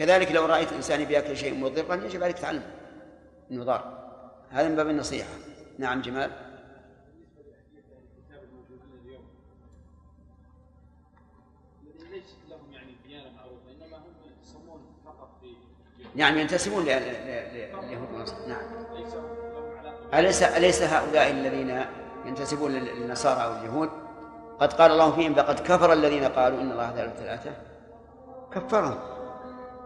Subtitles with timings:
[0.00, 2.62] كذلك لو رأيت إنسان بياكل شيء مضرا يجب عليك تعلم
[3.50, 4.10] أنه ضار.
[4.50, 5.28] هذا من باب النصيحة.
[5.78, 6.30] نعم جمال.
[16.14, 18.62] نعم ينتسبون لليهود والنصارى نعم.
[20.14, 21.84] أليس أليس هؤلاء الذين
[22.26, 23.90] ينتسبون للنصارى أو اليهود؟
[24.60, 27.50] قد قال الله فيهم لقد كفر الذين قالوا إن الله ثلاثة
[28.52, 29.19] كفرهم.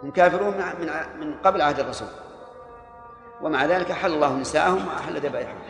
[0.05, 0.89] هم كافرون من
[1.21, 2.09] من قبل عهد الرسول.
[3.41, 5.63] ومع ذلك حل الله نساءهم وأحل ذبائحهم.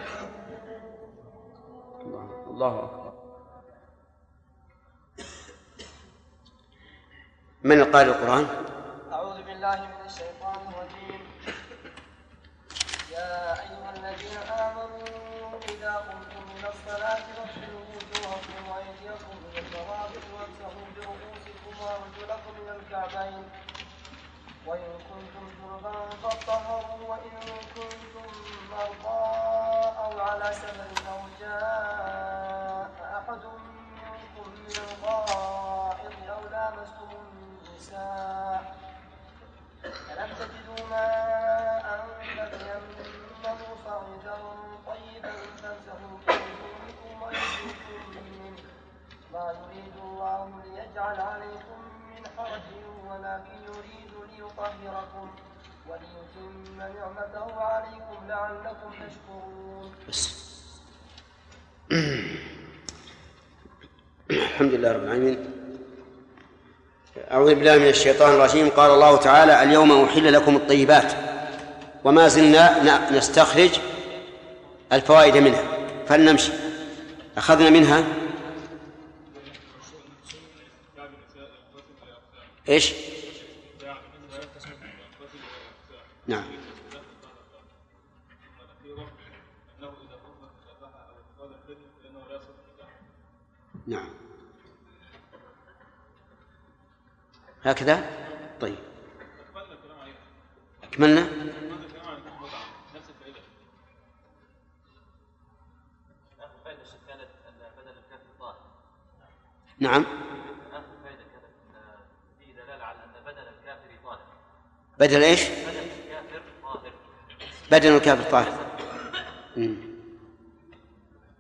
[2.51, 3.13] الله أكبر.
[7.63, 8.47] من قال القرآن؟
[9.13, 11.21] أعوذ بالله من الشيطان الرجيم.
[13.13, 21.73] يا أيها الذين آمنوا إذا قمتم إلى الصلاة فاغسلوا وجوهكم وأيديكم إلى المرافق وامسحوا برؤوسكم
[21.83, 23.45] وأرجلكم إلى الكعبين
[24.67, 25.93] وإن كنتم جنبا
[26.23, 27.31] فاطهروا وإن
[27.75, 28.31] كنتم
[28.71, 29.25] مرضى
[29.99, 38.77] أو على سفر أو جاء أحد منكم من الغائط أو لامستم النساء
[39.83, 42.07] فلم تجدوا ماء
[42.37, 44.37] فتيمموا صعيدا
[44.87, 48.63] طيبا فامسحوا بوجوهكم وأيديكم منه.
[49.33, 51.81] ما يريد الله ليجعل عليكم
[52.37, 52.67] حرج
[53.09, 55.31] ولكن يريد ليطهركم
[55.89, 59.93] وليتم نعمته عليكم لعلكم تشكرون.
[64.31, 65.51] الحمد لله رب العالمين.
[67.31, 68.69] أعوذ بالله من الشيطان الرجيم.
[68.69, 71.13] قال الله تعالى اليوم أحل لكم الطيبات
[72.05, 73.71] وما زلنا نستخرج
[74.93, 75.63] الفوائد منها.
[76.09, 76.53] فلنمشي.
[77.37, 78.05] أخذنا منها
[82.69, 82.95] إيش؟
[86.27, 86.45] نعم.
[93.87, 94.09] نعم.
[97.63, 98.11] هكذا؟
[98.61, 98.79] طيب.
[100.85, 101.29] أكملنا؟
[109.79, 110.24] نعم.
[114.99, 115.41] بدل إيش؟
[117.71, 118.53] بدل الكافر طاهر.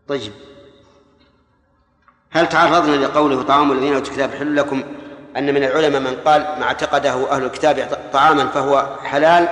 [0.09, 0.33] طيب.
[2.31, 4.83] هل تعرضنا لقوله طعام الذين أوتوا الكتاب حل لكم
[5.37, 9.49] أن من العلماء من قال ما اعتقده أهل الكتاب طعاما فهو حلال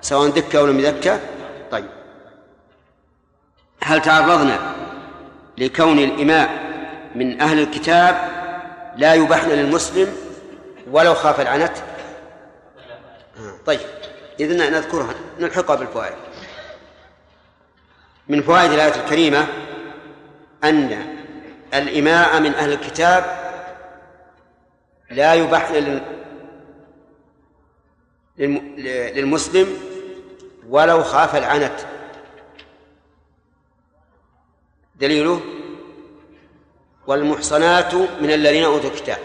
[0.00, 1.20] سواء دكة أو لم يدكة؟
[1.70, 1.88] طيب.
[3.82, 4.58] هل تعرضنا
[5.58, 6.50] لكون الإماء
[7.14, 8.28] من أهل الكتاب
[8.96, 10.16] لا يباحن للمسلم
[10.90, 11.72] ولو خاف العنت؟
[13.66, 13.80] طيب
[14.40, 16.16] إذن نذكرها نلحقها بالفوائد.
[18.28, 19.46] من فوائد الآية الكريمة
[20.64, 21.16] أن
[21.74, 23.44] الإماء من أهل الكتاب
[25.10, 25.70] لا يباح
[28.38, 29.78] للمسلم
[30.68, 31.80] ولو خاف العنت.
[34.96, 35.40] دليله
[37.06, 39.18] والمحصنات من الذين أوتوا الكتاب.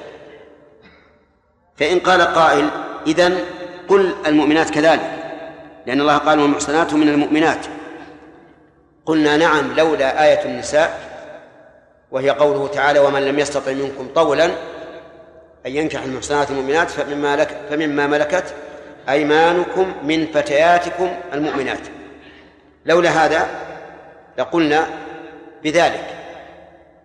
[1.78, 2.69] فإن قال قائل
[3.08, 3.46] إذن
[3.89, 5.19] قل المؤمنات كذلك
[5.85, 7.66] لأن الله قال والمحصنات من المؤمنات.
[9.05, 11.00] قلنا نعم لولا آية النساء
[12.11, 14.45] وهي قوله تعالى ومن لم يستطع منكم طولا
[15.66, 18.53] أن ينكح المحصنات المؤمنات فمما, لك فمما ملكت
[19.09, 21.79] أيمانكم من فتياتكم المؤمنات.
[22.85, 23.47] لولا هذا
[24.38, 24.88] لقلنا
[25.63, 26.06] بذلك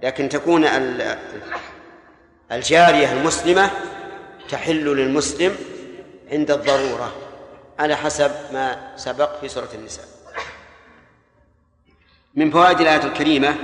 [0.02, 0.66] لكن تكون
[2.52, 3.70] الجارية المسلمة
[4.48, 5.56] تحل للمسلم
[6.34, 7.12] عند الضرورة
[7.78, 10.04] على حسب ما سبق في سورة النساء.
[12.34, 13.56] من فوائد الآية الكريمة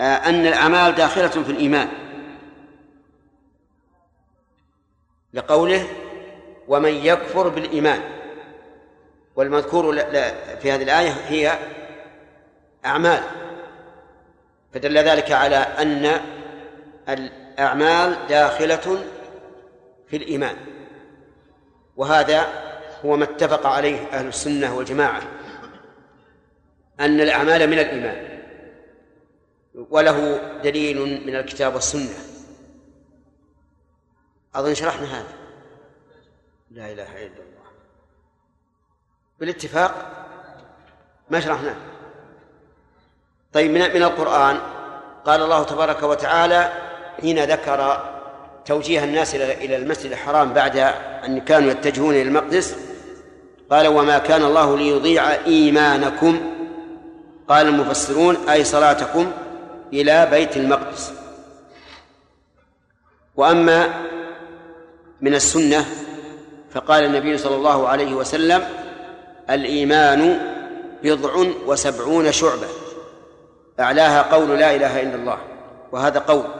[0.00, 1.88] آه، أن الأعمال داخلة في الإيمان.
[5.34, 5.86] لقوله
[6.68, 8.00] ومن يكفر بالإيمان
[9.36, 9.96] والمذكور
[10.62, 11.58] في هذه الآية هي
[12.84, 13.22] أعمال.
[14.74, 16.20] فدل ذلك على أن
[17.08, 19.04] الأعمال داخلة
[20.08, 20.56] في الإيمان.
[22.00, 22.48] وهذا
[23.04, 25.22] هو ما اتفق عليه أهل السنة والجماعة
[27.00, 28.40] أن الأعمال من الإيمان
[29.74, 32.14] وله دليل من الكتاب والسنة.
[34.54, 35.32] أظن شرحنا هذا.
[36.70, 37.70] لا إله إلا الله.
[39.38, 39.94] بالاتفاق
[41.30, 41.76] ما شرحناه.
[43.52, 44.60] طيب من من القرآن
[45.24, 46.72] قال الله تبارك وتعالى
[47.20, 48.19] حين ذكر
[48.66, 50.76] توجيه الناس إلى المسجد الحرام بعد
[51.24, 52.76] أن كانوا يتجهون إلى المقدس.
[53.70, 56.40] قال وما كان الله ليضيع إيمانكم.
[57.48, 59.32] قال المفسرون أي صلاتكم
[59.92, 61.12] إلى بيت المقدس.
[63.36, 63.88] وأما
[65.20, 65.84] من السنة
[66.70, 68.64] فقال النبي صلى الله عليه وسلم
[69.50, 70.40] الإيمان
[71.02, 71.32] بضع
[71.66, 72.66] وسبعون شعبة.
[73.80, 75.38] أعلاها قول لا إله إلا الله
[75.92, 76.59] وهذا قول.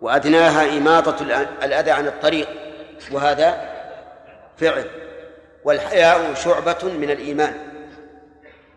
[0.00, 1.22] وأدناها إماطة
[1.62, 2.48] الأذى عن الطريق
[3.12, 3.76] وهذا
[4.56, 4.84] فعل.
[5.64, 7.54] والحياء شعبة من الإيمان.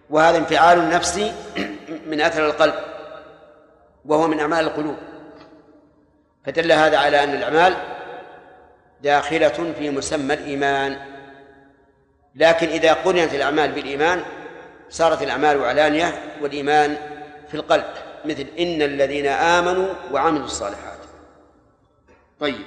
[0.10, 1.32] وهذا انفعال نفسي
[2.10, 2.74] من أثر القلب
[4.06, 4.98] وهو من أعمال القلوب.
[6.46, 7.74] فدل هذا على أن الأعمال
[9.04, 10.98] داخلة في مسمى الإيمان.
[12.36, 14.24] لكن إذا قرنت الأعمال بالإيمان
[14.90, 16.98] صارت الأعمال علانية والإيمان
[17.48, 17.86] في القلب.
[18.26, 20.89] مثل إن الذين آمنوا وعملوا الصالحات.
[22.40, 22.66] طيب.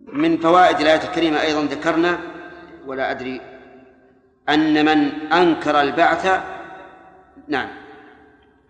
[0.00, 2.18] من فوائد الآية الكريمة أيضا ذكرنا
[2.86, 3.40] ولا أدري
[4.48, 6.40] أن من أنكر البعث
[7.48, 7.68] نعم.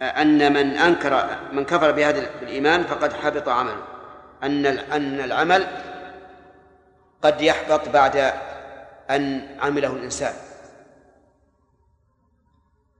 [0.02, 3.82] أن من أنكر من كفر بهذا الإيمان فقد حبط عمله.
[4.42, 5.66] أن أن العمل
[7.22, 8.32] قد يحبط بعد
[9.10, 10.34] أن عمله الإنسان.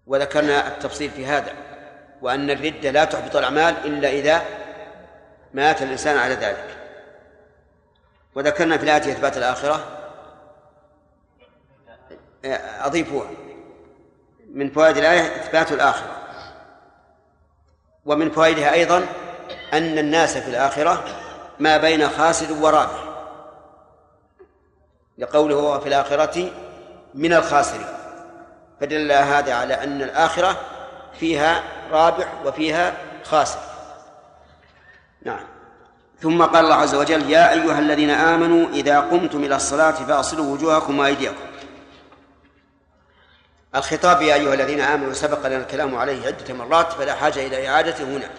[0.07, 1.53] وذكرنا التفصيل في هذا
[2.23, 4.43] وأن الردة لا تحبط الأعمال إلا إذا
[5.55, 6.77] مات الإنسان على ذلك.
[8.35, 9.85] وذكرنا في الآية إثبات الآخرة.
[12.81, 13.31] أضيفوها.
[14.55, 16.17] من فوائد الآية إثبات الآخرة.
[18.07, 19.07] ومن فوائدها أيضا
[19.73, 21.05] أن الناس في الآخرة
[21.59, 23.05] ما بين خاسر ورابح.
[25.19, 26.51] لقوله في الآخرة
[27.15, 27.87] من الخاسرين.
[28.81, 30.57] فدل هذا على أن الآخرة
[31.21, 32.95] فيها رابح وفيها
[33.25, 33.70] خاسر.
[35.23, 35.41] نعم.
[36.21, 40.99] ثم قال الله عز وجل يا أيها الذين آمنوا إذا قمتم إلى الصلاة فأصلوا وجوهكم
[40.99, 41.45] وأيديكم.
[43.75, 48.05] الخطاب يا أيها الذين آمنوا سبق لنا الكلام عليه عدة مرات فلا حاجة إلى إعادته
[48.05, 48.31] هنا.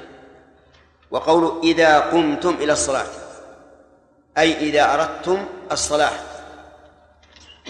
[1.12, 3.08] وقول إذا قمتم إلى الصلاة
[4.38, 6.12] أي إذا أردتم الصلاة.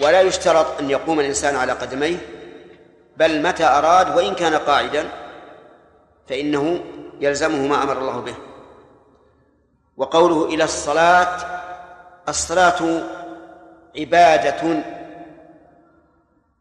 [0.02, 2.18] ولا يشترط أن يقوم الإنسان على قدميه
[3.16, 5.08] بل متى أراد وإن كان قاعدا
[6.28, 6.84] فإنه
[7.20, 8.34] يلزمه ما أمر الله به.
[10.02, 11.62] وقوله إلى الصلاة
[12.28, 13.02] الصلاة
[13.98, 14.82] عبادة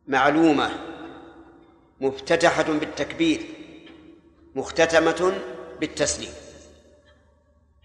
[0.08, 0.70] معلومة
[2.02, 3.42] مفتتحة بالتكبير
[4.56, 5.34] مختتمة
[5.80, 6.34] بالتسليم.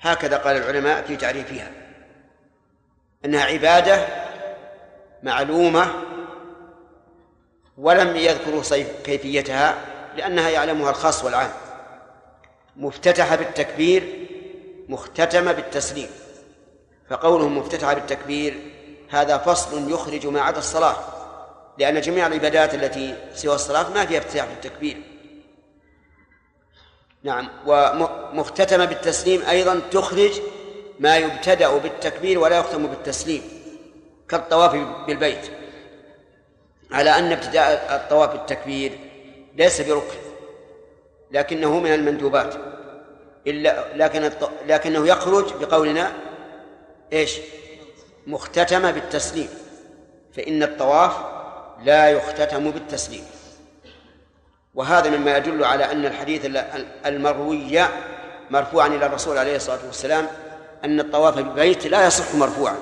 [0.00, 1.70] هكذا قال العلماء في تعريفها.
[3.25, 4.06] إنها عبادة
[5.23, 5.87] معلومة
[7.79, 8.62] ولم يذكروا
[9.05, 9.75] كيفيتها
[10.17, 11.50] لأنها يعلمها الخاص والعام.
[12.76, 14.25] مفتتحة بالتكبير
[14.88, 16.08] مختتمه بالتسليم
[17.10, 18.72] فقوله مفتتحة بالتكبير
[19.08, 20.96] هذا فصل يخرج ما عدا الصلاة
[21.78, 24.96] لأن جميع العبادات التي سوى الصلاة ما فيها افتتاح بالتكبير.
[27.22, 30.40] نعم ومختتمة بالتسليم أيضا تخرج
[31.00, 33.42] ما يبتدأ بالتكبير ولا يختم بالتسليم
[34.28, 34.72] كالطواف
[35.06, 35.50] بالبيت.
[36.92, 38.98] على أن ابتداء الطواف بالتكبير
[39.56, 40.18] ليس بركن
[41.30, 42.75] لكنه من المندوبات.
[43.46, 44.31] إلا لكن
[44.66, 46.12] لكنه يخرج بقولنا
[47.12, 47.38] إيش؟
[48.26, 49.48] مختتمة بالتسليم.
[50.36, 51.12] فإن الطواف
[51.84, 53.24] لا يختتم بالتسليم.
[54.74, 56.46] وهذا مما يدل على أن الحديث
[57.06, 57.84] المروي
[58.50, 60.26] مرفوعا إلى الرسول عليه الصلاة والسلام
[60.84, 62.76] أن الطواف بالبيت لا يصح مرفوعا.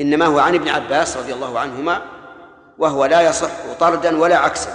[0.00, 2.02] إنما هو عن ابن عباس رضي الله عنهما
[2.78, 3.50] وهو لا يصح
[3.80, 4.72] طردا ولا عكسا.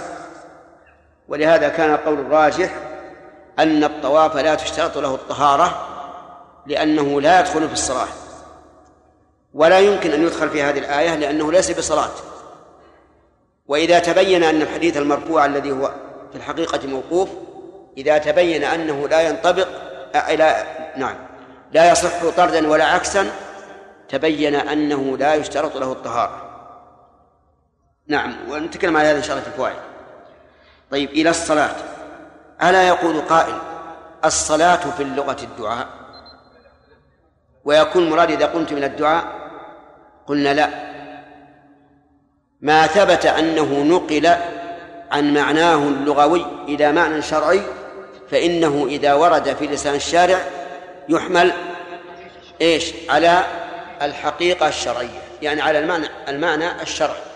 [1.28, 2.93] ولهذا كان القول الراجح
[3.58, 5.88] أن الطواف لا تشترط له الطهارة
[6.66, 8.08] لأنه لا يدخل في الصلاة.
[9.54, 12.10] ولا يمكن أن يدخل في هذه الآية لأنه ليس بصلاة.
[13.66, 15.90] وإذا تبين أن الحديث المرفوع الذي هو
[16.32, 17.28] في الحقيقة موقوف
[17.96, 19.68] إذا تبين أنه لا ينطبق
[20.14, 21.16] لا نعم
[21.72, 23.30] لا يصح طردا ولا عكسا
[24.08, 26.40] تبين أنه لا يشترط له الطهارة.
[28.06, 29.76] نعم ونتكلم على هذا إن شاء الله في الفوائد.
[30.90, 31.74] طيب إلى الصلاة.
[32.62, 33.54] ألا يقول قائل
[34.24, 35.86] الصلاة في اللغة الدعاء؟
[37.64, 39.24] ويكون مراد إذا قمت من الدعاء
[40.26, 40.68] قلنا لا.
[42.60, 44.36] ما ثبت أنه نقل
[45.10, 47.62] عن معناه اللغوي إلى معنى شرعي
[48.30, 50.38] فإنه إذا ورد في لسان الشارع
[51.08, 51.52] يحمل
[52.60, 53.44] إيش؟ على
[54.02, 57.33] الحقيقة الشرعية يعني على المعنى المعنى الشرعي.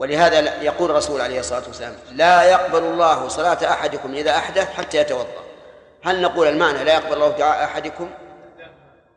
[0.00, 5.42] ولهذا يقول الرسول عليه الصلاة والسلام لا يقبل الله صلاة أحدكم إذا أحدث حتى يتوضأ.
[6.02, 8.10] هل نقول المعنى لا يقبل الله دعاء أحدكم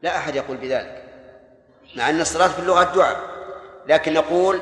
[0.02, 1.04] لا أحد يقول بذلك
[1.96, 3.20] مع أن الصلاة في اللغة دعاء.
[3.88, 4.62] لكن نقول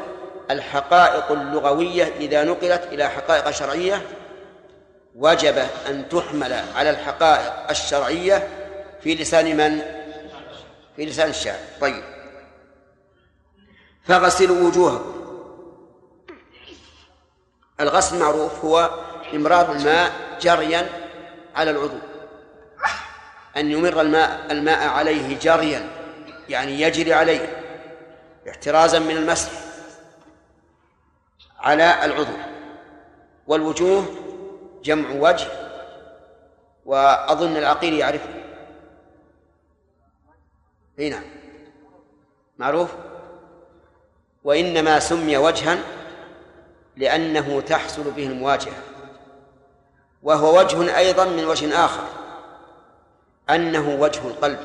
[0.52, 4.02] الحقائق اللغوية إذا نقلت إلى حقائق شرعية
[5.16, 5.58] وجب
[5.90, 8.48] أن تحمل على الحقائق الشرعية
[9.04, 9.82] في لسان من؟
[10.96, 12.04] في لسان الشاعر طيب.
[14.08, 15.21] فغسلوا وجوهكم.
[17.80, 18.90] الغسل معروف هو
[19.34, 20.12] إمرار الماء
[20.42, 20.90] جريا
[21.56, 21.98] على العضو.
[23.58, 25.90] أن يمر الماء الماء عليه جريا
[26.50, 27.64] يعني يجري عليه
[28.50, 29.52] احترازا من المسح
[31.60, 32.38] على العضو.
[33.48, 34.06] والوجوه
[34.84, 35.48] جمع وجه
[36.86, 38.30] وأظن العقيل يعرفه.
[41.00, 41.24] هنا نعم.
[42.58, 42.90] معروف؟
[44.44, 45.78] وإنما سمي وجها
[46.98, 48.84] لأنه تحصل به المواجهة.
[50.24, 52.04] وهو وجه أيضا من وجه آخر
[53.50, 54.60] أنه وجه القلب.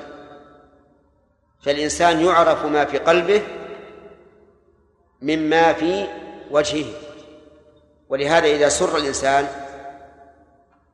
[1.62, 3.42] فالإنسان يعرف ما في قلبه
[5.22, 6.06] مما في
[6.50, 6.92] وجهه.
[8.08, 9.48] ولهذا إذا سر الإنسان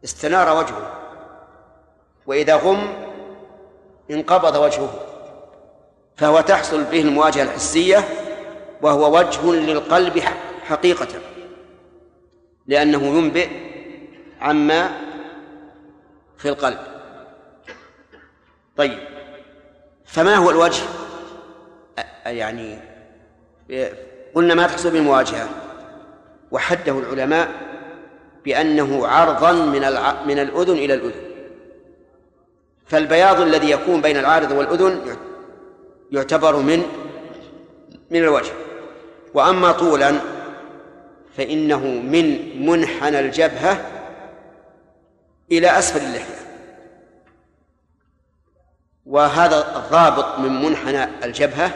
[0.04, 0.92] استنار وجهه.
[2.26, 2.92] وإذا غم
[4.10, 4.94] انقبض وجهه.
[6.16, 8.04] فهو تحصل به المواجهة الحسية
[8.82, 10.22] وهو وجه للقلب
[10.62, 11.08] حقيقة
[12.66, 13.48] لأنه ينبئ
[14.40, 14.90] عما
[16.38, 16.78] في القلب.
[18.76, 18.98] طيب
[20.04, 20.82] فما هو الوجه؟
[22.26, 22.78] يعني
[24.34, 25.48] قلنا ما تحصل بالمواجهة.
[26.50, 27.48] وحده العلماء
[28.44, 29.80] بأنه عرضا من
[30.26, 31.22] من الأذن إلى الأذن.
[32.86, 35.16] فالبياض الذي يكون بين العارض والأذن
[36.12, 36.82] يعتبر من
[38.10, 38.52] من الوجه.
[39.34, 40.31] وأما طولا
[41.36, 43.80] فإنه من منحنى الجبهة
[45.52, 46.42] إلى أسفل اللحية.
[49.06, 51.70] وهذا الضابط من منحنى الجبهة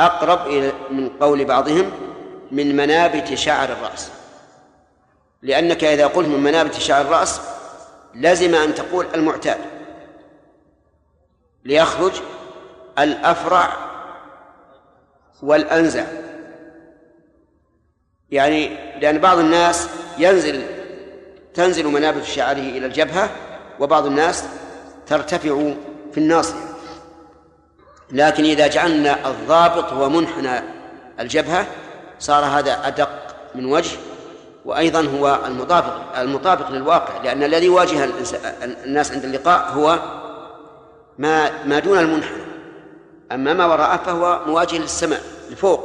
[0.00, 1.90] أقرب إلى من قول بعضهم
[2.50, 4.10] من منابت شعر الرأس.
[5.42, 7.40] لأنك إذا قلت من منابت شعر الرأس
[8.14, 9.58] لزم أن تقول المعتاد
[11.64, 12.12] ليخرج
[12.98, 13.76] الأفرع
[15.42, 16.04] والأنزع.
[18.32, 18.70] يعني
[19.00, 20.62] لأن بعض الناس ينزل
[21.54, 23.30] تنزل منابت شعره إلى الجبهة
[23.80, 24.44] وبعض الناس
[25.06, 25.72] ترتفع
[26.12, 26.72] في الناصية
[28.12, 30.62] لكن إذا جعلنا الضابط هو منحنى
[31.20, 31.66] الجبهة
[32.18, 33.08] صار هذا أدق
[33.54, 33.96] من وجه
[34.64, 37.22] وأيضا هو المطابق المطابق للواقع.
[37.22, 38.08] لأن الذي يواجه
[38.84, 39.98] الناس عند اللقاء هو
[41.18, 42.42] ما ما دون المنحنى.
[43.32, 45.20] أما ما وراءه فهو مواجه للسماء
[45.50, 45.80] لفوق.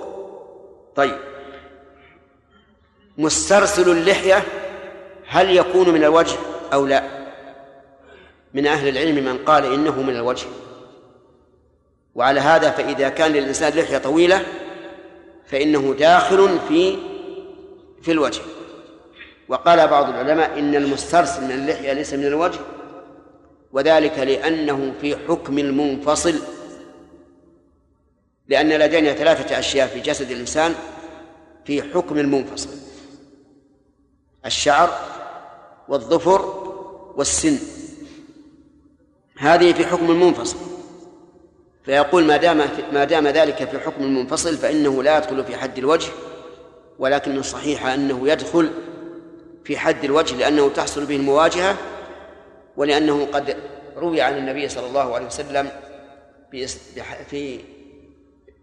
[0.95, 1.17] طيب.
[3.17, 4.43] مسترسل اللحية
[5.27, 6.37] هل يكون من الوجه
[6.73, 7.03] أو لا؟
[8.53, 10.47] من أهل العلم من قال إنه من الوجه.
[12.15, 14.45] وعلى هذا فإذا كان للإنسان لحية طويلة
[15.45, 16.97] فإنه داخل في
[18.01, 18.41] في الوجه.
[19.47, 22.59] وقال بعض العلماء إن المسترسل من اللحية ليس من الوجه
[23.71, 26.35] وذلك لأنه في حكم المنفصل.
[28.47, 30.75] لأن لدينا ثلاثة أشياء في جسد الإنسان
[31.65, 32.86] في حكم المنفصل.
[34.47, 34.99] الشعر
[35.87, 36.41] والظفر
[37.15, 37.57] والسن.
[39.37, 40.57] هذه في حكم المنفصل.
[41.85, 42.61] فيقول ما دام
[42.93, 46.11] ما دام ذلك في حكم المنفصل فإنه لا يدخل في حد الوجه
[46.99, 48.71] ولكن الصحيح أنه يدخل
[49.63, 51.77] في حد الوجه لأنه تحصل به المواجهة
[52.77, 53.57] ولأنه قد
[53.97, 55.71] روي عن النبي صلى الله عليه وسلم
[57.29, 57.59] في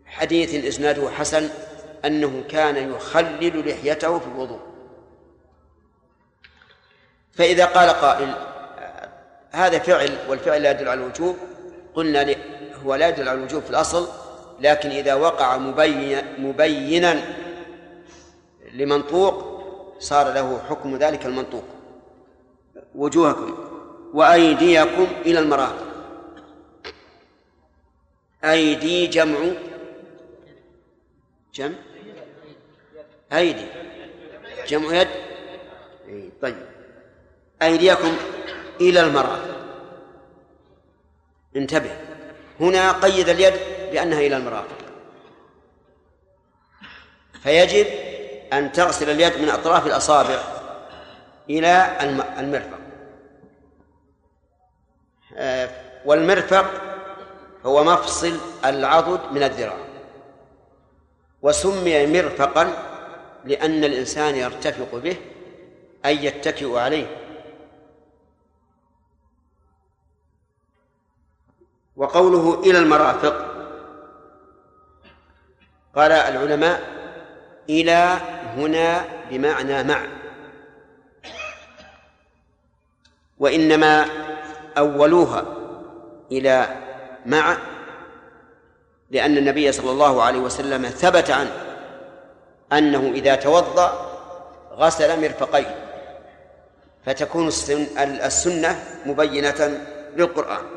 [0.07, 1.49] حديث إسناده حسن
[2.05, 4.61] أنه كان يخلل لحيته في الوضوء.
[7.37, 8.35] فإذا قال قائل
[9.51, 11.37] هذا فعل والفعل لا يدل على الوجوب
[11.95, 12.35] قلنا
[12.85, 14.09] هو لا يدل على الوجوب في الأصل
[14.61, 17.23] لكن إذا وقع مبين مبينا
[18.73, 19.55] لمنطوق
[19.99, 21.65] صار له حكم ذلك المنطوق.
[22.95, 23.59] وجوهكم
[24.15, 25.87] وأيديكم إلى المرافق.
[28.45, 29.39] أيدي جمع
[31.55, 31.75] جمع
[33.33, 33.67] أيدي
[34.69, 35.09] جمع يد.
[36.43, 36.74] طيب.
[37.63, 38.17] أيديكم
[38.81, 39.55] إلى المرافق
[41.57, 41.97] انتبه.
[42.61, 43.55] هنا قيد اليد
[43.93, 44.79] بأنها إلى المرافق
[47.43, 47.87] فيجب
[48.53, 50.39] أن تغسل اليد من أطراف الأصابع
[51.51, 51.99] إلى
[52.39, 52.79] المرفق.
[55.37, 55.71] آه،
[56.05, 56.71] والمرفق
[57.67, 59.77] هو مفصل العضد من الذراع.
[61.43, 62.73] وسمي مرفقا
[63.45, 65.17] لأن الإنسان يرتفق به
[66.07, 67.24] أي يتكئ عليه.
[71.97, 73.55] وقوله إلى المرافق.
[75.97, 76.81] قال العلماء
[77.69, 78.17] إلى
[78.57, 80.01] هنا بمعنى مع.
[83.39, 84.07] وإنما
[84.79, 85.45] أولوها
[86.33, 86.69] إلى
[87.27, 87.57] مع
[89.11, 91.53] لأن النبي صلى الله عليه وسلم ثبت عنه
[92.73, 94.11] أنه إذا توضأ
[94.73, 95.77] غسل مرفقيه
[97.07, 97.49] فتكون
[97.99, 99.81] السنة مبينة
[100.17, 100.74] للقرآن.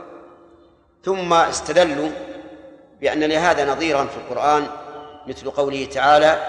[1.05, 2.09] ثم استدلوا
[3.01, 4.67] بأن لهذا نظيرا في القرآن
[5.27, 6.39] مثل قوله تعالى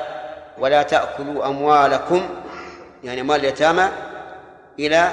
[0.58, 2.28] ولا تأكلوا أموالكم
[3.04, 3.88] يعني أموال اليتامى
[4.78, 5.12] إلى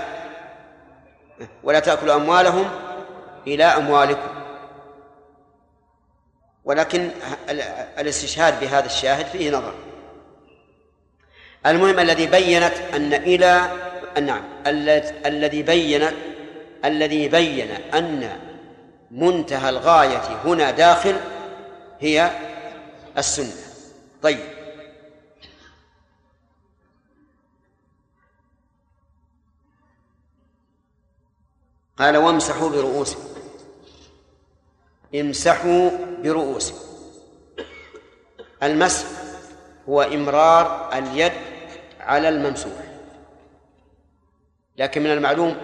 [1.63, 2.69] ولا تأكلوا أموالهم
[3.47, 4.29] إلى أموالكم
[6.65, 7.09] ولكن
[7.99, 9.73] الاستشهاد بهذا الشاهد فيه نظر.
[11.65, 13.69] المهم الذي بينت أن إلى
[14.21, 14.43] نعم
[15.25, 16.07] الذي بين
[16.85, 18.29] الذي بين أن
[19.11, 21.19] منتهى الغاية هنا داخل
[21.99, 22.31] هي
[23.17, 23.53] السنة.
[24.21, 24.39] طيب.
[31.97, 33.23] قال وامسحوا برؤوسكم.
[35.15, 35.89] امسحوا
[36.23, 36.85] برؤوسكم.
[38.63, 39.07] المسح
[39.89, 41.33] هو إمرار اليد
[41.99, 42.83] على الممسوح.
[44.77, 45.57] لكن من المعلوم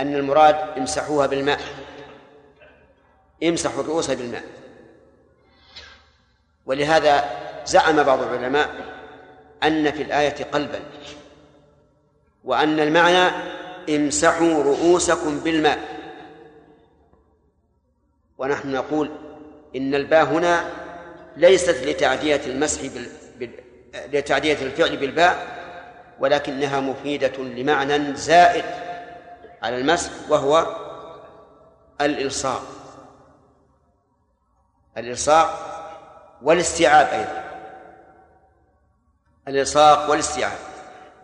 [0.00, 1.81] أن المراد امسحوها بالماء.
[3.42, 4.44] امسحوا الرؤوس بالماء.
[6.66, 7.24] ولهذا
[7.66, 8.70] زعم بعض العلماء
[9.62, 10.80] أن في الآية قلبا
[12.44, 13.30] وأن المعنى
[13.88, 15.78] امسحوا رؤوسكم بالماء.
[18.38, 19.10] ونحن نقول
[19.76, 20.64] إن الباء هنا
[21.36, 22.82] ليست لتعدية المسح
[23.38, 23.50] بال...
[24.12, 25.62] لتعدية الفعل بالباء
[26.20, 28.64] ولكنها مفيدة لمعنى زائد
[29.62, 30.76] على المسح وهو
[32.00, 32.81] الإلصاق.
[34.98, 35.68] الإلصاق
[36.42, 37.44] والاستيعاب أيضا.
[39.48, 40.58] الإلصاق والاستيعاب.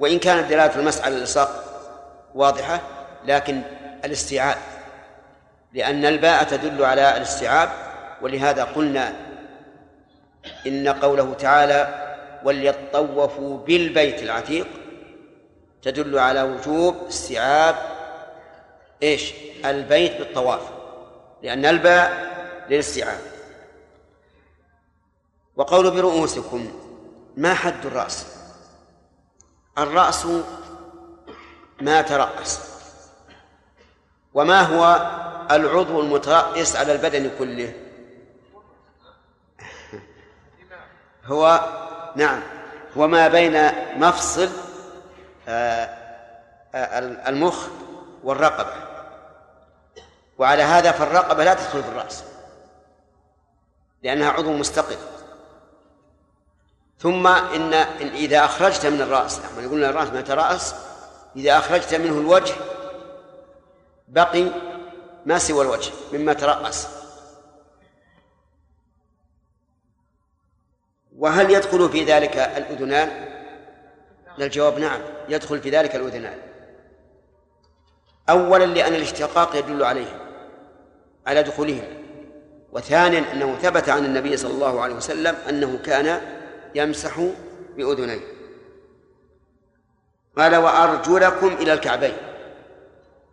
[0.01, 1.65] وإن كانت دلالة المسح على الإلصاق
[2.35, 2.81] واضحة
[3.25, 3.63] لكن
[4.05, 4.57] الاستيعاب.
[5.73, 7.69] لأن الباء تدل على الاستيعاب
[8.23, 9.13] ولهذا قلنا
[10.67, 12.05] إن قوله تعالى
[12.45, 14.67] وليطوفوا بالبيت العتيق
[15.83, 17.77] تدل على وجوب استيعاب
[19.03, 20.61] إيش؟ البيت بالطواف.
[21.43, 22.29] لأن الباء
[22.71, 23.19] للاستيعاب.
[25.59, 26.71] وقول برؤوسكم
[27.37, 28.27] ما حد الرأس؟
[29.79, 30.27] الرأس
[31.81, 32.61] ما ترأس.
[34.35, 35.11] وما هو
[35.51, 37.73] العضو المترأس على البدن كله؟
[41.25, 41.61] هو
[42.17, 42.41] نعم
[42.97, 44.49] هو ما بين مفصل
[45.49, 45.85] آه،
[46.75, 47.67] آه، المخ
[48.25, 48.73] والرقبة.
[50.39, 52.25] وعلى هذا فالرقبة لا تدخل في الرأس
[54.03, 55.18] لأنها عضو مستقل.
[56.99, 60.75] ثم إن, إذا أخرجت من الرأس يعني يقولون الرأس ما ترأس
[61.37, 62.55] إذا أخرجت منه الوجه
[64.09, 64.45] بقي
[65.27, 66.89] ما سوى الوجه مما ترأس.
[71.17, 73.29] وهل يدخل في ذلك الأذنان؟
[74.39, 76.39] الجواب نعم يدخل في ذلك الأذنان.
[78.29, 80.21] أولا لأن الاشتقاق يدل عليه
[81.27, 81.85] على دخولهم.
[82.73, 86.38] وثانيا أنه ثبت عن النبي صلى الله عليه وسلم أنه كان
[86.75, 87.21] يمسح
[87.77, 88.21] بأذنيه.
[90.39, 92.17] قال وأرجلكم إلى الكعبين.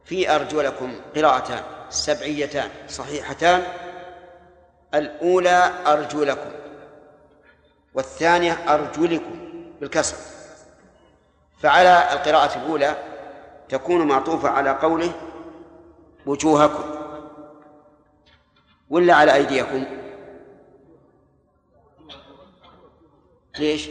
[0.06, 3.63] في أرجلكم قراءتان سبعيتان صحيحتان.
[4.93, 6.52] الأولى أرجلكم
[7.93, 10.17] والثانية أرجلكم بالكسر.
[11.62, 12.95] فعلى القراءة الأولى
[13.69, 15.12] تكون معطوفة على قوله
[16.26, 16.84] وجوهكم.
[18.89, 20.05] ولا على أيديكم.
[23.60, 23.89] ليش؟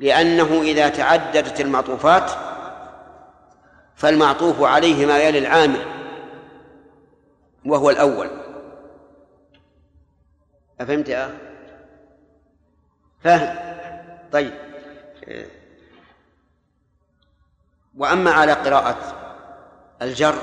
[0.00, 2.30] لأنه إذا تعددت المعطوفات
[3.96, 5.86] فالمعطوف عليه ما يلي العامل
[7.64, 8.30] وهو الأول.
[10.80, 11.38] أفهمت يا؟
[13.20, 13.56] فهم
[14.32, 14.52] طيب.
[17.96, 18.98] وأما على قراءة
[20.02, 20.38] الجر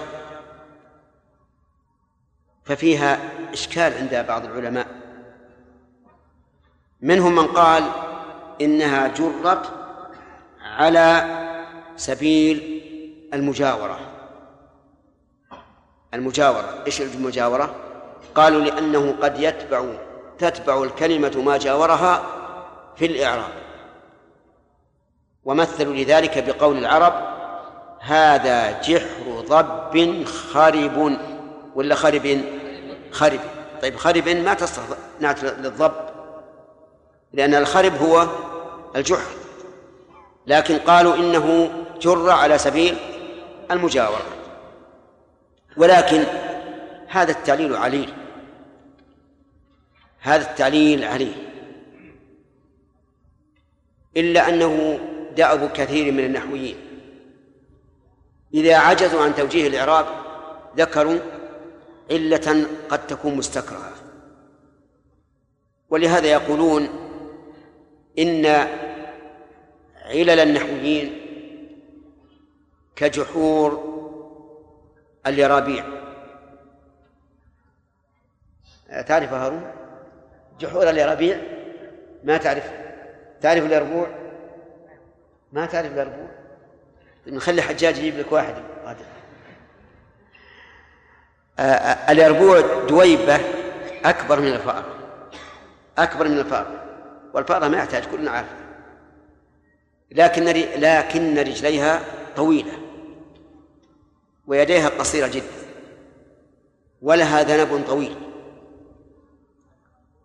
[2.63, 3.19] ففيها
[3.53, 5.00] إشكال عند بعض العلماء.
[7.01, 7.83] منهم من قال
[8.61, 9.71] إنها جرت
[10.61, 11.25] على
[11.95, 12.81] سبيل
[13.33, 13.99] المجاورة.
[16.13, 17.75] المجاورة إيش المجاورة؟
[18.35, 19.85] قالوا لأنه قد يتبع
[20.39, 22.23] تتبع الكلمة ما جاورها
[22.95, 23.53] في الإعراب.
[25.45, 27.13] ومثلوا لذلك بقول العرب
[27.99, 31.17] هذا جحر ضب خرب.
[31.75, 32.41] ولا خرب؟
[33.11, 33.39] خرب.
[33.81, 34.85] طيب خرب ما تصلح
[35.19, 36.10] نعت للضب.
[37.33, 38.27] لأن الخرب هو
[38.95, 39.31] الجحر.
[40.47, 42.97] لكن قالوا إنه جر على سبيل
[43.71, 44.25] المجاورة.
[45.77, 46.23] ولكن
[47.07, 48.13] هذا التعليل عليل.
[50.19, 51.33] هذا التعليل عليه
[54.17, 54.99] إلا أنه
[55.35, 56.75] دأب كثير من النحويين.
[58.53, 60.05] إذا عجزوا عن توجيه الإعراب
[60.77, 61.19] ذكروا
[62.11, 63.91] علة قد تكون مستكرهة.
[65.89, 67.10] ولهذا يقولون
[68.19, 68.45] إن
[70.05, 71.21] علل النحويين
[72.95, 73.91] كجحور
[75.27, 75.85] اليرابيع.
[79.07, 79.71] تعرف هارون؟
[80.59, 81.41] جحور اليرابيع؟
[82.23, 82.71] ما تعرف.
[83.41, 84.07] تعرف اليربوع
[85.51, 86.27] ما تعرف اليربوع
[87.27, 88.55] نخلي حجاج يجيب لك واحد.
[91.59, 93.39] آه، آه، اليربوع دويبة
[94.05, 94.85] أكبر من الفأر.
[95.97, 96.80] أكبر من الفأر.
[97.33, 98.49] والفأرة ما يحتاج كلنا عارف
[100.11, 100.43] لكن
[100.79, 102.01] لكن رجليها
[102.35, 102.71] طويلة
[104.47, 105.61] ويديها قصيرة جدا
[107.01, 108.15] ولها ذنب طويل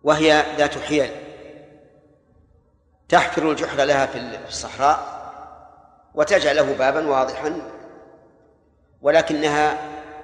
[0.03, 1.09] وهي ذات حيل
[3.09, 5.17] تحفر الجحر لها في الصحراء
[6.15, 7.61] وتجعله بابا واضحا
[9.01, 9.77] ولكنها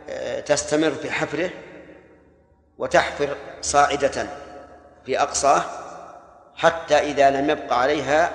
[0.10, 1.50] آه، تستمر في حفره
[2.78, 4.28] وتحفر صاعدة
[5.06, 5.83] في أقصاه
[6.56, 8.32] حتى إذا لم يبق عليها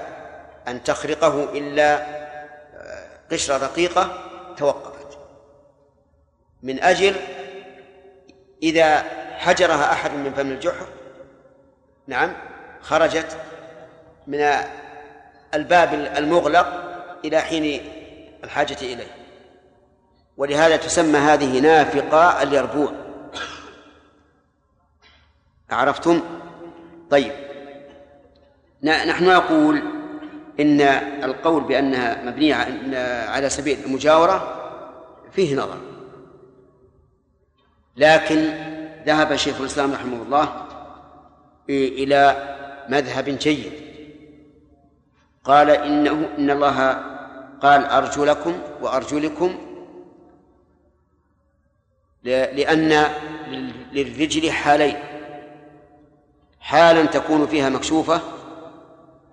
[0.68, 4.24] أن تخرقه إلا آه، قشرة رقيقة
[4.57, 5.18] توقفت.
[6.62, 7.16] من أجل
[8.62, 8.98] إذا
[9.38, 10.87] حجرها أحد من فم الجحر
[12.07, 12.33] نعم
[12.81, 13.37] خرجت
[14.26, 14.50] من
[15.54, 16.66] الباب المغلق
[17.24, 17.92] إلى حين
[18.44, 19.14] الحاجة إليه.
[20.37, 22.92] ولهذا تسمى هذه نافقة اليربوع.
[25.70, 26.22] عرفتم؟
[27.11, 27.47] طيب.
[28.82, 29.82] نحن نقول
[30.60, 30.80] إن
[31.24, 32.54] القول بأنها مبنية
[33.28, 34.54] على سبيل المجاورة
[35.32, 35.78] فيه نظر.
[37.96, 38.52] لكن
[39.06, 40.66] ذهب شيخ الإسلام رحمه الله
[41.70, 42.54] إلى
[42.88, 43.72] مذهب جيد.
[45.44, 46.90] قال إنه إن الله
[47.62, 49.58] قال أرجلكم وأرجلكم
[52.24, 53.04] لأن
[53.92, 54.96] للرجل حالين.
[56.60, 58.20] حالا تكون فيها مكشوفة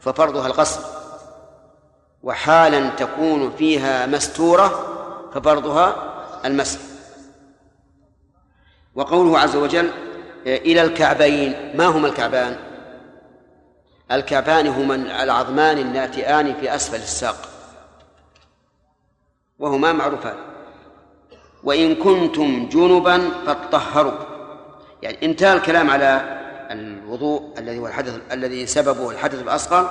[0.05, 0.81] ففرضها الغسل.
[2.23, 4.87] وحالا تكون فيها مستورة
[5.33, 5.95] ففرضها
[6.45, 6.79] المسح.
[8.95, 9.91] وقوله عز وجل
[10.45, 12.57] إلى الكعبين ما هما الكعبان؟
[14.11, 17.37] الكعبان هما العظمان الناتئان في أسفل الساق.
[19.59, 20.35] وهما معروفان.
[21.63, 24.19] وإن كنتم جنبا فاطهروا.
[25.01, 29.83] يعني انتهى الكلام على الوضوء الذي هو الحدث الذي سببه الحدث الأصغر.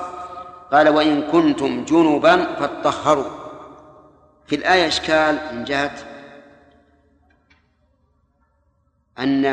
[0.73, 3.31] قال وإن كنتم جنبا فاطهروا.
[4.47, 5.95] في الآية إشكال من جهة
[9.19, 9.45] أن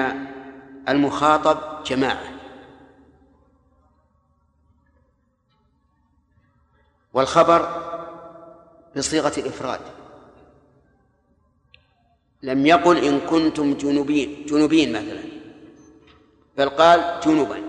[0.89, 2.31] المخاطب جماعة.
[7.13, 7.61] والخبر
[8.97, 9.79] بصيغة الإفراد
[12.43, 15.40] لم يقل إن كنتم جنوبين جنوبين مثلا.
[16.57, 17.61] بل قال جنوبا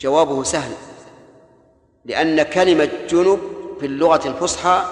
[0.00, 0.72] جوابه سهل
[2.04, 3.40] لأن كلمة جنوب
[3.80, 4.84] في اللغة الفصحى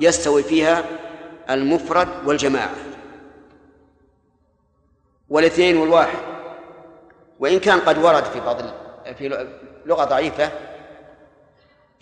[0.00, 0.84] يستوي فيها
[1.50, 2.74] المفرد والجماعة
[5.28, 6.18] والاثنين والواحد.
[7.38, 8.56] وإن كان قد ورد في بعض
[9.14, 9.46] في
[9.86, 10.50] لغة ضعيفة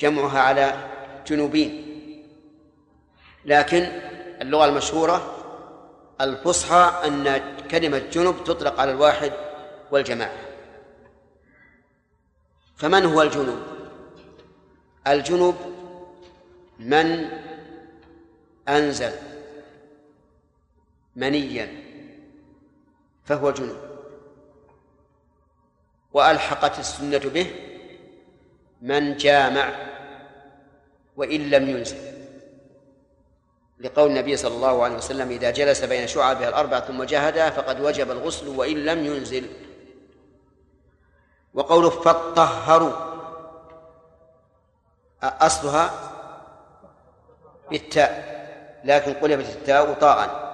[0.01, 0.75] جمعها على
[1.27, 1.87] جنوبين
[3.45, 3.89] لكن
[4.43, 5.36] اللغة المشهورة
[6.21, 9.33] الفصحى أن كلمة جنب تطلق على الواحد
[9.91, 10.39] والجماعة.
[12.77, 13.59] فمن هو الجنوب؟
[15.07, 15.55] الجنوب
[16.79, 17.29] من
[18.69, 19.13] أنزل
[21.17, 21.69] منيا
[23.25, 23.77] فهو جنوب.
[26.13, 27.51] وألحقت السنة به
[28.83, 29.71] من جامع
[31.17, 32.16] وإن لم ينزل.
[33.81, 38.11] لقول النبي صلى الله عليه وسلم إذا جلس بين شعبها الأربع ثم جاهدها فقد وجب
[38.11, 39.47] الغسل وإن لم ينزل.
[41.55, 42.93] وقوله فطهروا
[45.23, 45.91] أصلها
[47.71, 48.37] بالتاء
[48.85, 50.47] لكن قلبت التاء طاء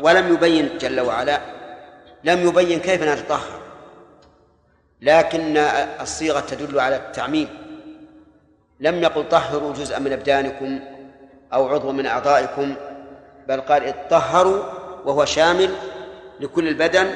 [0.00, 1.40] ولم يبين جل وعلا
[2.24, 3.60] لم يبين كيف نتطهر
[5.00, 5.56] لكن
[6.00, 7.65] الصيغة تدل على التعميم.
[8.80, 10.80] لم يقل طهروا جزءا من أبدانكم
[11.52, 12.74] أو عضوا من أعضائكم
[13.48, 14.64] بل قال اطهروا
[15.04, 15.74] وهو شامل
[16.40, 17.14] لكل البدن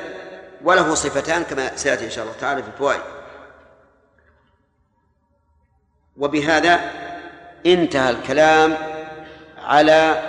[0.65, 3.01] وله صفتان كما سيأتي إن شاء الله تعالى في الفوائد.
[6.17, 6.81] وبهذا
[7.67, 8.77] انتهى الكلام
[9.59, 10.23] على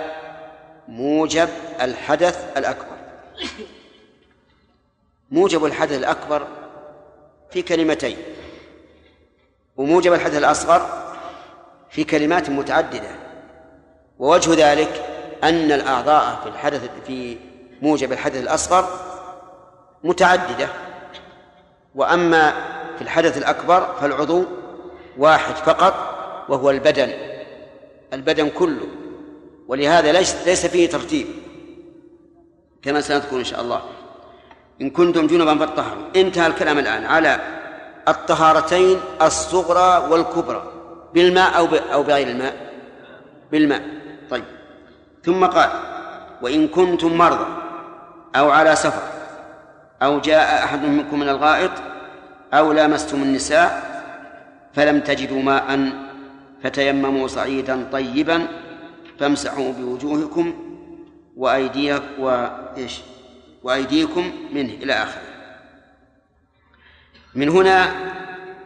[0.88, 1.48] موجب
[1.80, 2.96] الحدث الأكبر.
[5.30, 6.46] موجب الحدث الأكبر
[7.50, 8.16] في كلمتين
[9.76, 11.11] وموجب الحدث الأصغر
[11.92, 13.10] في كلمات متعددة.
[14.18, 15.04] ووجه ذلك
[15.44, 17.36] أن الأعضاء في الحدث في
[17.82, 18.88] موجب الحدث الأصغر
[20.04, 20.68] متعددة.
[21.94, 22.52] وأما
[22.96, 24.44] في الحدث الأكبر فالعضو
[25.18, 25.94] واحد فقط
[26.48, 27.12] وهو البدن
[28.12, 28.86] البدن كله.
[29.68, 31.26] ولهذا ليس ليس فيه ترتيب
[32.82, 33.82] كما سنذكر إن شاء الله.
[34.80, 36.04] إن كنتم جنبا فاطهروا.
[36.16, 37.40] انتهى الكلام الآن على
[38.08, 40.81] الطهارتين الصغرى والكبرى.
[41.14, 42.72] بالماء أو أو بغير الماء؟
[43.52, 43.82] بالماء.
[44.30, 44.44] طيب.
[45.24, 45.70] ثم قال
[46.42, 47.46] وإن كنتم مرضى
[48.36, 49.02] أو على سفر
[50.02, 51.70] أو جاء أحد منكم من الغائط
[52.54, 53.92] أو لامستم النساء
[54.74, 55.92] فلم تجدوا ماء
[56.62, 58.46] فتيمموا صعيدا طيبا
[59.20, 60.54] فامسحوا بوجوهكم
[61.36, 63.00] وأيديكم وإيش
[63.62, 65.22] وأيديكم منه إلى آخره.
[67.34, 67.90] من هنا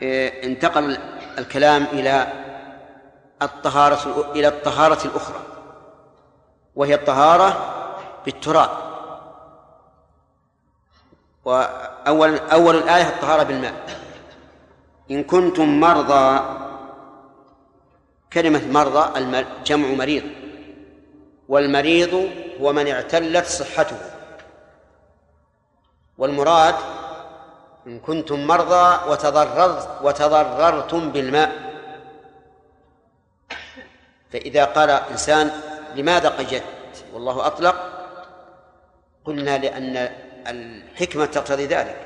[0.02, 0.98] آه، انتقل
[1.38, 2.32] الكلام إلى
[3.42, 5.40] الطهارة إلى الطهارة الأخرى
[6.76, 7.72] وهي الطهارة
[8.24, 8.70] بالتراب.
[11.44, 13.74] وأول أول الآية الطهارة بالماء.
[15.10, 16.40] إن كنتم مرضى
[18.32, 19.18] كلمة مرضى
[19.64, 20.24] جمع مريض.
[21.48, 23.96] والمريض هو من اعتلت صحته.
[26.18, 26.74] والمراد
[27.86, 31.52] إن كنتم مرضى وتضررت وتضررتم بالماء.
[34.32, 35.50] فإذا قال إنسان
[35.94, 37.76] لماذا قجدت والله أطلق.
[39.24, 40.08] قلنا لأن
[40.46, 41.96] الحكمة تقتضي ذلك.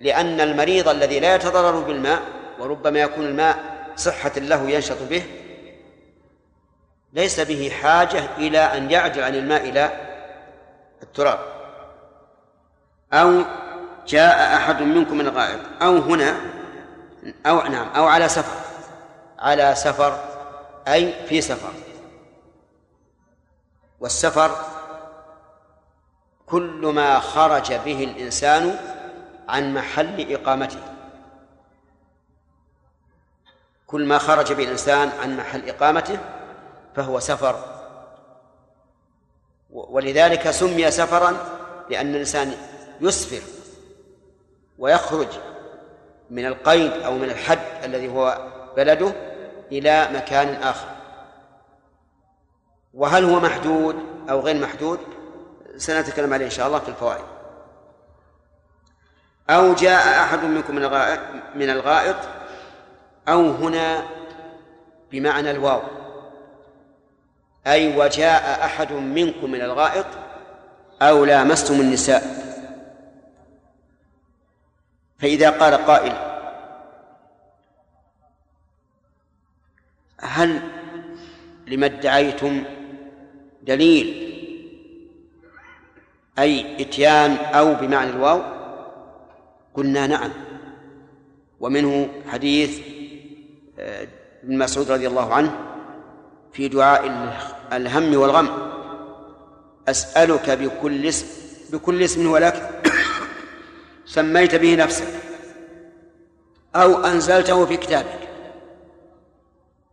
[0.00, 2.22] لأن المريض الذي لا يتضرر بالماء
[2.58, 3.58] وربما يكون الماء
[3.96, 5.24] صحة له ينشط به
[7.12, 9.90] ليس به حاجة إلى أن يعدل عن الماء إلى
[11.02, 11.38] التراب.
[13.12, 13.42] أو
[14.06, 16.40] جاء أحد منكم من الغائط أو هنا
[17.46, 18.60] أو نعم أو على سفر.
[19.38, 20.24] على سفر
[20.88, 21.72] أي في سفر.
[24.00, 24.56] والسفر
[26.46, 28.78] كل ما خرج به الإنسان
[29.48, 30.80] عن محل إقامته.
[33.86, 36.18] كل ما خرج به الإنسان عن محل إقامته
[36.96, 37.64] فهو سفر.
[39.70, 41.36] ولذلك سمي سفرا
[41.90, 42.54] لأن الإنسان
[43.00, 43.53] يسفر.
[44.78, 45.28] ويخرج
[46.30, 49.12] من القيد أو من الحد الذي هو بلده
[49.72, 50.88] إلى مكان آخر.
[52.94, 53.96] وهل هو محدود
[54.30, 54.98] أو غير محدود؟
[55.76, 57.24] سنتكلم عليه إن شاء الله في الفوائد.
[59.50, 60.74] أو جاء أحد منكم
[61.54, 62.16] من الغائط
[63.28, 64.02] أو هنا
[65.12, 65.82] بمعنى الواو.
[67.66, 70.06] أي وجاء أحد منكم من الغائط
[71.02, 72.43] أو لامستم النساء.
[75.18, 76.12] فإذا قال قائل
[80.20, 80.60] هل
[81.66, 82.64] لما ادعيتم
[83.62, 84.24] دليل
[86.38, 88.42] أي إتيان أو بمعنى الواو؟
[89.74, 90.30] قلنا نعم.
[91.60, 92.80] ومنه حديث
[93.78, 94.08] آه،
[94.44, 95.58] ابن مسعود رضي الله عنه
[96.52, 97.06] في دعاء
[97.72, 98.48] الهم والغم
[99.88, 101.26] أسألك بكل اسم
[101.72, 102.82] بكل اسم هو لك؟
[104.06, 105.08] سميت به نفسك
[106.76, 108.28] أو أنزلته في كتابك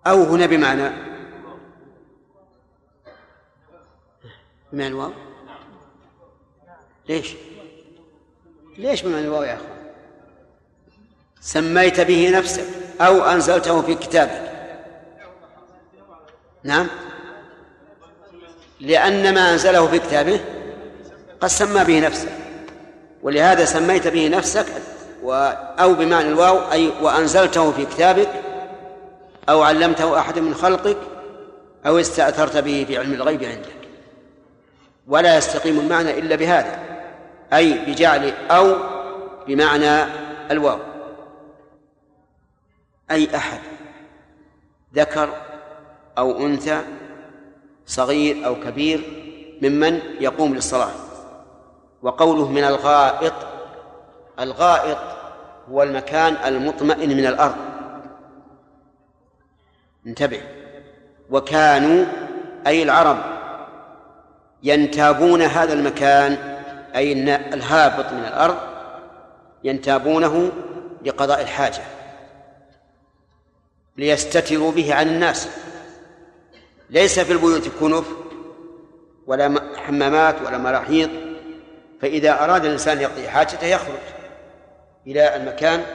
[0.08, 0.90] أو هنا بمعنى
[4.74, 5.12] بمعنى الواو؟
[7.10, 7.34] ليش؟
[8.78, 9.82] ليش بمعنى الواو يا أخوان؟
[11.42, 12.66] سميت به نفسك
[13.02, 14.52] أو أنزلته في كتابك.
[16.64, 16.88] نعم.
[18.80, 20.42] لأن ما أنزله في كتابه
[21.42, 22.41] قد سمى به نفسه.
[23.24, 24.66] ولهذا سميت به نفسك
[25.24, 25.34] و
[25.80, 28.30] أو بمعنى الواو أي وأنزلته في كتابك
[29.50, 30.98] أو علمته أحد من خلقك
[31.86, 33.82] أو استأثرت به في علم الغيب عندك.
[35.08, 36.80] ولا يستقيم المعنى إلا بهذا
[37.54, 38.76] أي بجعل أو
[39.48, 40.04] بمعنى
[40.52, 40.80] الواو.
[43.12, 43.60] أي أحد
[44.96, 45.30] ذكر
[46.18, 46.82] أو أنثى
[47.88, 49.02] صغير أو كبير
[49.62, 51.11] ممن يقوم للصلاة.
[52.02, 53.34] وقوله من الغائط
[54.40, 54.98] الغائط
[55.72, 57.56] هو المكان المطمئن من الأرض.
[60.08, 60.42] انتبه.
[61.30, 62.06] وكانوا
[62.68, 63.18] أي العرب
[64.64, 66.34] ينتابون هذا المكان
[66.96, 67.14] أي
[67.54, 68.58] الهابط من الأرض
[69.64, 70.52] ينتابونه
[71.06, 71.82] لقضاء الحاجة
[73.98, 75.48] ليستتروا به عن الناس.
[76.90, 78.06] ليس في البيوت كنف
[79.28, 81.31] ولا حمامات ولا مراحيض
[82.02, 84.00] فإذا أراد الإنسان يقضي حاجته يخرج
[85.08, 85.86] إلى المكان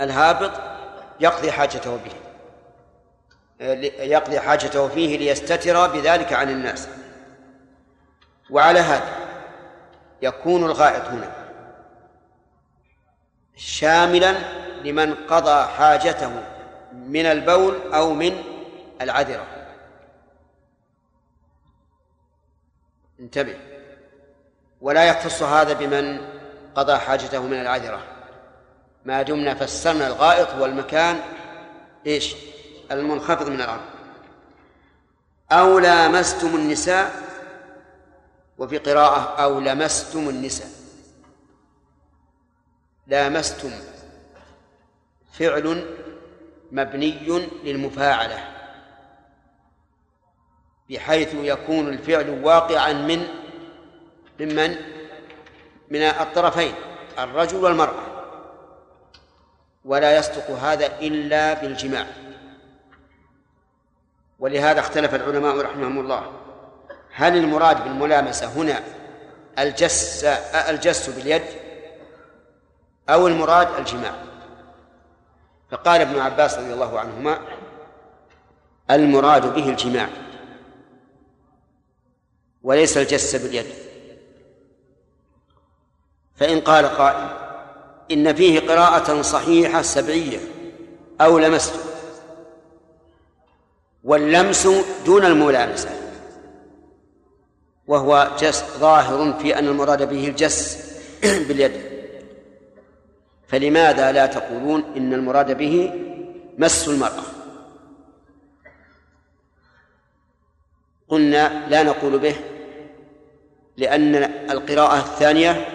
[0.00, 0.50] الهابط
[1.20, 2.12] يقضي حاجته به
[4.04, 6.88] يقضي حاجته فيه ليستتر بذلك عن الناس.
[8.50, 9.08] وعلى هذا
[10.22, 11.32] يكون الغائط هنا
[13.56, 14.34] شاملا
[14.84, 16.42] لمن قضى حاجته
[16.92, 18.42] من البول أو من
[19.00, 19.46] العذرة.
[23.20, 23.73] انتبه.
[24.84, 26.20] ولا يختص هذا بمن
[26.74, 28.02] قضى حاجته من العذرة.
[29.04, 31.20] ما دمنا فسرنا الغائط هو المكان
[32.06, 32.34] إيش؟
[32.90, 33.80] المنخفض من الأرض.
[35.52, 37.12] أو لامستم النساء
[38.58, 40.68] وفي قراءة أو لمستم النساء.
[43.06, 43.70] لامستم
[45.32, 45.96] فعل
[46.72, 47.10] مبني
[47.64, 48.38] للمفاعلة
[50.90, 53.43] بحيث يكون الفعل واقعا من
[54.40, 54.76] ممن؟
[55.90, 56.74] من الطرفين
[57.18, 58.02] الرجل والمرأة.
[59.84, 62.06] ولا يصدق هذا إلا بالجماع.
[64.38, 66.32] ولهذا اختلف العلماء رحمهم الله.
[67.12, 68.82] هل المراد بالملامسة هنا
[69.58, 70.24] الجس
[70.68, 71.42] الجس باليد
[73.08, 74.14] أو المراد الجماع؟
[75.70, 77.40] فقال ابن عباس رضي الله عنهما
[78.90, 80.08] المراد به الجماع.
[82.62, 83.93] وليس الجس باليد.
[86.36, 87.28] فإن قال قائل
[88.10, 90.38] إن فيه قراءة صحيحة سبعية
[91.20, 91.74] أو لمست.
[94.04, 94.68] واللمس
[95.06, 95.90] دون الملامسة
[97.86, 100.78] وهو جس ظاهر في أن المراد به الجس
[101.48, 101.94] باليد.
[103.48, 105.92] فلماذا لا تقولون إن المراد به
[106.58, 107.22] مس المرأة؟
[111.08, 112.36] قلنا لا نقول به
[113.76, 114.14] لأن
[114.50, 115.73] القراءة الثانية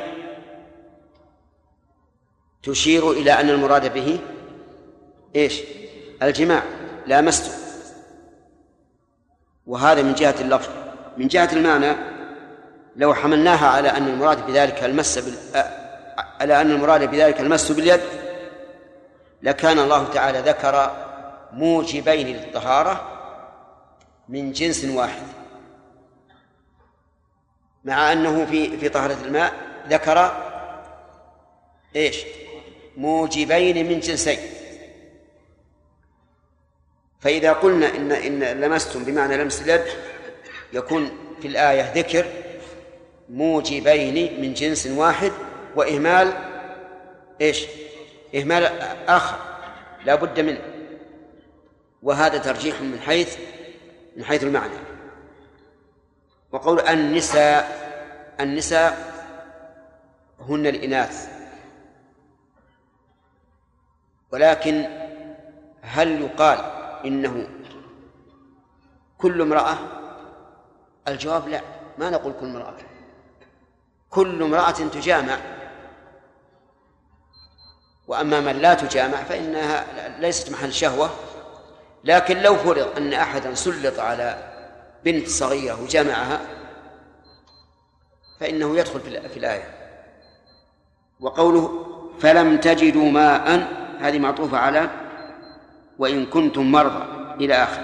[2.63, 4.19] تشير إلى أن المراد به
[5.35, 5.61] إيش؟
[6.21, 6.63] الجماع
[7.07, 7.51] لامسته
[9.67, 10.69] وهذا من جهة اللفظ.
[11.17, 11.95] من جهة المعنى
[12.95, 15.63] لو حملناها على أن المراد بذلك المس بال...
[16.41, 18.01] على أن المراد بذلك المس باليد
[19.41, 20.95] لكان الله تعالى ذكر
[21.53, 23.19] موجبين للطهارة
[24.29, 25.23] من جنس واحد.
[27.85, 29.53] مع أنه في في طهارة الماء
[29.89, 30.31] ذكر
[31.95, 32.25] إيش؟
[32.99, 34.39] موجبين من جنسين.
[37.19, 39.85] فإذا قلنا إن إن لمستم بمعنى لمس اليد
[40.73, 42.25] يكون في الآية ذكر
[43.29, 45.31] موجبين من جنس واحد
[45.75, 46.33] وإهمال
[47.41, 47.65] إيش؟
[48.35, 48.63] إهمال
[49.07, 49.37] آخر
[50.05, 50.61] لا بد منه.
[52.03, 53.37] وهذا ترجيح من حيث
[54.17, 54.73] من حيث المعنى.
[56.51, 57.79] وقول النساء
[58.39, 59.13] النساء
[60.39, 61.38] هن الإناث.
[64.31, 64.89] ولكن
[65.81, 66.57] هل يقال
[67.05, 67.47] إنه
[69.17, 69.77] كل امرأة؟
[71.07, 71.61] الجواب لا
[71.97, 72.73] ما نقول كل امرأة.
[74.09, 75.37] كل امرأة تجامع.
[78.07, 79.85] وأما من لا تجامع فإنها
[80.19, 81.09] ليست محل شهوة.
[82.03, 84.53] لكن لو فرض أن أحدا سلط على
[85.05, 86.39] بنت صغيرة وجامعها
[88.39, 89.73] فإنه يدخل في الآية.
[91.19, 91.85] وقوله
[92.19, 94.89] فلم تجدوا ماء هذه معطوفة على
[95.99, 97.05] وإن كنتم مرضى
[97.45, 97.83] إلى آخر.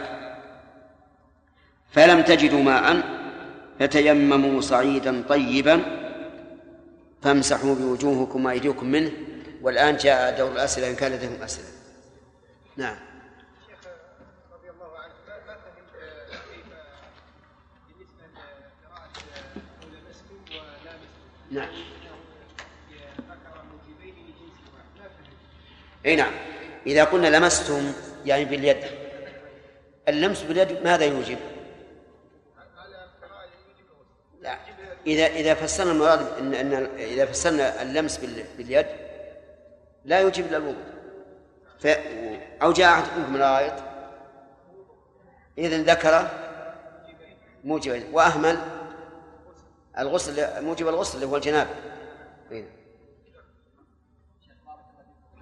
[1.91, 3.04] فلم تجدوا ماء
[3.80, 5.82] فتيمموا صعيدا طيبا
[7.21, 9.12] فامسحوا بوجوهكم وأيديكم منه.
[9.62, 11.67] والآن جاء دور الأسئلة إن كان لديكم أسئلة.
[12.78, 12.95] نعم.
[21.51, 21.70] نعم.
[26.06, 26.32] إي نعم.
[26.88, 27.93] إذا قلنا لمستم
[28.26, 28.78] يعني باليد.
[30.08, 31.38] اللمس باليد ماذا يوجب؟
[34.41, 34.58] لا.
[35.08, 38.18] إذا إذا فسرنا المراد إن إن إذا فسرنا اللمس
[38.58, 38.86] باليد
[40.06, 40.84] لا يوجب إلا الوضوء.
[41.80, 41.88] ف
[42.62, 43.74] أو جاء احدكم من الغائط.
[45.58, 46.30] اذا ذكر
[47.64, 48.58] موجبين وأهمل
[49.99, 51.70] الغسل موجب الغسل اللي هو الجنابه
[52.51, 52.66] إيه.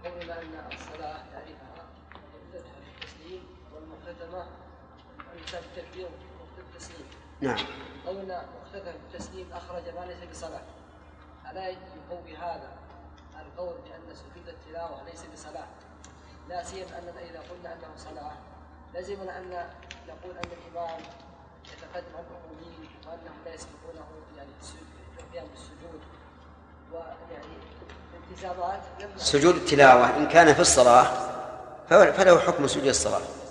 [0.03, 1.85] قولنا ان الصلاه تعريفها
[2.53, 3.43] التسليم
[3.73, 4.45] والمختتمه
[5.77, 6.07] التكبير
[6.57, 7.07] التسليم
[7.41, 7.57] نعم.
[8.07, 10.61] قولنا مختتم التسليم أخرج ما ليس بصلاة.
[11.51, 12.71] ألا يقوي هذا
[13.41, 15.67] القول بأن سجود التلاوة ليس بصلاة؟
[16.49, 18.31] لا سيما أننا إذا قلنا أنه صلاة
[18.93, 19.69] لزمنا أن
[20.07, 20.99] نقول أن الإمام
[21.65, 24.05] يتقدم عن المؤمنين وأنهم لا يسبقونه
[24.37, 26.01] يعني في القيام بالسجود
[26.91, 27.57] ويعني
[28.29, 28.81] التزامات
[29.17, 31.33] سجود التلاوة إن كان في الصلاة
[31.89, 33.42] فله حكم سجود الصلاة.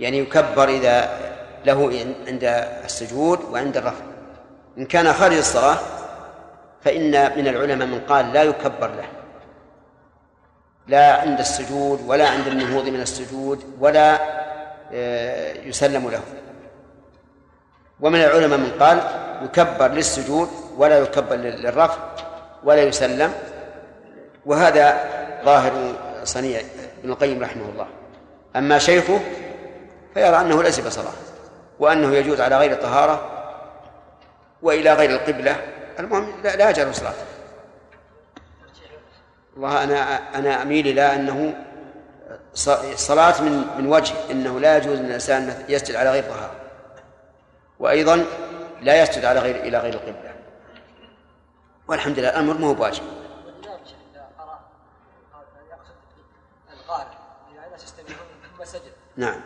[0.00, 1.18] يعني يكبر إذا
[1.64, 2.44] له عند
[2.84, 4.04] السجود وعند الرفع
[4.78, 5.78] إن كان خارج الصلاة
[6.84, 9.08] فإن من العلماء من قال لا يكبر له.
[10.86, 14.18] لا عند السجود ولا عند النهوض من السجود ولا
[14.92, 16.20] آه، يسلم له.
[18.00, 19.00] ومن العلماء من قال
[19.42, 21.98] يكبر للسجود ولا يكبر للرفع
[22.64, 23.32] ولا يسلم.
[24.46, 25.00] وهذا
[25.44, 25.72] ظاهر
[26.24, 26.60] صنيع
[27.00, 27.86] ابن القيم رحمه الله.
[28.56, 29.20] أما شيخه
[30.16, 31.12] فيرى أنه ليس بصلاة
[31.78, 33.30] وأنه يجوز على غير طهارة
[34.62, 35.56] وإلى غير القبلة.
[35.98, 37.14] المهم لا يجعل صلاة
[39.54, 41.54] والله أنا أنا أميل إلى أنه
[42.94, 46.54] صلاة من من وجه أنه لا يجوز للإنسان يسجد على غير طهارة
[47.78, 48.24] وأيضا
[48.80, 50.34] لا يسجد على غير إلى غير القبلة.
[51.88, 53.02] والحمد لله الأمر ما هو بواجب.
[59.16, 59.40] نعم.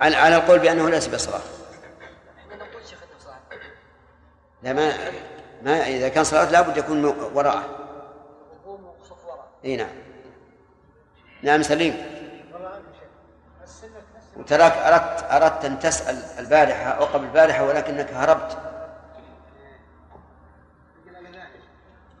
[0.00, 1.40] على على القول بأنه ليس بصلاة
[4.62, 4.92] لا ما
[5.62, 7.76] ما إذا كان صلاة لابد يكون وراءه.
[9.64, 9.90] إي نعم.
[11.42, 12.20] نعم سليم.
[14.36, 18.58] وتراك أردت أردت أن تسأل البارحة أو قبل البارحة ولكنك هربت.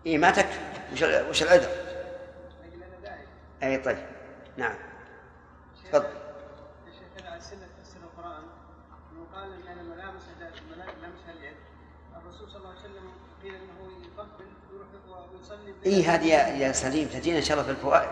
[0.06, 0.60] إيه ما تكفي
[0.92, 1.70] وش وش العذر؟
[3.62, 4.06] أي طيب.
[4.56, 4.74] نعم.
[5.92, 6.19] تفضل.
[15.86, 16.26] اي هذه
[16.58, 18.10] يا سليم تجينا إن شاء الله في الفوائد.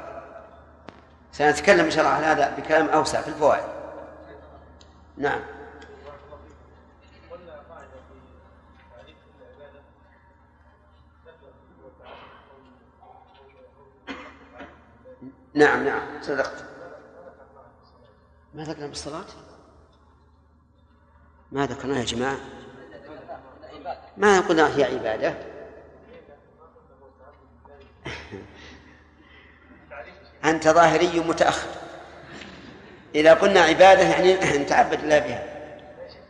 [1.32, 3.64] سنتكلم إن شاء الله عن هذا بكلام أوسع في الفوائد.
[5.16, 5.40] نعم.
[15.54, 16.64] نعم نعم صدقت.
[18.54, 19.24] ما ذكرنا بالصلاة؟
[21.52, 22.38] ما ذكرنا يا جماعة.
[24.16, 25.57] ما قلنا هي عبادة؟
[30.44, 31.68] أنت ظاهري متأخر.
[33.14, 35.44] إذا قلنا عبادة يعني نتعبد الله بها.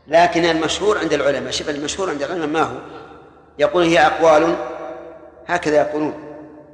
[0.09, 2.79] لكن المشهور عند العلماء شوف المشهور عند العلماء ما هو؟
[3.59, 4.57] يقول هي أقوال
[5.47, 6.25] هكذا يقولون.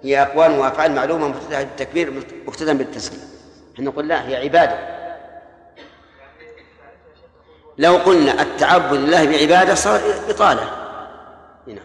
[0.03, 3.21] هي أقوال وأفعال معلومة مفتتحة بالتكبير مقتدا بالتسليم.
[3.75, 4.95] إحنا نقول لا هي عبادة.
[7.79, 10.71] لو قلنا التعبد لله بعبادة صار إطالة
[11.69, 11.81] هنا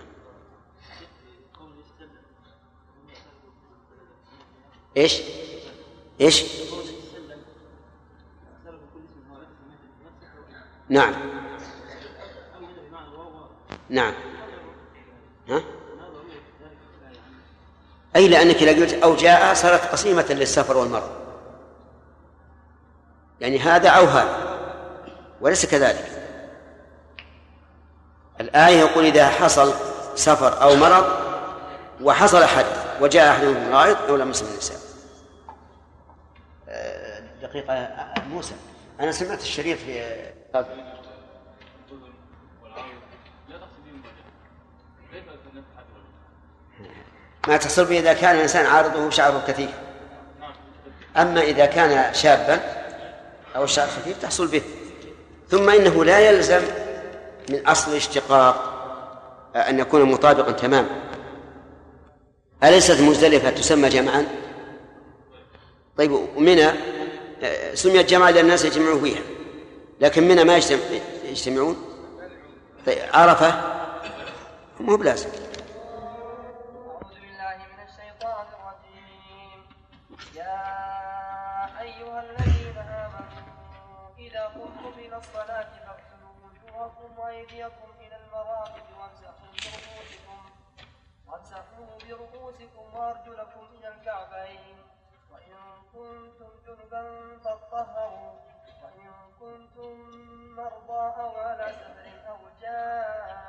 [5.00, 5.22] إيش؟
[6.22, 6.44] إيش؟
[10.90, 11.14] نعم
[13.90, 14.14] نعم
[15.50, 15.62] ها؟
[18.16, 21.10] أي لأنك إذا قلت أو جاء صارت قسيمة للسفر والمرض
[23.42, 24.60] يعني هذا أو هذا
[25.42, 26.20] وليس كذلك
[28.42, 29.74] الآية يقول إذا حصل
[30.16, 31.06] سفر أو مرض
[32.02, 34.89] وحصل حدث وجاء أحد من غائط أو من النساء آه،
[37.42, 37.90] دقيقة
[38.30, 38.54] موسى.
[39.00, 40.16] أنا سمعت الشريط في
[47.48, 49.70] ما تحصل به إذا كان الإنسان عارضه شعره كثيف
[51.18, 52.60] أما إذا كان شابا
[53.56, 54.62] أو الشعر خفيف تحصل به.
[55.50, 56.62] ثم إنه لا يلزم
[57.50, 58.76] من أصل الاشتقاق
[59.56, 60.90] أن يكون مطابقا تماما.
[62.64, 64.26] أليست مزدلفة تسمى جمعا؟
[65.98, 66.70] طيب ومنى
[67.74, 69.22] سميت جمعا لأن الناس يجتمعون فيها.
[70.00, 70.58] لكن منى ما
[71.24, 71.76] يجتمعون.
[72.86, 73.62] طيب عرفة؟
[74.80, 75.30] مو بلازم.
[87.30, 90.42] أيديكم إلى المرافق وامسحوا برؤوسكم
[91.28, 94.78] وامسحوا برؤوسكم وأرجلكم إلى الكعبين
[95.32, 95.56] وإن
[95.94, 97.04] كنتم جنبا
[97.44, 98.34] فاطهروا.
[98.84, 99.96] وإن كنتم
[100.56, 103.40] مرضى أو على سفر أو جاء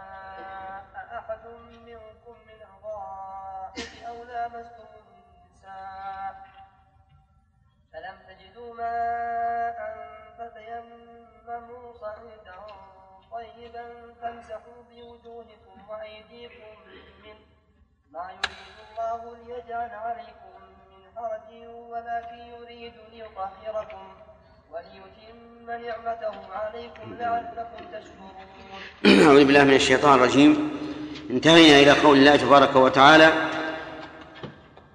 [1.18, 1.46] أحد
[1.86, 6.34] منكم من الغائط أو لامستم النساء
[7.92, 9.78] فلم تجدوا ماء
[10.38, 12.54] فتيمموا صعيدا
[13.30, 16.80] طيبا فامسحوا بوجوهكم وأيديكم
[17.24, 17.46] منه
[18.10, 20.49] ما يريد الله ليجعل عليكم
[21.16, 24.04] حرج ولكن يريد ليطهركم
[24.72, 28.30] وليتم نعمته عليكم لعلكم تشكرون.
[29.26, 30.70] أعوذ بالله من الشيطان الرجيم.
[31.30, 33.32] انتهينا إلى قول الله تبارك وتعالى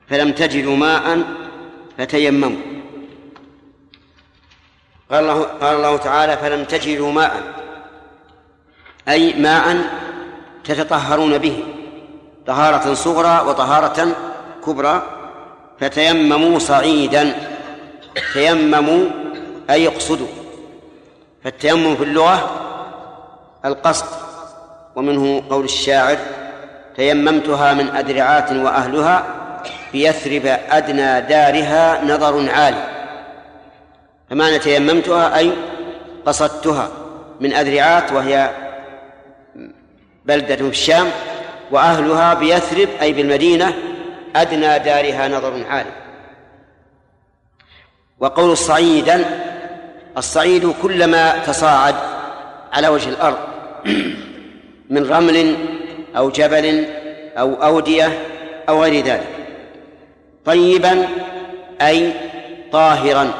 [0.10, 1.24] فلم تجدوا ماء
[1.98, 2.58] فتيمموا.
[5.12, 7.34] قال الله قال الله تعالى فلم تجدوا ماء.
[9.08, 9.78] أي ماء
[10.64, 11.64] تتطهرون به
[12.48, 14.16] طهارة صغرى وطهارة
[14.66, 15.15] كبرى.
[15.80, 17.36] فتيمموا صعيدا.
[18.34, 19.06] تيمموا
[19.70, 20.28] أي اقصدوا.
[21.44, 22.50] فالتيمم في اللغة
[23.66, 24.06] القصد
[24.96, 26.18] ومنه قول الشاعر
[26.96, 29.24] تيممتها من أدرعات وأهلها
[29.94, 32.84] بيثرب أدنى دارها نظر عالي.
[34.30, 35.52] فمعنى تيممتها أي
[36.26, 36.90] قصدتها
[37.40, 38.50] من أذرعات وهي
[40.26, 41.08] بلدة في الشام
[41.72, 43.74] وأهلها بيثرب أي بالمدينة
[44.36, 45.92] أدنى دارها نظر عالي
[48.20, 49.26] وقول صعيدا
[50.18, 51.96] الصعيد كلما تصاعد
[52.74, 53.38] على وجه الأرض
[54.90, 55.56] من رمل
[56.18, 56.86] أو جبل
[57.38, 58.20] أو أودية
[58.70, 59.28] أو غير ذلك.
[60.46, 61.08] طيبا
[61.82, 62.14] أي
[62.72, 63.32] طاهرا.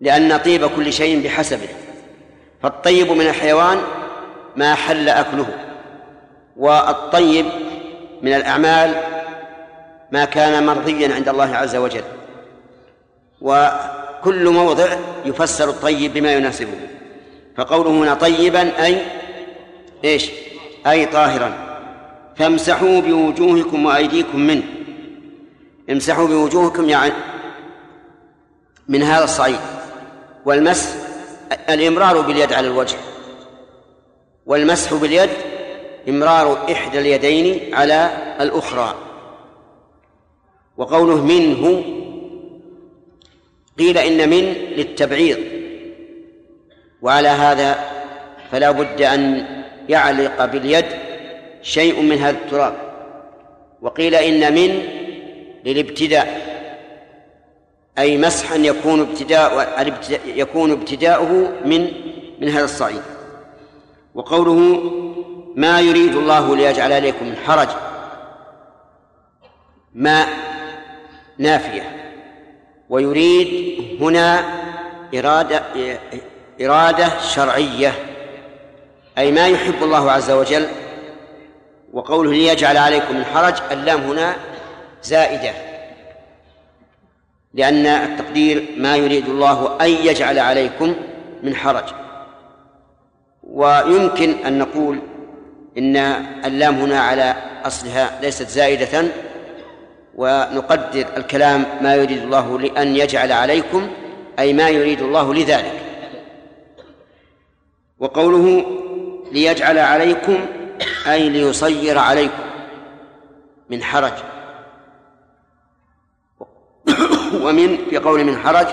[0.00, 1.68] لأن طيب كل شيء بحسبه.
[2.62, 3.78] فالطيب من الحيوان
[4.56, 5.46] ما حل أكله.
[6.56, 7.46] والطيب
[8.22, 8.94] من الأعمال
[10.12, 12.04] ما كان مرضيا عند الله عز وجل.
[13.40, 16.72] وكل موضع يفسر الطيب بما يناسبه.
[17.56, 19.02] فقوله هنا طيبا أي
[20.04, 20.30] إيش؟
[20.86, 21.52] أي طاهرا.
[22.36, 24.62] فامسحوا بوجوهكم وأيديكم منه.
[25.90, 27.12] امسحوا بوجوهكم يعني
[28.88, 29.60] من هذا الصعيد.
[30.44, 30.90] والمسح
[31.68, 32.96] الإمرار باليد على الوجه.
[34.46, 35.30] والمسح باليد
[36.08, 38.94] إمرار إحدى اليدين على الأخرى.
[40.76, 41.84] وقوله منه
[43.78, 44.44] قيل إن من
[44.76, 45.38] للتبعيض.
[47.02, 47.78] وعلى هذا
[48.50, 49.46] فلا بد أن
[49.88, 50.86] يعلق باليد
[51.62, 52.74] شيء من هذا التراب.
[53.82, 54.82] وقيل إن من
[55.64, 56.50] للابتداء
[57.98, 59.78] أي مسحا يكون ابتداء
[60.26, 61.92] يكون ابتداؤه من
[62.40, 63.02] من هذا الصعيد.
[64.14, 64.80] وقوله
[65.56, 67.68] ما يريد الله ليجعل عليكم من حرج.
[69.94, 70.26] ما
[71.38, 71.96] نافية.
[72.88, 74.44] ويريد هنا
[75.14, 75.62] إرادة
[76.60, 77.92] إرادة شرعية.
[79.18, 80.66] أي ما يحب الله عز وجل.
[81.92, 84.36] وقوله ليجعل عليكم من حرج اللام هنا
[85.02, 85.52] زائدة.
[87.54, 90.94] لأن التقدير ما يريد الله أن يجعل عليكم
[91.42, 91.84] من حرج.
[93.42, 94.98] ويمكن أن نقول
[95.80, 95.96] إن
[96.44, 99.04] اللام هنا على أصلها ليست زائدة
[100.14, 103.90] ونقدر الكلام ما يريد الله لأن يجعل عليكم
[104.38, 105.82] أي ما يريد الله لذلك.
[107.98, 108.64] وقوله
[109.32, 110.46] ليجعل عليكم
[111.06, 112.42] أي ليصير عليكم
[113.70, 114.12] من حرج.
[117.42, 118.66] ومن في قول من حرج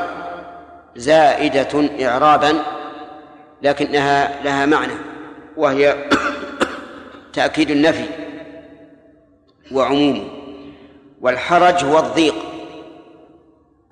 [0.95, 2.63] زائدة إعرابا
[3.61, 4.93] لكنها لها معنى
[5.57, 6.09] وهي
[7.37, 8.05] تأكيد النفي
[9.71, 10.23] وعمومه
[11.21, 12.35] والحرج هو الضيق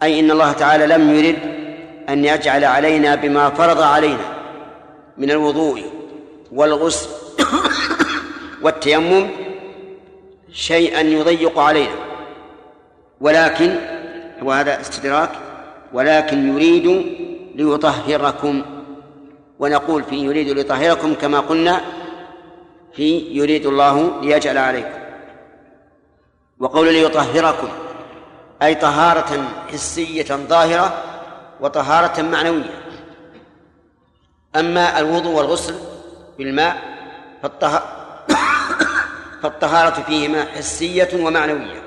[0.04, 1.39] أي إن الله تعالى لم يرد
[2.10, 4.36] أن يجعل علينا بما فرض علينا
[5.18, 5.84] من الوضوء
[6.52, 7.10] والغسل
[8.62, 9.28] والتيمم
[10.52, 11.96] شيئا يضيق علينا
[13.22, 13.76] ولكن
[14.41, 15.30] وهذا استدراك
[15.93, 17.06] ولكن يريد
[17.56, 18.62] ليطهركم
[19.60, 21.82] ونقول في يريد ليطهركم كما قلنا
[22.96, 25.00] في يريد الله ليجعل عليكم.
[26.60, 27.70] وقول ليطهركم
[28.62, 31.04] أي طهارة حسية ظاهرة
[31.62, 32.84] وطهارة معنوية.
[34.56, 35.76] أما الوضوء والغسل
[36.38, 36.78] بالماء
[39.43, 41.82] فالطهارة فيهما حسية ومعنوية.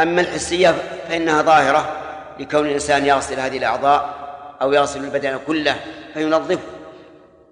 [0.00, 0.74] أما الحسية
[1.08, 1.96] فإنها ظاهرة
[2.38, 4.14] لكون الإنسان يغسل هذه الأعضاء
[4.62, 5.76] أو يغسل البدن كله
[6.14, 6.79] فينظفه.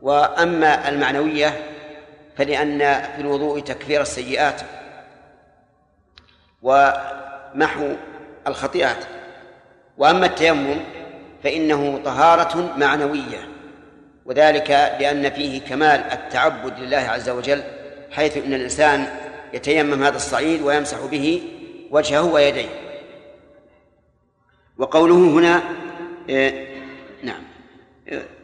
[0.03, 1.65] وأما المعنوية
[2.37, 2.79] فلأن
[3.17, 4.61] في الوضوء تكفير السيئات
[6.63, 7.95] ومحو
[8.47, 9.05] الخطيئات.
[9.99, 10.81] وأما التيمم
[11.45, 13.49] فإنه طهارة معنوية
[14.27, 17.63] وذلك لأن فيه كمال التعبد لله عز وجل
[18.11, 19.07] حيث أن الإنسان
[19.53, 21.43] يتيمم هذا الصعيد ويمسح به
[21.91, 22.69] وجهه ويديه.
[24.79, 25.63] وقوله هنا
[26.29, 26.69] إيه
[27.23, 27.43] نعم.
[28.09, 28.38] إيه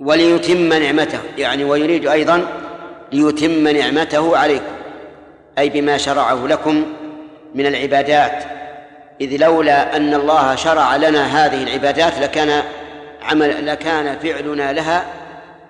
[0.00, 2.46] وليتم نعمته يعني ويريد أيضا
[3.12, 4.72] ليتم نعمته عليكم
[5.58, 6.86] أي بما شرعه لكم
[7.54, 8.44] من العبادات.
[9.20, 12.62] إذ لولا أن الله شرع لنا هذه العبادات لكان
[13.22, 15.06] عمل لكان فعلنا لها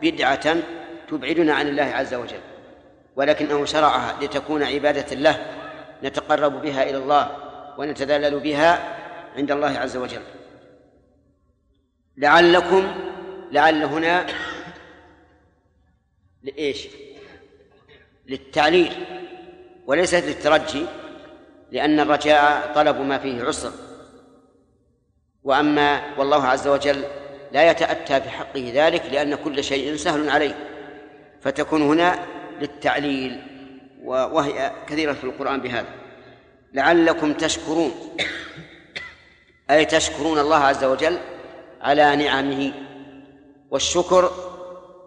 [0.03, 0.57] بدعة
[1.11, 2.41] تبعدنا عن الله عز وجل.
[3.17, 5.37] ولكنه شرعها لتكون عبادة له
[6.05, 7.29] نتقرب بها إلى الله
[7.79, 8.79] ونتذلل بها
[9.37, 10.23] عند الله عز وجل.
[12.17, 12.87] لعلكم
[13.51, 14.27] لعل هنا
[16.43, 16.89] لإيش؟
[18.27, 18.93] للتعليل
[19.87, 20.87] وليست للترجي
[21.73, 23.73] لأن الرجاء طلب ما فيه عسر.
[25.45, 27.05] وأما والله عز وجل
[27.53, 30.55] لا يتأتى في حقه ذلك لأن كل شيء سهل عليه.
[31.41, 32.27] فتكون هنا
[32.61, 33.43] للتعليل
[34.05, 35.95] وهي كثيرة في القرآن بهذا.
[36.73, 38.17] لعلكم تشكرون
[39.71, 41.19] أي تشكرون الله عز وجل
[41.81, 42.90] على نعمه.
[43.71, 44.31] والشكر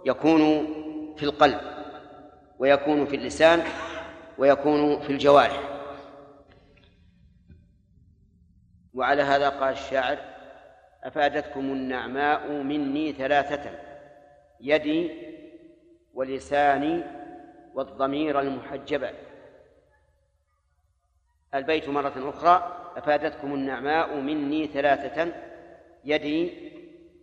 [0.06, 0.68] يكون
[1.18, 1.62] في القلب
[2.60, 3.64] ويكون في اللسان
[4.38, 5.70] ويكون في الجوارح.
[8.94, 10.18] وعلى هذا قال الشاعر
[11.04, 13.80] أفادتكم النعماء مني ثلاثة
[14.62, 15.12] يدي
[16.14, 17.04] ولساني
[17.74, 19.10] والضمير المحجبة
[21.54, 25.34] البيت مرة أخرى أفادتكم النعماء مني ثلاثة
[26.06, 26.72] يدي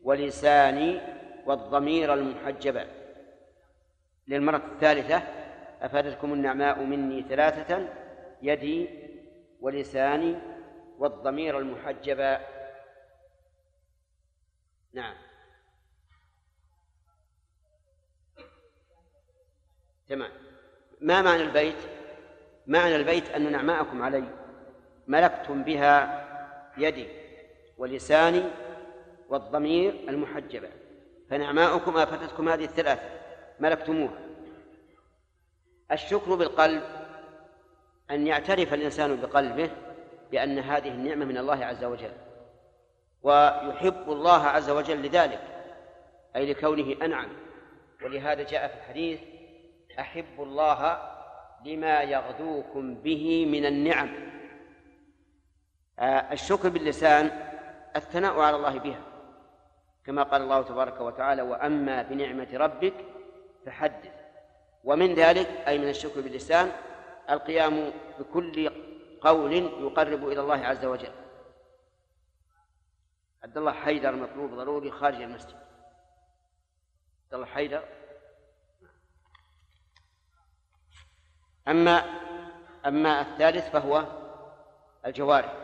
[0.02, 1.00] ولساني
[1.50, 2.86] والضمير المحجبة
[4.28, 5.16] للمرة الثالثة
[5.82, 7.88] أفادتكم النعماء مني ثلاثة
[8.42, 8.88] يدي
[9.60, 10.36] ولساني
[10.98, 12.40] والضمير المحجبة
[14.92, 15.14] نعم.
[20.08, 20.30] تمام.
[21.00, 21.76] ما معنى البيت؟
[22.66, 24.24] معنى البيت أن نعماءكم علي.
[25.06, 26.26] ملكتم بها
[26.78, 27.08] يدي
[27.78, 28.42] ولساني
[29.28, 30.79] والضمير المحجبة
[31.30, 33.02] فنعماؤكم آفتتكم هذه الثلاثة
[33.60, 34.18] ملكتموها.
[35.92, 36.82] الشكر بالقلب
[38.10, 39.70] أن يعترف الإنسان بقلبه
[40.30, 42.12] بأن هذه النعمة من الله عز وجل
[43.22, 45.40] ويحب الله عز وجل لذلك
[46.36, 47.28] أي لكونه أنعم.
[48.04, 49.20] ولهذا جاء في الحديث
[49.98, 51.02] أحب الله
[51.64, 54.10] لما يغدوكم به من النعم.
[55.98, 57.30] آه، الشكر باللسان
[57.96, 59.09] الثناء على الله بها.
[60.06, 62.94] كما قال الله تبارك وتعالى وأما بنعمة ربك
[63.66, 64.20] فحدث.
[64.84, 66.72] ومن ذلك أي من الشكر باللسان
[67.30, 68.70] القيام بكل
[69.20, 71.12] قول يقرب إلى الله عز وجل.
[73.42, 75.56] عبد الله حيدر مطلوب ضروري خارج المسجد.
[77.24, 77.84] عبد الله حيدر.
[81.68, 82.04] أما
[82.86, 84.04] أما الثالث فهو
[85.06, 85.56] الجوارح.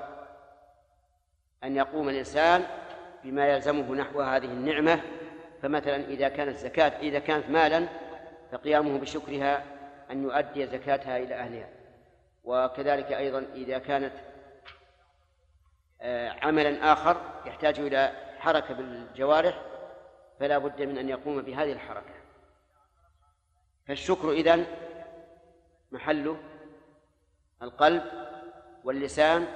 [1.64, 2.66] أن يقوم الإنسان
[3.26, 5.00] بما يلزمه نحو هذه النعمة
[5.62, 7.86] فمثلا إذا كانت زكاة إذا كانت مالا
[8.52, 9.64] فقيامه بشكرها
[10.10, 11.68] أن يؤدي زكاتها إلى أهلها.
[12.44, 14.12] وكذلك أيضا إذا كانت
[16.00, 17.16] آه، عملا آخر
[17.46, 19.62] يحتاج إلى حركة بالجوارح
[20.40, 22.14] فلا بد من أن يقوم بهذه الحركة.
[23.88, 24.66] فالشكر إذن
[25.92, 26.36] محله
[27.62, 28.02] القلب
[28.84, 29.46] واللسان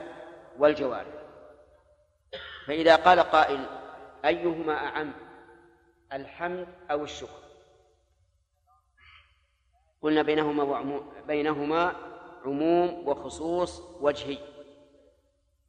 [0.59, 1.20] والجوارح.
[2.67, 3.67] فإذا قال قائل
[4.25, 5.13] أيهما أعم
[6.13, 7.41] الحمد أو الشكر؟
[10.03, 11.97] قلنا بينهما بينهما
[12.45, 14.39] عموم وخصوص وجهي.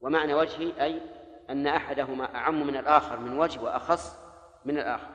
[0.01, 1.01] ومعنى وجهي أي
[1.49, 4.15] أن أحدهما أعم من الآخر من وجه وأخص
[4.65, 5.11] من الآخر.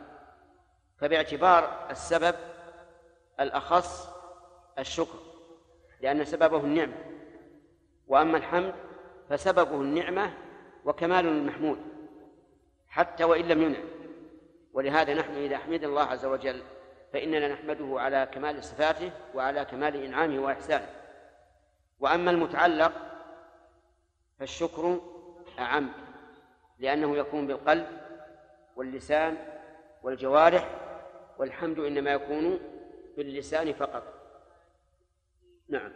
[0.98, 2.34] فباعتبار السبب
[3.40, 4.08] الأخص
[4.78, 5.18] الشكر
[6.00, 6.96] لأن سببه النعمة.
[8.08, 8.74] وأما الحمد
[9.28, 10.45] فسببه النعمة
[10.86, 11.78] وكمال المحمود
[12.88, 13.88] حتى وإن لم ينعم
[14.72, 16.62] ولهذا نحن إذا حمد الله عز وجل
[17.12, 20.88] فإننا نحمده على كمال صفاته وعلى كمال إنعامه وإحسانه.
[22.00, 22.92] وأما المتعلق
[24.38, 25.00] فالشكر
[25.58, 25.92] أعم
[26.78, 27.86] لأنه يكون بالقلب
[28.76, 29.36] واللسان
[30.02, 30.70] والجوارح
[31.38, 32.60] والحمد إنما يكون
[33.16, 34.02] باللسان فقط.
[35.68, 35.92] نعم.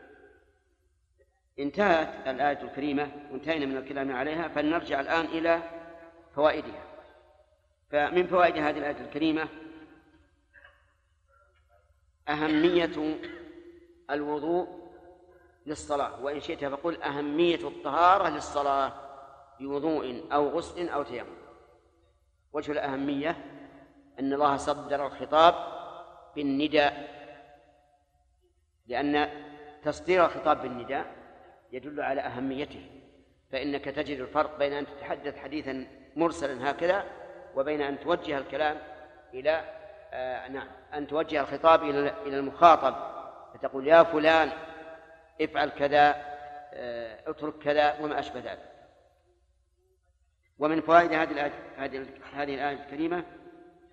[1.61, 5.63] انتهت الآية الكريمة وانتهينا من الكلام عليها فلنرجع الآن إلى
[6.35, 6.85] فوائدها.
[7.91, 9.49] فمن فوائد هذه الآية الكريمة
[12.29, 13.19] أهمية
[14.11, 14.91] الوضوء
[15.67, 18.93] للصلاة وإن شئت فقل أهمية الطهارة للصلاة
[19.61, 21.37] بوضوء أو غسل أو تيمم.
[22.53, 23.31] وجه الأهمية
[24.21, 25.55] أن الله صدر الخطاب
[26.37, 27.21] بالنداء
[28.87, 29.31] لأن
[29.85, 31.20] تصدير الخطاب بالنداء
[31.73, 32.87] يدل على أهميته
[33.53, 37.05] فإنك تجد الفرق بين أن تتحدث حديثا مرسلا هكذا
[37.57, 38.79] وبين أن توجه الكلام
[39.35, 39.65] إلى
[40.13, 42.95] آه نعم أن توجه الخطاب إلى إلى المخاطب
[43.55, 44.51] فتقول يا فلان
[45.41, 46.15] افعل كذا
[46.75, 48.71] آه اترك كذا وما أشبه ذلك.
[50.59, 53.25] ومن فوائد هذه الآية هذه هذه الآية الكريمة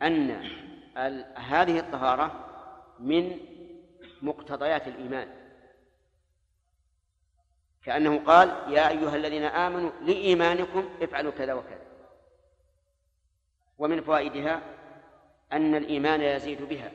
[0.02, 0.44] أن
[1.36, 2.46] هذه الطهارة
[3.00, 3.38] من
[4.22, 5.28] مقتضيات الإيمان.
[7.88, 11.82] كأنه قال يا أيها الذين آمنوا لإيمانكم افعلوا كذا وكذا.
[13.78, 14.62] ومن فوائدها
[15.54, 16.92] أن الإيمان يزيد بها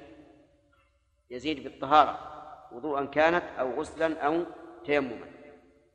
[1.30, 2.18] يزيد بالطهارة
[2.72, 4.45] وضوءا كانت أو غسلا أو
[4.84, 5.26] تيمما.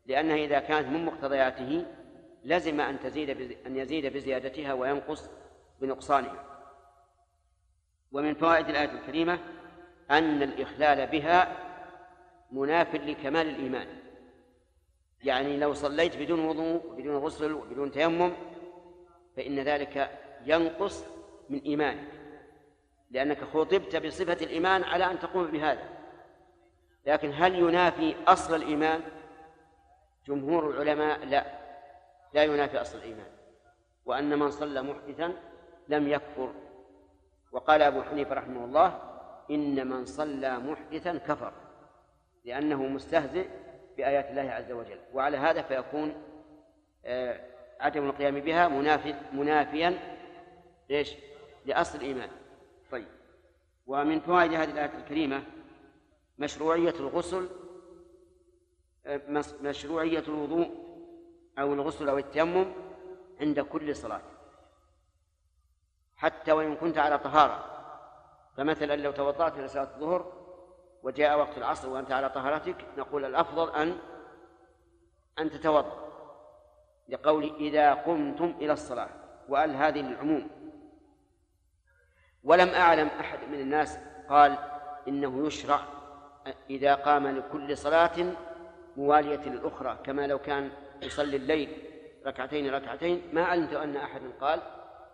[0.06, 1.86] لأنها إذا كانت من مقتضياته
[2.43, 5.30] لزم أن تزيد أن يزيد بزيادتها وينقص
[5.82, 6.43] بنقصانها.
[8.12, 9.39] ومن فوائد الآية الكريمة
[10.12, 11.58] أن الإخلال بها
[12.52, 14.07] مناف لكمال الإيمان.
[15.24, 18.34] يعني لو صليت بدون وضوء بدون غسل وبدون تيمم
[19.38, 21.05] فإن ذلك ينقص
[21.49, 22.07] من إيمانك
[23.11, 25.84] لأنك خطبت بصفة الإيمان على أن تقوم بهذا
[27.05, 29.01] لكن هل ينافي أصل الإيمان؟
[30.28, 31.45] جمهور العلماء لا
[32.34, 33.28] لا ينافي أصل الإيمان
[34.05, 35.34] وأن من صلى محدثا
[35.88, 36.53] لم يكفر
[37.51, 39.01] وقال أبو حنيفة رحمه الله
[39.51, 41.53] إن من صلى محدثا كفر
[42.45, 43.47] لأنه مستهزئ
[43.98, 45.00] بآيات الله عز وجل.
[45.14, 46.24] وعلى هذا فيكون
[47.06, 47.39] آه،
[47.80, 50.00] عدم القيام بها منافي منافيا
[50.91, 51.16] إيش؟
[51.66, 52.30] لأصل الإيمان.
[52.91, 53.08] طيب.
[53.88, 55.43] ومن فوائد هذه الآية الكريمة
[56.38, 57.50] مشروعية الغسل
[59.06, 59.22] آه،
[59.62, 60.70] مشروعية الوضوء
[61.60, 62.74] أو الغسل أو التيمم
[63.41, 64.22] عند كل صلاة.
[66.16, 67.74] حتى وإن كنت على طهارة.
[68.58, 70.37] فمثلا لو توضأت إلى صلاة الظهر
[71.08, 73.97] وجاء وقت العصر وأنت على طهارتك نقول الأفضل أن
[75.39, 76.08] أن تتوضأ.
[77.10, 79.10] لقول إذا قمتم إلى الصلاة
[79.49, 80.49] وأل هذه للعموم.
[82.43, 83.99] ولم أعلم أحد من الناس
[84.30, 84.58] قال
[85.08, 85.80] إنه يشرع
[86.70, 88.34] إذا قام لكل صلاة
[88.97, 91.84] موالية للأخرى كما لو كان يصلي الليل
[92.26, 93.22] ركعتين ركعتين.
[93.34, 94.62] ما علمت أن أحد قال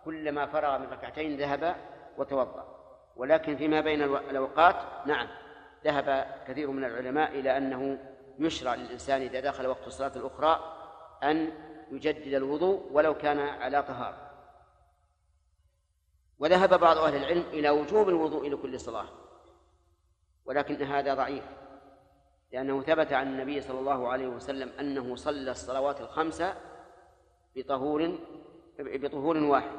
[0.04, 1.76] كلما فرغ من ركعتين ذهب
[2.18, 2.74] وتوضأ.
[3.16, 4.76] ولكن فيما بين الأوقات
[5.06, 5.43] نعم.
[5.84, 7.98] ذهب كثير من العلماء إلى أنه
[8.38, 10.76] يشرع للإنسان إذا دخل وقت الصلاة الأخرى
[11.22, 11.52] أن
[11.92, 14.30] يجدد الوضوء ولو كان على طهارة.
[16.38, 19.08] وذهب بعض أهل العلم إلى وجوب الوضوء لكل صلاة
[20.44, 21.44] ولكن هذا ضعيف
[22.52, 26.54] لأنه ثبت عن النبي صلى الله عليه وسلم أنه صلى الصلوات الخمسة
[27.56, 28.18] بطهور
[28.78, 29.78] بطهور واحد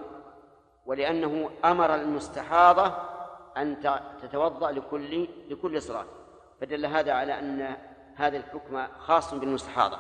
[0.86, 3.15] ولأنه أمر المستحاضة
[3.58, 3.78] أن
[4.22, 6.06] تتوضأ لكل لكل صلاة.
[6.62, 7.76] فدل هذا على أن
[8.16, 9.98] هذا الحكم خاص بالمستحاضة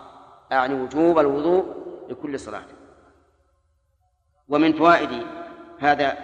[0.51, 1.66] أعني وجوب الوضوء
[2.10, 2.66] لكل صلاة.
[4.49, 5.28] ومن فوائد
[5.80, 6.18] هذا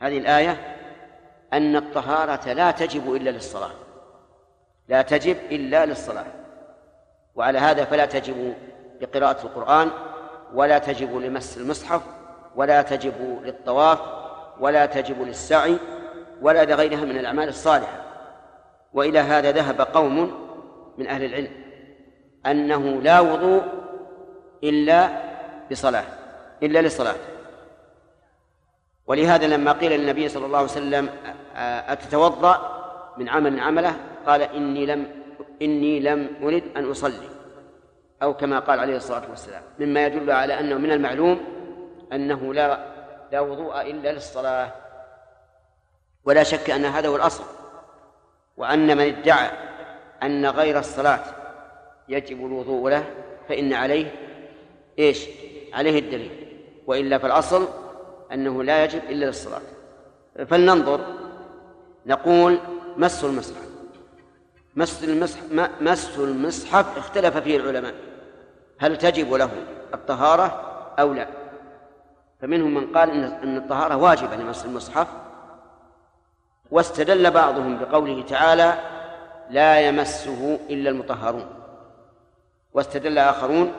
[0.00, 0.76] هذه الآية
[1.52, 3.70] أن الطهارة لا تجب إلا للصلاة.
[4.88, 6.26] لا تجب إلا للصلاة.
[7.34, 8.54] وعلى هذا فلا تجب
[9.00, 9.90] لقراءة القرآن
[10.54, 12.02] ولا تجب لمس المصحف
[12.56, 14.23] ولا تجب للطواف
[14.60, 15.76] ولا تجب للسعي
[16.42, 18.04] ولا لغيرها من الأعمال الصالحة.
[18.94, 20.34] وإلى هذا ذهب قوم
[20.98, 21.50] من أهل العلم
[22.46, 23.62] أنه لا وضوء
[24.64, 25.08] إلا
[25.70, 26.04] بصلاة
[26.62, 27.14] إلا للصلاة
[29.06, 31.08] ولهذا لما قيل للنبي صلى الله عليه وسلم
[31.88, 32.82] أتتوضأ
[33.18, 33.96] من عمل عمله؟
[34.26, 35.06] قال إني لم
[35.62, 37.28] إني لم أرد أن أصلي.
[38.22, 39.62] أو كما قال عليه الصلاة والسلام.
[39.78, 41.40] مما يدل على أنه من المعلوم
[42.12, 42.93] أنه لا
[43.34, 44.72] لا وضوء إلا للصلاة.
[46.24, 47.44] ولا شك أن هذا هو الأصل
[48.56, 49.50] وأن من ادعى
[50.22, 51.20] أن غير الصلاة
[52.08, 53.04] يجب الوضوء له
[53.48, 54.14] فإن عليه
[54.98, 55.26] إيش؟
[55.72, 56.60] عليه الدليل.
[56.86, 57.68] وإلا فالأصل
[58.32, 59.60] أنه لا يجب إلا للصلاة.
[60.48, 61.00] فلننظر
[62.06, 62.58] نقول
[62.96, 63.68] مس المصحف.
[64.76, 67.94] مس المصحف مس المصحف اختلف فيه العلماء.
[68.78, 69.50] هل تجب له
[69.94, 70.44] الطهارة
[70.98, 71.43] أو لا؟
[72.44, 73.10] فمنهم من قال
[73.42, 75.06] أن الطهارة واجبة لمس المصحف
[76.70, 78.78] واستدل بعضهم بقوله تعالى
[79.50, 81.46] لا يمسه إلا المطهرون
[82.72, 83.72] واستدل آخرون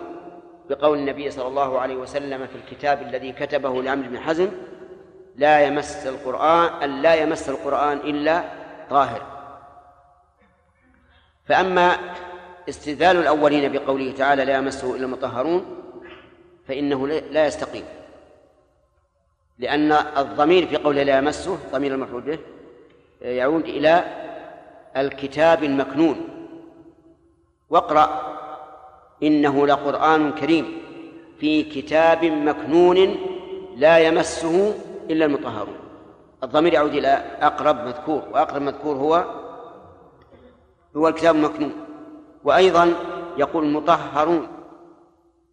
[0.69, 4.51] بقول النبي صلى الله عليه وسلم في الكتاب الذي كتبه لعمرو بن حزم
[5.35, 8.43] لا يمس القرآن أن لا يمس القرآن إلا
[8.89, 9.21] طاهر
[11.45, 11.97] فأما
[12.69, 15.65] استدلال الأولين بقوله تعالى لا يمسه إلا المطهرون
[16.67, 17.85] فإنه لا يستقيم.
[19.59, 22.39] لأن الضمير في قوله لا يمسه ضمير المفعول به
[23.21, 24.03] يعود إلى
[24.97, 26.27] الكتاب المكنون.
[27.69, 28.35] واقرأ
[29.23, 30.77] إنه لقرآن كريم
[31.39, 33.15] في كتاب مكنون
[33.75, 34.73] لا يمسه
[35.09, 35.75] إلا المطهرون.
[36.43, 37.07] الضمير يعود إلى
[37.41, 39.25] أقرب مذكور وأقرب مذكور هو
[40.97, 41.73] هو الكتاب المكنون.
[42.43, 42.93] وأيضا
[43.37, 44.47] يقول مطهرون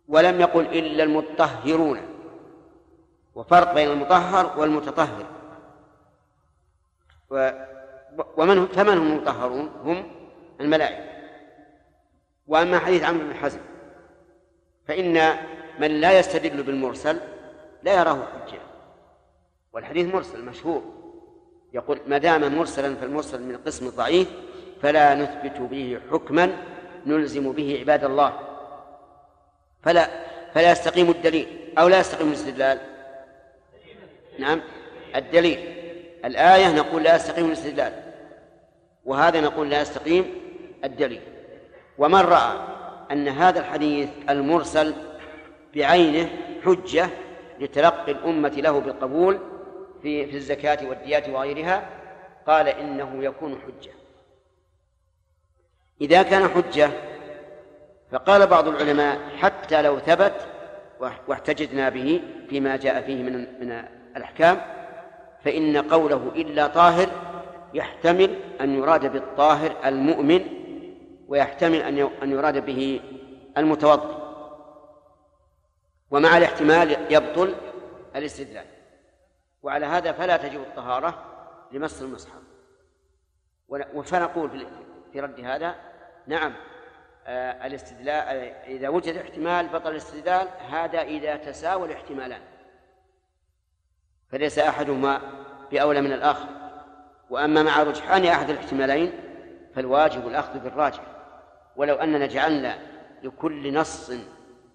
[0.09, 2.12] ولم يقل إلا المطهرون.
[3.35, 5.27] وفرق بين المطهر والمتطهر.
[7.31, 7.51] و
[8.37, 10.11] ومن فمن هم المطهرون؟ هم
[10.61, 11.13] الملائكة.
[12.47, 13.61] وأما حديث عمرو بن حزم
[14.89, 15.37] فإن
[15.79, 17.21] من لا يستدل بالمرسل
[17.83, 18.61] لا يراه حجة.
[19.73, 20.83] والحديث مرسل مشهور.
[21.75, 24.29] يقول ما دام مرسلا فالمرسل من القسم الضعيف
[24.83, 26.57] فلا نثبت به حكما
[27.07, 28.39] نلزم به عباد الله.
[29.83, 30.09] فلا
[30.55, 32.92] فلا يستقيم الدليل أو لا يستقيم الاستدلال.
[34.39, 34.61] نعم.
[35.17, 35.59] الدليل.
[36.25, 37.93] الآية نقول لا يستقيم الاستدلال.
[39.05, 40.35] وهذا نقول لا يستقيم
[40.85, 41.21] الدليل.
[41.99, 42.59] ومن رأى
[43.13, 44.95] أن هذا الحديث المرسل
[45.75, 46.29] بعينه
[46.65, 47.09] حجة
[47.61, 49.39] لتلقي الأمة له بالقبول
[50.03, 51.89] في في الزكاة والديات وغيرها
[52.47, 53.93] قال إنه يكون حجة.
[56.01, 56.91] إذا كان حجة
[58.13, 60.49] فقال بعض العلماء حتى لو ثبت
[61.29, 63.85] واحتججنا به فيما جاء فيه من من
[64.17, 64.61] الأحكام
[65.45, 67.09] فإن قوله إلا طاهر
[67.75, 70.45] يحتمل أن يراد بالطاهر المؤمن
[71.29, 71.83] ويحتمل
[72.23, 73.01] أن يراد به
[73.59, 74.23] المتوضئ
[76.11, 77.55] ومع الاحتمال يبطل
[78.17, 78.65] الاستدلال.
[79.63, 81.25] وعلى هذا فلا تجب الطهارة
[81.73, 82.43] لمس المصحف.
[84.05, 84.67] فنقول
[85.13, 85.75] في رد هذا
[86.27, 86.55] نعم
[87.27, 88.13] آه، الاستدلال
[88.67, 92.41] إذا وجد احتمال بطل الاستدلال هذا إذا تساوى الاحتمالان.
[94.33, 95.21] فليس أحدهما
[95.71, 96.47] بأولى من الآخر.
[97.31, 99.13] وأما مع رجحان أحد الاحتمالين
[99.75, 101.03] فالواجب الأخذ بالراجح.
[101.77, 102.79] ولو أننا جعلنا
[103.23, 104.13] لكل نص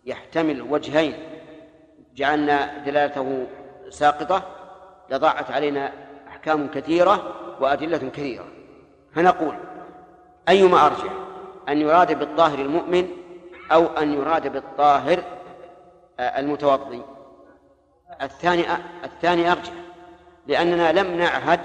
[0.05, 1.13] يحتمل وجهين
[2.15, 3.47] جعلنا دلالته
[3.89, 4.43] ساقطة
[5.09, 5.91] لضاعت علينا
[6.27, 8.45] أحكام كثيرة وأدلة كثيرة.
[9.13, 9.55] فنقول
[10.49, 11.13] أيما أرجح
[11.69, 13.07] أن يراد بالطاهر المؤمن
[13.71, 15.23] أو أن يراد بالطاهر
[16.19, 17.01] المتوضي
[18.21, 18.65] الثاني
[19.03, 19.73] الثاني أرجح
[20.47, 21.59] لأننا لم نعهد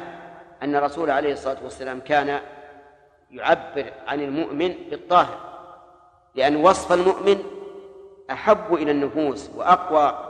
[0.63, 2.41] أن الرسول عليه الصلاة والسلام كان
[3.31, 5.39] يعبر عن المؤمن بالطاهر
[6.35, 7.43] لأن وصف المؤمن
[8.31, 10.29] أحب إلى النفوس وأقوى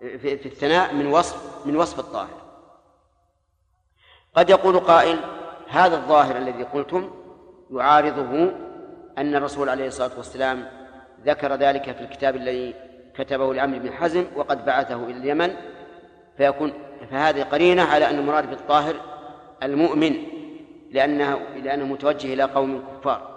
[0.00, 2.44] في الثناء من وصف من وصف الطاهر.
[4.34, 5.20] قد يقول قائل
[5.68, 7.10] هذا الظاهر الذي قلتم
[7.70, 8.52] يعارضه
[9.18, 10.70] أن الرسول عليه الصلاة والسلام
[11.24, 12.74] ذكر ذلك في الكتاب الذي
[13.18, 15.54] كتبه لعمرو بن حزم وقد بعثه إلى اليمن
[16.36, 16.72] فيكون
[17.10, 18.94] فهذه قرينة على أن المراد بالطاهر
[19.62, 20.16] المؤمن
[20.90, 23.34] لأنه لأنه متوجه إلى قوم كفار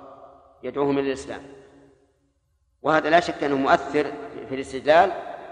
[0.63, 1.41] يدعوهم إلى الإسلام.
[2.81, 4.11] وهذا لا شك أنه مؤثر
[4.49, 5.11] في الاستدلال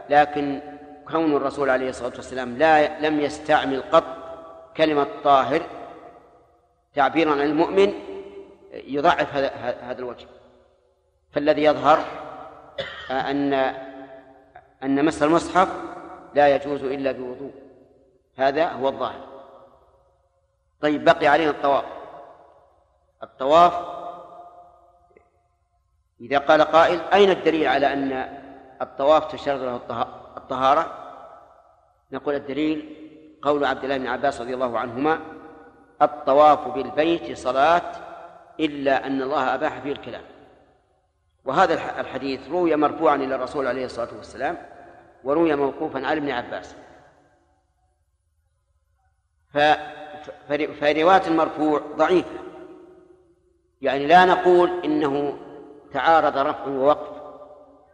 [0.09, 0.61] لكن
[1.11, 4.03] كون الرسول عليه الصلاة والسلام لا لم يستعمل قط
[4.77, 5.61] كلمة طاهر
[6.95, 7.93] تعبيرا عن المؤمن
[8.73, 9.35] يضعف
[9.83, 10.27] هذا الوجه.
[11.31, 11.99] فالذي يظهر
[13.11, 13.73] أن
[14.85, 15.67] أن مس المصحف
[16.33, 17.51] لا يجوز إلا بوضوء.
[18.37, 19.27] هذا هو الظاهر.
[20.81, 21.85] طيب بقي علينا الطواف.
[23.23, 23.73] الطواف
[26.21, 28.11] إذا قال قائل أين الدليل على أن
[28.81, 30.07] الطواف تشترط له
[30.37, 30.91] الطهارة؟
[32.11, 32.95] نقول الدليل
[33.41, 35.19] قول عبد الله بن عباس رضي الله عنهما
[36.01, 37.91] الطواف بالبيت صلاة
[38.59, 40.23] إلا أن الله أباح فيه الكلام.
[41.45, 44.57] وهذا الحديث روي مرفوعا إلى الرسول عليه الصلاة والسلام.
[45.25, 46.75] وروي موقوفا على ابن عباس.
[50.79, 52.39] فرواية المرفوع ضعيفة.
[53.81, 55.37] يعني لا نقول إنه
[55.93, 57.21] تعارض رفع ووقف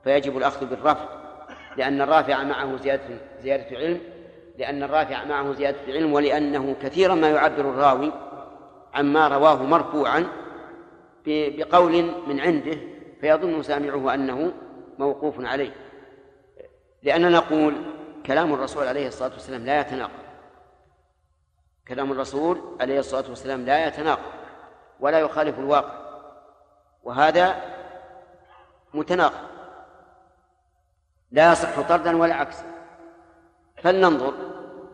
[0.03, 1.05] فيجب الأخذ بالرفع
[1.77, 3.99] لأن الرافع معه زيادة زيادة علم
[4.57, 8.11] لأن الرافع معه زيادة علم ولأنه كثيرا ما يعبر الراوي
[8.93, 10.27] عما رواه مرفوعا
[11.25, 12.77] بقول من عنده
[13.21, 14.51] فيظن سامعه أنه
[14.99, 15.71] موقوف عليه.
[17.03, 17.75] لأننا نقول
[18.25, 20.21] كلام الرسول عليه الصلاة والسلام لا يتناقض.
[21.87, 24.31] كلام الرسول عليه الصلاة والسلام لا يتناقض
[24.99, 26.01] ولا يخالف الواقع
[27.03, 27.61] وهذا
[28.93, 29.47] متناقض.
[31.31, 32.65] لا يصح طردا ولا عكسا.
[33.77, 34.33] فلننظر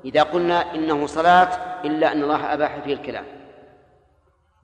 [0.05, 3.25] إذا قلنا إنه صلاة إلا أن الله أباح فيه الكلام.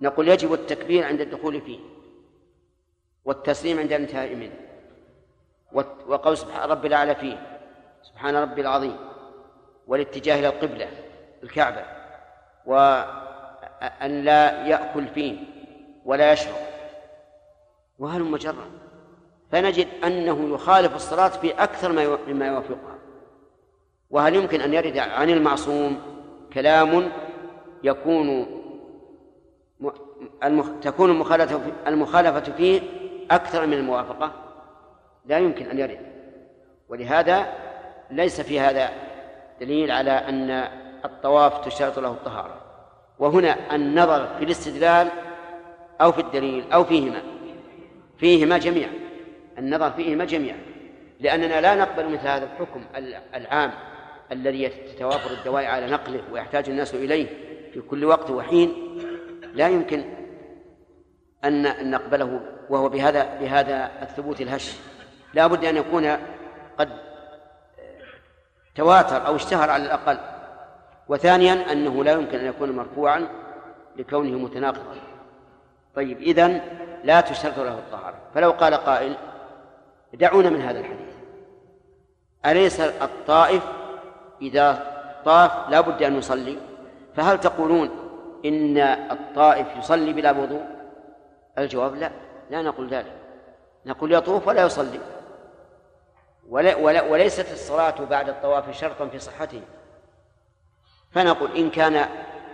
[0.01, 1.79] نقول يجب التكبير عند الدخول فيه
[3.25, 4.72] والتسليم عند الانتهاء منه.
[6.07, 7.59] وقول سبحان رب الأعلى فيه
[8.03, 8.95] سبحان ربي العظيم
[9.87, 10.87] والاتجاه إلى القبلة
[11.43, 11.83] الكعبة
[12.65, 15.37] وأن لا يأكل فيه
[16.05, 16.55] ولا يشرب.
[17.99, 18.71] وهل مجرد؟
[19.51, 21.91] فنجد أنه يخالف الصلاة في أكثر
[22.27, 22.95] مما يوافقها.
[24.09, 26.01] وهل يمكن أن يرد عن المعصوم
[26.53, 27.11] كلام
[27.83, 28.47] يكون.
[30.81, 31.09] تكون
[31.87, 32.81] المخالفة فيه
[33.31, 34.42] أكثر من الموافقة؟
[35.25, 35.99] لا يمكن أن يرد.
[36.89, 37.53] ولهذا
[38.11, 38.89] ليس في هذا
[39.59, 40.49] دليل على أن
[41.05, 42.61] الطواف تشترط له الطهارة.
[43.19, 45.07] وهنا النظر في الاستدلال
[46.01, 47.21] أو في الدليل أو فيهما.
[48.17, 48.91] فيهما جميعا.
[49.57, 50.57] النظر فيهما جميعا.
[51.19, 52.83] لأننا لا نقبل مثل هذا الحكم
[53.35, 53.71] العام
[54.31, 57.27] الذي تتوافر الدواء على نقله ويحتاج الناس إليه
[57.73, 58.73] في كل وقت وحين.
[59.53, 60.03] لا يمكن
[61.45, 64.77] أن نقبله وهو بهذا بهذا الثبوت الهش.
[65.33, 66.17] لا بد أن يكون
[66.79, 66.89] قد
[68.75, 70.17] تواتر أو اشتهر على الأقل.
[71.07, 73.27] وثانيا أنه لا يمكن أن يكون مرفوعا
[73.95, 74.95] لكونه متناقضا.
[75.95, 76.61] طيب إذن
[77.03, 78.15] لا تشترط له الطهارة.
[78.35, 79.15] فلو قال قائل
[80.13, 81.13] دعونا من هذا الحديث.
[82.45, 83.63] أليس الطائف
[84.41, 84.93] إذا
[85.25, 86.57] طاف لا بد أن يصلي؟
[87.15, 87.89] فهل تقولون
[88.45, 90.65] إن الطائف يصلي بلا وضوء؟
[91.57, 92.11] الجواب لا.
[92.49, 93.13] لا نقول ذلك.
[93.85, 94.99] نقول يطوف ولا يصلي.
[96.49, 99.61] ولا ولا وليست الصلاة بعد الطواف شرطا في صحته.
[101.11, 102.09] فنقول إن كان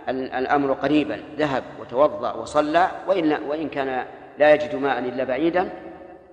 [0.08, 4.06] الأمر قريبا ذهب وتوضأ وصلى وإن وإن كان
[4.38, 5.70] لا يجد ماء إلا بعيدا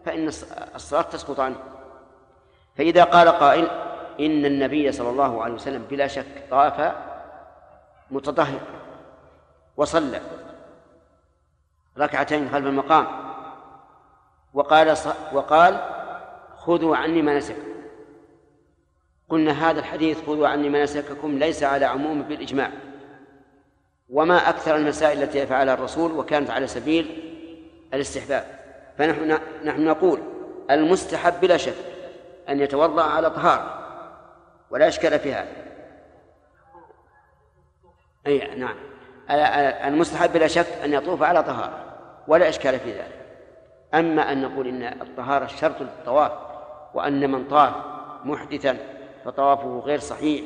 [0.06, 0.28] فإن
[0.76, 1.56] الصلاة تسقط عنه.
[2.76, 3.68] فإذا قال قائل
[4.20, 6.94] إن النبي صلى الله عليه وسلم بلا شك طاف
[8.12, 8.60] متطهر
[9.78, 10.22] وصلى
[11.98, 13.08] ركعتين خلف المقام
[14.54, 14.98] وقال
[15.34, 15.97] وقال
[16.68, 17.68] خذوا عني مناسككم.
[19.30, 22.72] قلنا هذا الحديث خذوا عني مناسككم ليس على عموم بالإجماع.
[24.10, 27.34] وما أكثر المسائل التي يفعلها الرسول وكانت على سبيل
[27.94, 28.46] الاستحباب.
[28.98, 30.20] فنحن نحن نقول
[30.72, 31.76] المستحب بلا شك
[32.50, 33.88] أن يتوضأ على طهارة
[34.70, 35.52] ولا إشكال في هذا.
[38.28, 38.76] أي نعم.
[39.94, 41.84] المستحب بلا شك أن يطوف على طهارة
[42.28, 43.26] ولا إشكال في ذلك.
[43.94, 46.47] أما أن نقول إن الطهارة شرط للطواف
[46.98, 47.74] وأن من طاف
[48.26, 48.78] محدثا
[49.26, 50.44] فطوافه غير صحيح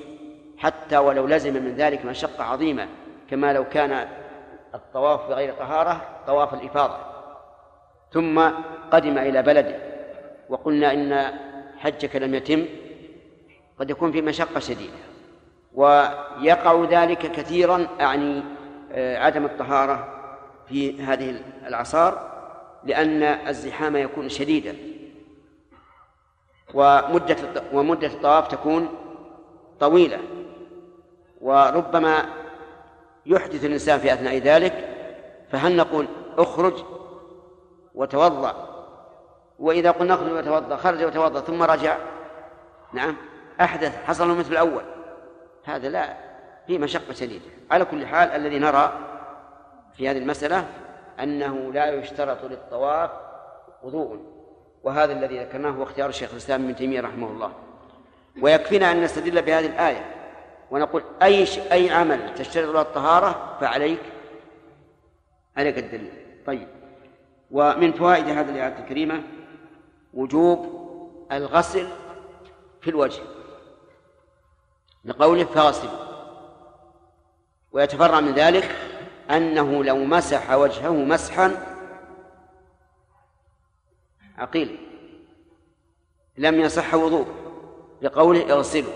[0.58, 2.88] حتى ولو لزم من ذلك مشقة عظيمة
[3.30, 4.08] كما لو كان
[4.76, 6.98] الطواف بغير طهارة طواف الإفاضة.
[8.12, 8.40] ثم
[8.92, 9.76] قدم إلى بلده
[10.50, 11.34] وقلنا إن
[11.78, 12.66] حجك لم يتم
[13.80, 14.98] قد يكون في مشقة شديدة.
[15.74, 18.44] ويقع ذلك كثيرا أعني
[18.92, 20.08] آه، عدم الطهارة
[20.70, 22.32] في هذه الأعصار
[22.84, 24.76] لأن الزحام يكون شديدا.
[26.74, 27.38] ومدة
[27.74, 28.90] ومدة الطواف تكون
[29.80, 30.20] طويلة.
[31.42, 32.26] وربما
[33.26, 34.88] يحدث الإنسان في أثناء ذلك
[35.52, 36.08] فهل نقول
[36.38, 36.74] اخرج
[37.96, 38.68] وتوضأ؟
[39.60, 41.98] وإذا قلنا اخرج وتوضأ خرج وتوضأ ثم رجع
[42.94, 43.18] نعم
[43.62, 44.84] أحدث حصل مثل الأول.
[45.64, 46.18] هذا لا
[46.68, 47.46] في مشقة شديدة.
[47.72, 48.94] على كل حال الذي نرى
[49.98, 50.66] في هذه المسألة
[51.20, 53.12] أنه لا يشترط للطواف
[53.84, 54.31] وضوء.
[54.84, 57.52] وهذا الذي ذكرناه هو اختيار الشيخ الإسلام ابن تيمية رحمه الله.
[58.42, 60.16] ويكفينا أن نستدل بهذه الآية
[60.72, 64.00] ونقول أي أي عمل تشترط له الطهارة فعليك.
[65.58, 66.12] عليك الدليل.
[66.48, 66.68] طيب.
[67.52, 69.24] ومن فوائد هذه الآية الكريمة
[70.14, 70.82] وجوب
[71.32, 71.88] الغسل
[72.82, 73.22] في الوجه.
[75.06, 75.92] لقوله فغسلوا
[77.72, 78.76] ويتفرع من ذلك
[79.30, 81.71] أنه لو مسح وجهه مسحا
[84.42, 84.78] عقيل.
[86.38, 87.28] لم يصح وضوء
[88.02, 88.94] لقوله اغسلوا.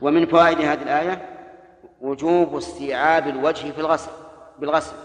[0.00, 1.28] ومن فوائد هذه الآية
[2.00, 4.10] وجوب استيعاب الوجه في الغسل
[4.58, 4.96] بالغسل.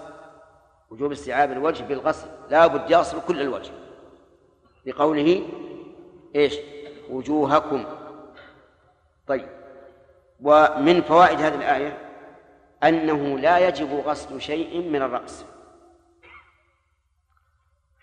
[0.89, 2.28] وجوب استيعاب الوجه بالغسل.
[2.49, 3.72] لا بد يغسل كل الوجه.
[4.86, 5.49] لقوله
[6.36, 6.55] إيش؟
[7.09, 7.86] وجوهكم.
[9.28, 9.49] طيب.
[10.41, 11.97] ومن فوائد هذه الآية
[12.84, 15.45] أنه لا يجب غسل شيء من الرأس.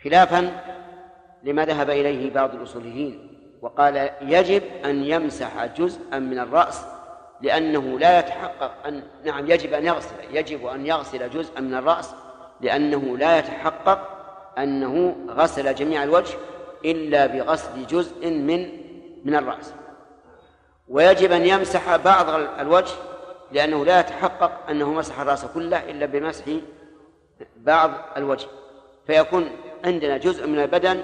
[0.04, 0.64] خلافا
[1.44, 3.28] لما ذهب إليه بعض الأصوليين
[3.62, 6.84] وقال يجب أن يمسح جزءا من الرأس
[7.40, 12.14] لأنه لا يتحقق أن نعم يجب أن يغسل يجب أن يغسل جزءا من الرأس
[12.60, 14.08] لأنه لا يتحقق
[14.58, 16.34] أنه غسل جميع الوجه
[16.84, 18.68] إلا بغسل جزء من
[19.24, 19.74] من الرأس.
[20.88, 22.26] ويجب أن يمسح بعض
[22.60, 22.92] الوجه
[23.52, 26.44] لأنه لا يتحقق أنه مسح الرأس كله إلا بمسح
[27.56, 28.46] بعض الوجه.
[29.06, 29.50] فيكون
[29.84, 31.02] عندنا جزء من البدن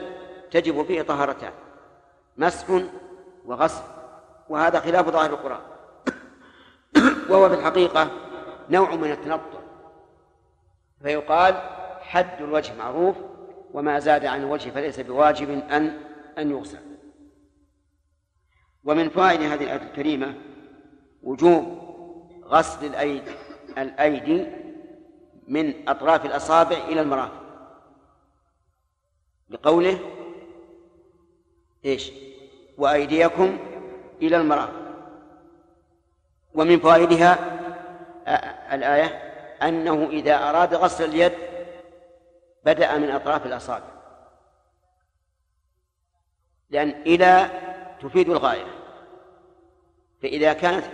[0.50, 1.52] تجب فيه طهارتان
[2.36, 2.82] مسح
[3.44, 3.82] وغسل
[4.48, 5.60] وهذا خلاف ظاهر القرآن.
[7.28, 8.10] وهو في الحقيقة
[8.70, 9.60] نوع من التنطع.
[11.02, 11.54] فيقال
[12.00, 13.16] حد الوجه معروف
[13.72, 16.00] وما زاد عن الوجه فليس بواجب أن
[16.38, 16.78] أن يغسل.
[18.84, 20.34] ومن فوائد هذه الآية الكريمة
[21.22, 21.78] وجوب
[22.44, 23.30] غسل الأيدي
[23.78, 24.46] الأيدي
[25.48, 27.40] من أطراف الأصابع إلى المرافق.
[29.50, 29.98] لقوله
[31.84, 32.12] إيش؟
[32.78, 33.58] وأيديكم
[34.22, 34.80] إلى المرافق
[36.54, 37.38] ومن فوائدها
[38.72, 39.06] الآية
[39.62, 41.32] أنه إذا أراد غسل اليد
[42.64, 43.90] بدأ من أطراف الأصابع.
[46.70, 47.50] لأن إلى
[48.02, 48.66] تفيد الغاية.
[50.22, 50.84] فإذا كانت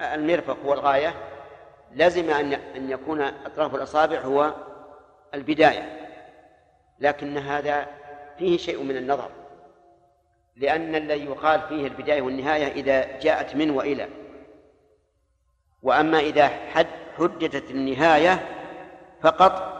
[0.00, 1.14] المرفق هو الغاية
[1.92, 4.54] لزم أن أن يكون أطراف الأصابع هو
[5.34, 6.08] البداية.
[6.98, 7.86] لكن هذا
[8.38, 9.30] فيه شيء من النظر.
[10.56, 14.08] لأن الذي يقال فيه البداية والنهاية إذا جاءت من وإلى.
[15.82, 16.86] وأما إذا حد
[17.18, 18.48] حددت النهاية
[19.22, 19.72] فقط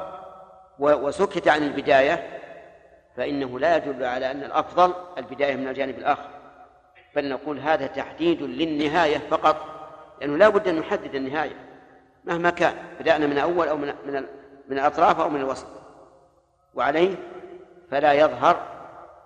[0.79, 2.41] وسكت عن البداية
[3.17, 6.29] فإنه لا يدل على أن الأفضل البداية من الجانب الآخر.
[7.17, 9.57] بل نقول هذا تحديد للنهاية فقط
[10.21, 11.57] لأنه لا بد أن نحدد النهاية
[12.25, 14.25] مهما كان بدأنا من أول أو من من
[14.69, 15.67] من الأطراف أو من الوسط.
[16.75, 17.15] وعليه
[17.91, 18.63] فلا يظهر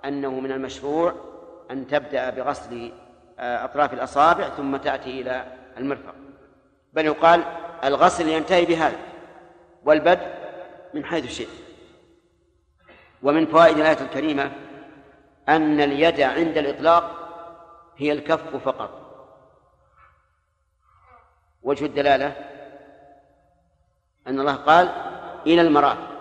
[0.04, 1.14] أنه من المشروع
[1.70, 2.92] أن تبدأ بغسل
[3.38, 5.46] آه، أطراف الأصابع ثم تأتي إلى
[5.78, 6.14] المرفق.
[6.92, 7.44] بل يقال
[7.84, 8.96] الغسل ينتهي بهذا
[9.84, 10.26] والبدء
[10.94, 11.48] من حيث شئت.
[13.22, 14.52] ومن فوائد الآية الكريمة
[15.48, 17.10] أن اليد عند الإطلاق
[17.96, 19.02] هي الكف فقط.
[21.62, 22.32] وجه الدلالة؟
[24.26, 24.88] أن الله قال
[25.46, 26.16] إلى المرافق.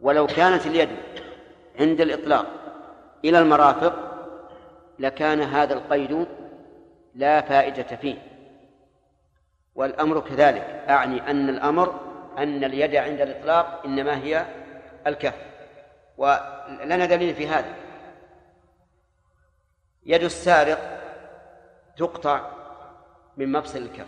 [0.00, 0.96] ولو كانت اليد
[1.80, 2.46] عند الإطلاق
[3.24, 4.07] إلى المرافق
[4.98, 6.26] لكان هذا القيد
[7.14, 8.18] لا فائدة فيه.
[9.74, 10.84] والأمر كذلك.
[10.88, 12.00] أعني أن الأمر
[12.38, 14.46] أن اليد عند الإطلاق إنما هي
[15.06, 15.34] الكف.
[16.16, 17.74] ولنا دليل في هذا.
[20.06, 21.00] يد السارق
[21.96, 22.50] تقطع
[23.36, 24.06] من مفصل الكف.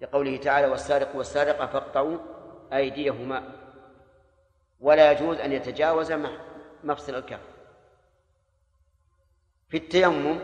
[0.00, 2.18] لقوله تعالى والسارق والسارقة فاقطعوا
[2.72, 3.42] أيديهما.
[4.80, 6.12] ولا يجوز أن يتجاوز
[6.84, 7.40] مفصل الكف.
[9.68, 10.38] في التيمم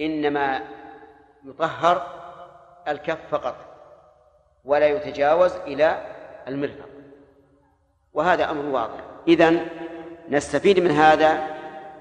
[0.00, 0.60] إنما
[1.44, 2.20] يطهر
[2.88, 3.56] الكف فقط
[4.64, 6.16] ولا يتجاوز إلى
[6.48, 6.88] المرفق.
[8.14, 9.00] وهذا أمر واضح.
[9.28, 9.66] إذن
[10.28, 11.46] نستفيد من هذا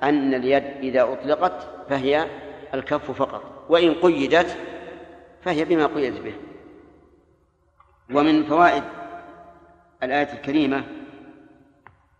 [0.03, 2.27] أن اليد إذا أطلقت فهي
[2.73, 4.57] الكف فقط وإن قيدت
[5.41, 6.33] فهي بما قيدت به.
[8.13, 8.83] ومن فوائد
[10.03, 10.83] الآية الكريمة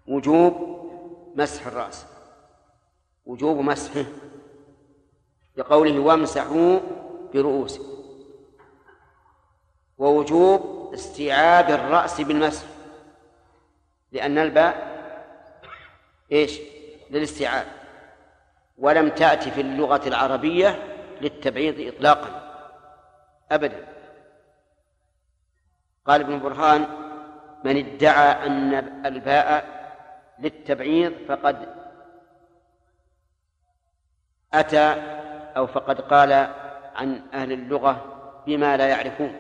[0.07, 0.79] وجوب
[1.35, 2.18] مسح الرأس.
[3.29, 4.05] وجوب مسحه
[5.57, 6.79] لقوله وامسحوا
[7.33, 7.99] برؤوسكم.
[9.97, 12.65] ووجوب استيعاب الرأس بالمسح
[14.11, 14.99] لأن الباء
[16.31, 16.59] إيش؟
[17.09, 17.65] للاستيعاب.
[18.77, 22.41] ولم تأتي في اللغة العربية للتبعيض إطلاقا
[23.51, 23.87] أبدا.
[26.05, 26.87] قال ابن برهان
[27.63, 28.73] من ادعى أن
[29.05, 29.79] الباء
[30.39, 31.78] للتبعيض فقد
[34.53, 34.95] أتى
[35.57, 36.31] أو فقد قال
[36.95, 38.05] عن أهل اللغة
[38.47, 39.35] بما لا يعرفون.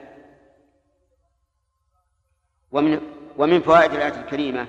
[2.71, 3.01] ومن
[3.37, 4.67] ومن فوائد الآية الكريمة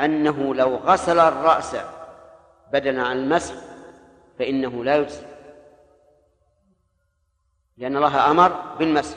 [0.00, 1.76] أنه لو غسل الرأس
[2.72, 3.54] بدلا عن المسح
[4.38, 5.26] فإنه لا يجزي.
[7.76, 8.48] لأن الله أمر
[8.78, 9.16] بالمسح.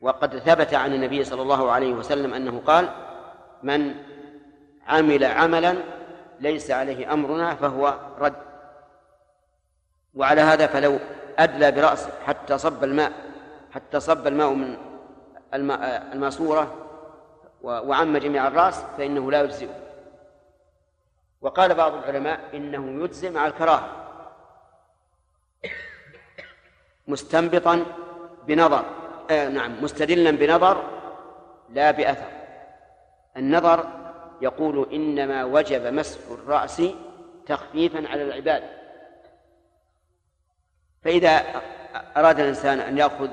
[0.00, 2.88] وقد ثبت عن النبي صلى الله عليه وسلم أنه قال
[3.62, 3.94] من
[4.86, 5.76] عمل عملا
[6.40, 8.45] ليس عليه أمرنا فهو رد.
[10.16, 10.98] وعلى هذا فلو
[11.38, 13.12] أدلى برأسه حتى صب الماء
[13.72, 14.76] حتى صب الماء من
[16.12, 16.74] الماسورة
[17.62, 19.68] وعم جميع الرأس فإنه لا يجزئ.
[21.40, 23.90] وقال بعض العلماء إنه يجزئ مع الكراهة.
[27.08, 27.84] مستنبطا
[28.46, 28.84] بنظر
[29.30, 30.82] آه نعم مستدلا بنظر
[31.70, 32.30] لا بأثر.
[33.36, 33.86] النظر
[34.40, 36.82] يقول إنما وجب مسح الرأس
[37.46, 38.75] تخفيفا على العباد.
[41.06, 41.44] فإذا
[42.16, 43.28] أراد الإنسان أن يأخذ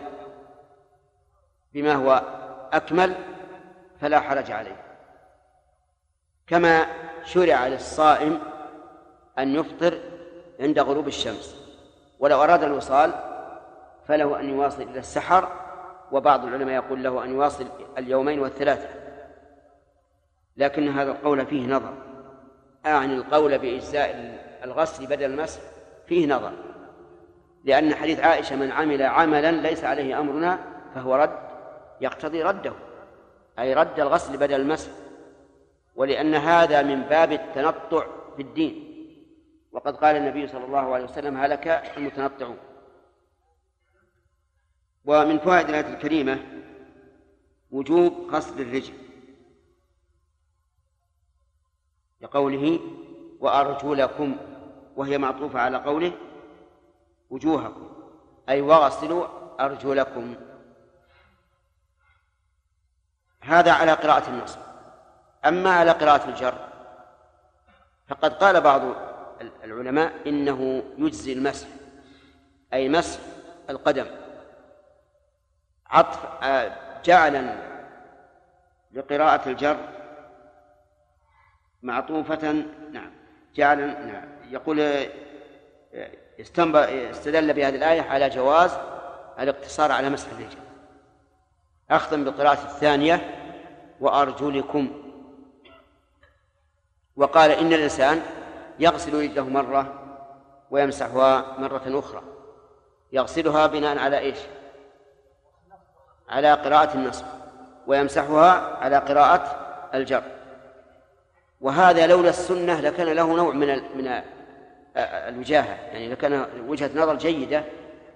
[1.73, 2.21] بما هو
[2.73, 3.15] أكمل
[4.01, 4.75] فلا حرج عليه.
[6.47, 6.85] كما
[7.23, 8.39] شرع للصائم
[9.39, 9.99] أن يفطر
[10.59, 11.55] عند غروب الشمس.
[12.19, 13.13] ولو أراد الوصال
[14.07, 15.51] فله أن يواصل إلى السحر
[16.11, 17.67] وبعض العلماء يقول له أن يواصل
[17.97, 18.89] اليومين والثلاثة.
[20.57, 21.93] لكن هذا القول فيه نظر.
[22.85, 25.61] أعني القول بإجزاء الغسل بدل المسح؟
[26.07, 26.72] فيه نظر.
[27.63, 30.59] لأن حديث عائشة من عمل عملا ليس عليه أمرنا
[30.95, 31.39] فهو رد
[32.01, 32.73] يقتضي رده
[33.59, 34.91] أي رد الغسل بدل المسح
[35.95, 38.89] ولأن هذا من باب التنطع في الدين.
[39.71, 41.67] وقد قال النبي صلى الله عليه وسلم هلك
[41.97, 42.57] المتنطعون.
[45.05, 46.39] ومن فوائد الآية الكريمة
[47.71, 48.93] وجوب غسل الرجل
[52.21, 52.79] لقوله
[53.39, 54.35] وأرجلكم
[54.95, 56.11] وهي معطوفة على قوله
[57.33, 57.89] وجوهكم.
[58.49, 59.27] أي واغسلوا
[59.59, 60.35] أرجلكم.
[63.41, 64.59] هذا على قراءة النصب.
[65.45, 66.69] أما على قراءة الجر
[68.07, 68.81] فقد قال بعض
[69.63, 71.67] العلماء إنه يجزي المسح
[72.73, 73.19] أي مسح
[73.69, 74.05] القدم.
[75.89, 77.55] عطف آه، جعلا
[78.91, 79.77] لقراءة الجر
[81.83, 82.51] معطوفة
[82.91, 83.11] نعم
[83.55, 88.71] جعلا نعم يقول آه، استدل بهذه الآية على جواز
[89.39, 90.57] الاقتصار على مسح الرجل
[91.91, 93.39] أخذا بالقراءة الثانية
[93.99, 94.91] وأرجلكم.
[97.15, 98.21] وقال إن الإنسان
[98.79, 99.93] يغسل يده مرة
[100.71, 102.21] ويمسحها مرة أخرى.
[103.11, 104.37] يغسلها بناء على إيش؟
[106.29, 107.25] على قراءة النصب
[107.87, 109.55] ويمسحها على قراءة
[109.93, 110.23] الجر.
[111.61, 114.21] وهذا لولا السنة لكان له نوع من من
[114.97, 117.63] الوجاهة يعني لكان وجهة نظر جيدة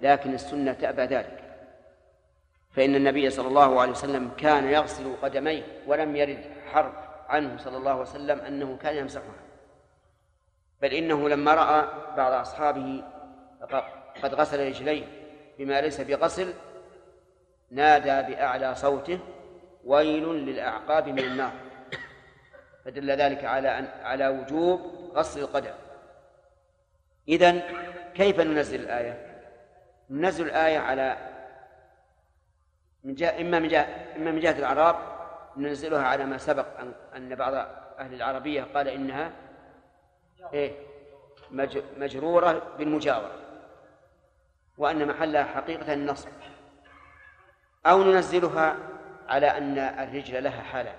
[0.02, 1.44] لكن السنة تأبى ذلك.
[2.70, 6.94] فإن النبي صلى الله عليه وسلم كان يغسل قدميه ولم يرد حرف
[7.28, 9.34] عنه صلى الله عليه وسلم أنه كان يمسحها.
[10.82, 13.04] بل إنه لما رأى بعض أصحابه
[14.22, 15.04] قد غسل رجليه
[15.58, 16.54] بما ليس بغسل
[17.70, 19.18] نادى بأعلى صوته
[19.84, 21.52] ويل للأعقاب من النار.
[22.84, 24.80] فدل ذلك على أن على وجوب
[25.14, 25.74] غسل القدم.
[27.28, 27.62] إذن
[28.14, 29.44] كيف ننزل الآية؟
[30.10, 31.16] ننزل الآية على
[33.04, 34.96] من جهة إما من جهة إما من جهة الأعراب
[35.56, 37.54] ننزلها على ما سبق أن أن بعض
[37.98, 39.32] أهل العربية قال إنها
[40.52, 40.72] إيه؟
[41.96, 43.34] مجرورة بالمجاورة
[44.78, 46.28] وأن محلها حقيقة النصب
[47.86, 48.76] أو ننزلها
[49.28, 50.98] على أن الرجل لها حالان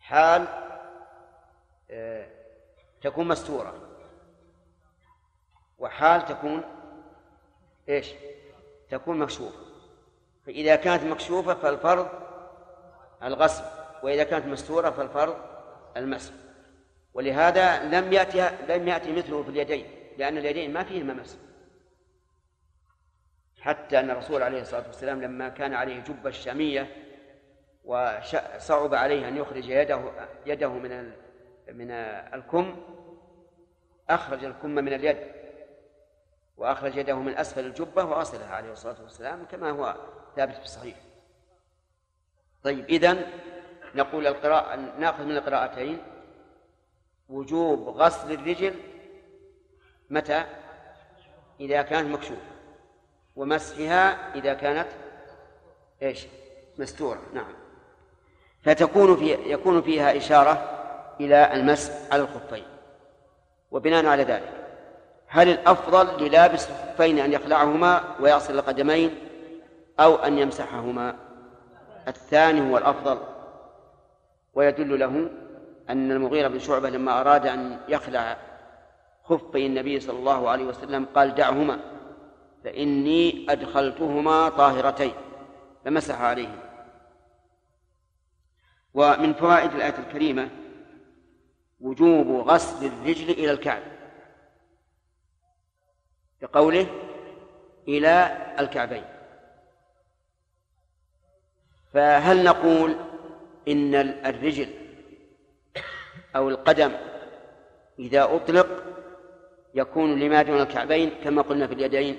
[0.00, 0.46] حال
[1.90, 2.26] آه،
[3.02, 3.87] تكون مستورة.
[5.78, 6.62] وحال تكون
[7.88, 8.12] إيش؟
[8.90, 9.58] تكون مكشوفة
[10.46, 12.08] فإذا كانت مكشوفة فالفرض
[13.22, 13.64] الغسل
[14.02, 15.36] وإذا كانت مستورة فالفرض
[15.96, 16.32] المسح.
[17.14, 19.86] ولهذا لم يأتي لم يأتي مثله في اليدين
[20.18, 21.38] لأن اليدين ما فيهما مسح.
[23.60, 26.96] حتى أن الرسول عليه الصلاة والسلام لما كان عليه جبة الشامية
[27.84, 30.00] وصعب عليه أن يخرج يده
[30.46, 31.12] يده من
[31.72, 32.76] من الكم
[34.10, 35.37] أخرج الكم من اليد.
[36.58, 39.96] وأخرج يده من أسفل الجبة وغسلها عليه الصلاة والسلام كما هو
[40.36, 40.96] ثابت في الصحيح.
[42.64, 43.26] طيب إذن
[43.94, 45.98] نقول القراءة نأخذ من القراءتين
[47.28, 48.74] وجوب غسل الرجل
[50.10, 50.44] متى؟
[51.60, 52.42] إذا كانت مكشوفة
[53.36, 54.88] ومسحها إذا كانت
[56.02, 56.26] إيش؟
[56.78, 57.22] مستورة.
[57.34, 57.52] نعم.
[58.62, 60.78] فتكون في يكون فيها إشارة
[61.20, 62.64] إلى المسح على الخفين
[63.70, 64.67] وبناء على ذلك.
[65.28, 69.14] هل الأفضل للابس الخفين أن يخلعهما ويصل القدمين
[70.00, 71.16] أو أن يمسحهما؟
[72.08, 73.18] الثاني هو الأفضل.
[74.54, 75.30] ويدل له
[75.90, 78.36] أن المغيرة بن شعبة لما أراد أن يخلع
[79.24, 81.80] خفي النبي صلى الله عليه وسلم قال دعهما
[82.64, 85.12] فإني أدخلتهما طاهرتين
[85.84, 86.68] فمسح عليهما.
[88.94, 90.50] ومن فوائد الآية الكريمة
[91.80, 93.82] وجوب غسل الرجل إلى الكعب
[96.42, 96.86] بقوله
[97.88, 99.04] إلى الكعبين.
[101.92, 102.96] فهل نقول
[103.68, 103.94] إن
[104.26, 104.70] الرجل
[106.36, 106.92] أو القدم
[107.98, 108.66] إذا أطلق
[109.74, 112.18] يكون لما دون الكعبين كما قلنا في اليدين؟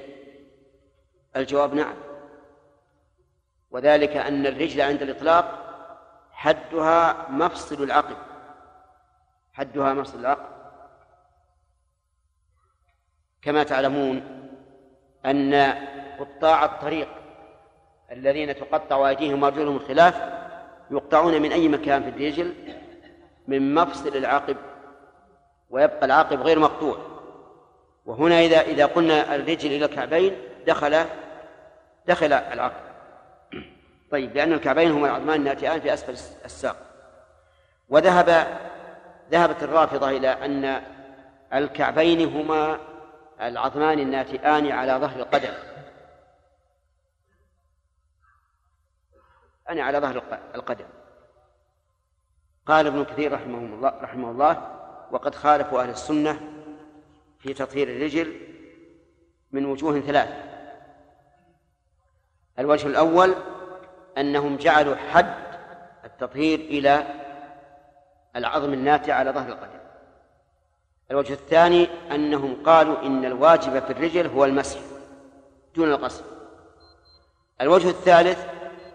[1.35, 1.95] الجواب نعم.
[3.71, 5.65] وذلك أن الرجل عند الإطلاق
[6.31, 8.15] حدها مفصل العقل.
[9.53, 10.58] حدها مفصل العقل.
[13.41, 14.21] كما تعلمون
[15.25, 15.73] أن
[16.19, 17.07] قطاع الطريق
[18.11, 20.15] الذين تقطع أيديهم وأرجلهم الخلاف
[20.91, 22.53] يقطعون من أي مكان في الرجل
[23.47, 24.57] من مفصل العقب
[25.69, 26.97] ويبقى العاقب غير مقطوع.
[28.05, 30.37] وهنا إذا إذا قلنا الرجل إلى الكعبين
[30.67, 31.05] دخل
[32.07, 32.89] دخل العقب.
[34.11, 36.13] طيب لأن الكعبين هما العظمان الناتئان في أسفل
[36.45, 36.75] الساق.
[37.89, 38.47] وذهب
[39.31, 40.81] ذهبت الرافضة إلى أن
[41.53, 42.79] الكعبين هما
[43.41, 45.53] العظمان الناتئان على ظهر القدم.
[49.69, 50.23] أنا على ظهر
[50.55, 50.85] القدم.
[52.65, 54.79] قال ابن كثير رحمه الله رحمه الله
[55.11, 56.39] وقد خالفوا أهل السنة
[57.39, 58.41] في تطهير الرجل
[59.51, 60.29] من وجوه ثلاث.
[62.59, 63.35] الوجه الأول
[64.17, 65.35] أنهم جعلوا حد
[66.05, 67.07] التطهير إلى
[68.35, 69.78] العظم الناتع على ظهر القدم.
[71.11, 74.79] الوجه الثاني أنهم قالوا إن الواجب في الرجل هو المسح
[75.75, 76.23] دون القصر.
[77.61, 78.45] الوجه الثالث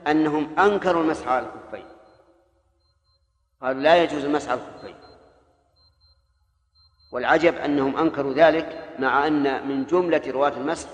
[0.07, 1.87] أنهم أنكروا المسح على الخفين.
[3.63, 4.95] قالوا لا يجوز المسح على الخفين.
[7.13, 10.89] والعجب أنهم أنكروا ذلك مع أن من جملة رواة المسح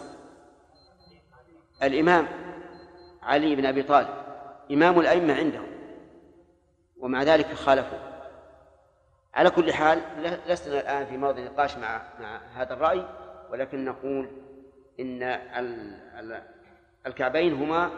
[1.83, 2.29] الإمام
[3.23, 4.09] علي بن أبي طالب
[4.71, 5.67] إمام الأئمة عندهم
[6.99, 8.10] ومع ذلك خالفوا
[9.35, 10.03] على كل حال
[10.47, 13.05] لسنا الآن في موضع نقاش مع مع هذا الرأي
[13.51, 14.31] ولكن نقول
[15.01, 15.23] إن
[17.07, 17.91] الكعبين هما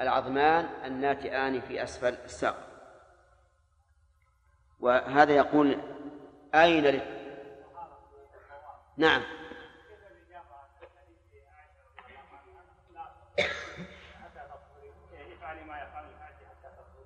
[0.00, 2.56] العظمان الناتئان في أسفل الساق.
[4.80, 5.78] وهذا يقول
[6.54, 7.00] أين
[8.96, 9.22] نعم.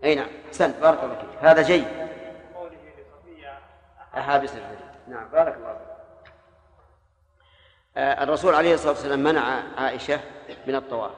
[0.04, 0.28] أي نعم.
[0.46, 1.38] أحسنت بارك الله فيك.
[1.40, 2.07] هذا جيد.
[4.16, 4.54] احابس
[5.08, 5.98] نعم بارك الله فيك.
[7.96, 10.20] آه، الرسول عليه الصلاة والسلام منع عائشة
[10.66, 11.14] من الطواف.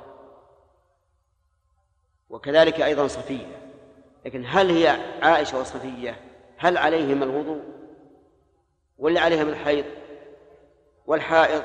[2.31, 3.61] وكذلك أيضا صفية.
[4.25, 4.89] لكن هل هي
[5.23, 6.17] عائشة وصفية؟
[6.59, 7.63] هل عليهما الوضوء
[8.99, 9.85] ولا عليهم الحيض؟
[11.07, 11.63] والحائض؟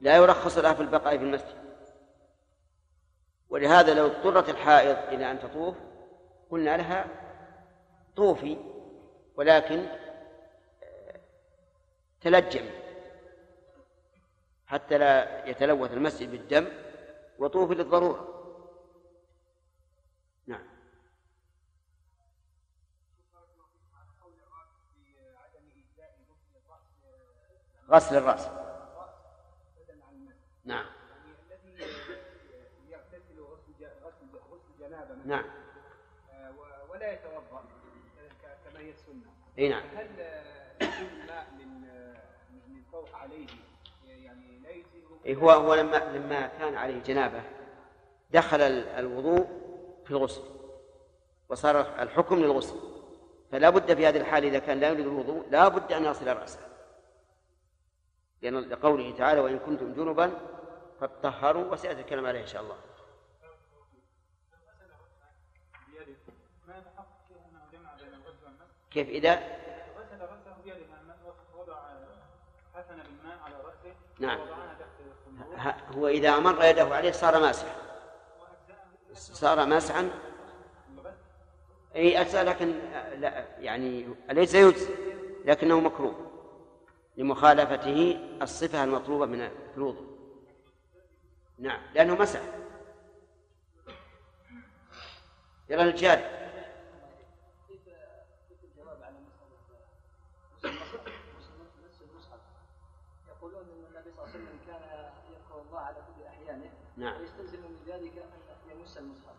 [0.00, 1.56] لا يرخص لها في البقاء في المسجد.
[3.48, 5.74] ولهذا لو اضطرت الحائض إلى أن تطوف
[6.50, 7.06] قلنا لها
[8.16, 8.75] طوفي.
[9.36, 9.86] ولكن
[10.82, 11.20] آه،
[12.20, 12.70] تلجمي
[14.66, 16.68] حتى لا يتلوث المسجد بالدم
[17.38, 18.32] وطوفي للضرورة.
[20.46, 20.66] نعم.
[27.90, 28.48] غسل الرأس.
[30.64, 30.86] نعم.
[35.24, 35.44] نعم.
[36.30, 36.54] آه،
[36.90, 37.85] ولا يتوضأ.
[38.76, 39.32] كما هي السنة.
[39.58, 39.82] إي نعم.
[39.96, 40.06] هل
[40.80, 41.80] يكون الماء من
[42.74, 43.46] من فوق عليه؟
[44.06, 44.60] يعني
[45.24, 47.42] لا هو هو لما لما كان عليه جنابة
[48.30, 49.46] دخل الوضوء
[50.04, 50.42] في الغسل
[51.48, 52.76] وصار الحكم للغسل.
[53.52, 56.60] فلا بد في هذه الحال إذا كان لا يريد الوضوء لا بد أن يصل رأسه.
[58.42, 60.30] لأن لقوله تعالى وإن كنتم جنبا
[61.00, 61.72] فاطهروا.
[61.72, 62.76] وسيأتي الكلام عليه إن شاء الله.
[68.96, 70.76] كيف إذا؟ غسل رأسه بيده
[71.56, 71.76] وضع
[72.74, 74.38] حسن بالماء على رأسه نعم
[75.96, 77.76] هو إذا أمر يده عليه صار ماسحا.
[79.14, 80.10] صار ماسحا.
[81.96, 82.74] أي أجزاء لكن
[83.20, 84.94] لا يعني ليس يجزي؟
[85.44, 86.14] لكنه مكروه.
[87.16, 90.06] لمخالفته الصفة المطلوبة من الوضوء
[91.58, 92.40] نعم لأنه مسح.
[95.68, 96.45] يرى الجاري
[106.96, 107.20] نعم.
[107.20, 109.34] ويستلزم من ذلك أن يمس المصحف.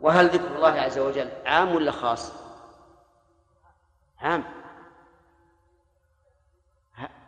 [0.00, 2.32] وهل ذكر الله عز وجل عام ولا خاص؟
[4.20, 4.44] عام.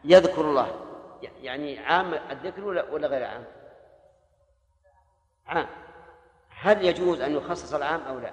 [0.04, 0.80] يذكر الله.
[1.22, 3.44] يعني عام الذكر ولا غير عام؟
[5.46, 5.66] عام.
[6.48, 8.32] هل يجوز أن يخصص العام أو لا؟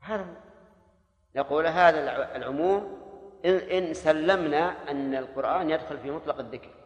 [0.00, 0.26] هذا
[1.36, 3.00] نقول هذا العموم.
[3.44, 6.79] إن سلمنا أن القرآن يدخل في مطلق الذكر.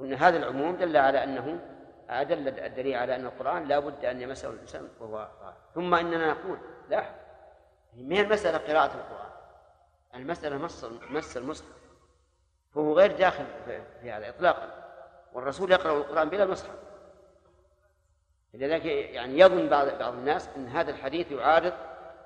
[0.00, 1.58] قلنا هذا العموم دل على أنه
[2.10, 5.28] أدل الدليل على أن القرآن لا بد أن يمسه الإنسان وهو
[5.74, 6.58] ثم إننا نقول
[6.88, 7.04] لا
[7.96, 9.30] ما هي المسألة قراءة القرآن؟
[10.14, 11.76] المسألة مس مس المصحف.
[12.74, 13.44] فهو غير داخل
[14.00, 14.84] في هذا إطلاقا.
[15.32, 16.78] والرسول يقرأ القرآن بلا مصحف.
[18.54, 21.72] لذلك يعني يظن بعض بعض الناس أن هذا الحديث يعارض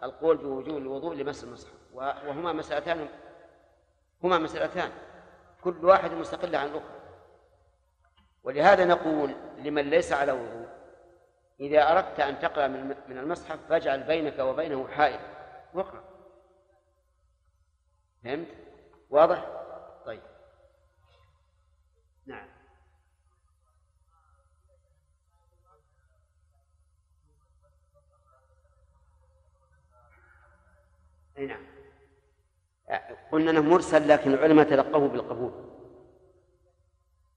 [0.03, 1.75] القول بوجوب الوضوء لمس المصحف.
[1.95, 3.09] وهما مسألتان
[4.25, 4.91] هما مسألتان.
[5.65, 7.00] كل واحد مستقلة عن الأخرى.
[8.43, 10.69] ولهذا نقول لمن ليس على وضوء
[11.61, 12.69] إذا أردت أن تقرأ
[13.09, 15.21] من المصحف فاجعل بينك وبينه حائل.
[15.75, 16.05] واقرأ.
[18.25, 18.49] فهمت؟
[19.11, 19.47] واضح؟
[20.07, 20.23] طيب.
[22.27, 22.49] نعم.
[31.39, 31.67] أي نعم.
[33.33, 35.70] قلنا إنه مرسل لكن العلماء تلقوه بالقبول.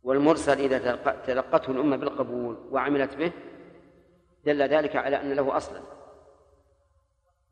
[0.04, 3.32] والمرسل إذا تلقته الأمة بالقبول وعملت به
[4.46, 5.82] دل ذلك على أن له أصلا.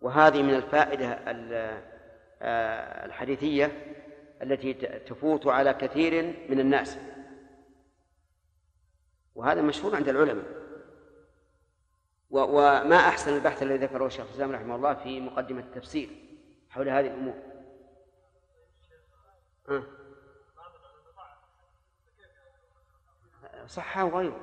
[0.01, 1.07] وهذه من الفائدة
[2.41, 3.95] آه، الحديثية
[4.41, 4.73] التي
[5.07, 6.97] تفوت على كثير من الناس.
[9.35, 10.61] وهذا مشهور عند العلماء.
[12.31, 16.09] وما أحسن البحث الذي ذكره الشيخ الإسلام رحمه الله في مقدمة التفسير
[16.69, 17.33] حول هذه الأمور؟
[19.69, 19.83] أه.
[23.67, 24.39] صحة وغيره.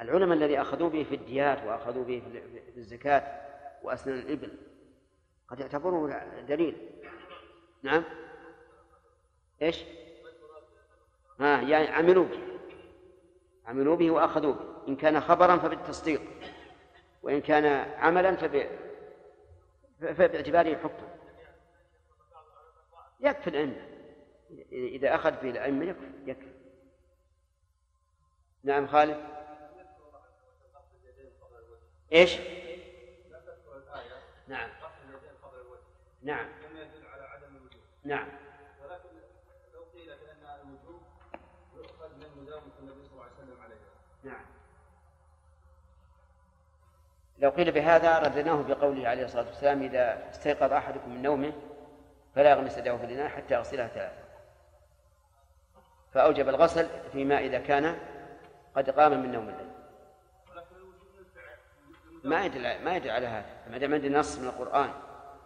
[0.00, 2.22] العلماء الذي أخذوا به في الديات وأخذوا به
[2.74, 3.40] في الزكاة
[3.82, 4.58] وأسنان الإبل
[5.48, 6.90] قد يعتبره دليل.
[7.82, 8.04] نعم.
[9.62, 9.84] إيش؟
[11.40, 12.38] ها يعني عملوا به.
[13.66, 14.88] عملوا به وأخذوا به.
[14.88, 16.22] إن كان خبرا فبالتصديق.
[17.22, 17.64] وإن كان
[17.98, 18.66] عملا فب...
[20.00, 21.06] فباعتباره حكم
[23.20, 23.86] يكفي الأئمة.
[24.72, 26.51] إذا أخذ به الأئمة يكفي يكفي.
[28.64, 29.16] نعم خالد.
[32.12, 32.38] إيش؟
[34.48, 34.68] نعم.
[36.22, 36.46] نعم.
[38.04, 38.28] نعم.
[38.84, 39.08] ولكن
[39.74, 41.02] لو قيل بان الوجوب
[41.76, 43.78] يؤخذ من مداومه النبي صلى الله عليه وسلم عليها
[44.24, 44.44] نعم.
[47.38, 51.52] لو قيل بهذا رددناه بقوله عليه الصلاة والسلام إذا استيقظ أحدكم من نومه
[52.34, 54.22] فلا يغمس يده في الإناء حتى يغسلها ثلاثة.
[56.14, 57.98] فأوجب الغسل فيما إذا كان
[58.76, 59.72] قد قام من نوم الليل.
[62.24, 63.46] ما يدل ما يدل على هذا.
[63.70, 64.92] ما دام عندنا نص من القرآن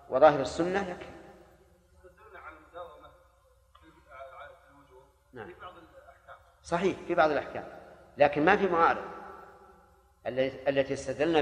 [0.08, 1.16] وظاهر السنة يكفي
[5.32, 5.50] نعم.
[6.62, 7.64] صحيح في بعض الأحكام
[8.18, 9.04] لكن ما في معارض.
[10.68, 11.40] التي استدلنا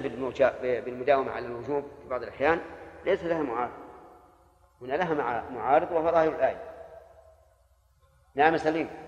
[0.61, 2.61] بالمداومة على الوجوب في بعض الأحيان
[3.05, 3.85] ليس لها معارض.
[4.81, 5.15] هنا لها
[5.51, 6.75] معارض وهو ظاهر الآية.
[8.35, 9.04] نعم سليم.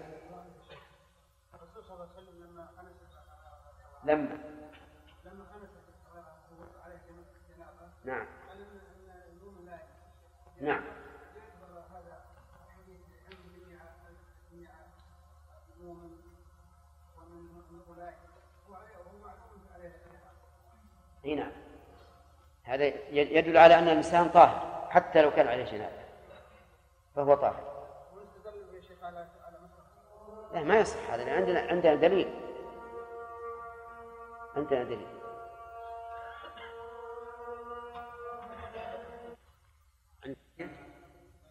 [4.06, 4.38] لما
[8.04, 8.26] نعم.
[10.60, 10.82] نعم
[21.24, 21.52] نعم
[22.64, 26.06] هذا يدل على أن الإنسان طاهر حتى لو كان عليه جنابه
[27.16, 27.76] فهو طاهر.
[30.54, 32.45] لا ما يصح هذا عندنا عندنا دليل.
[34.56, 35.06] عندنا دليل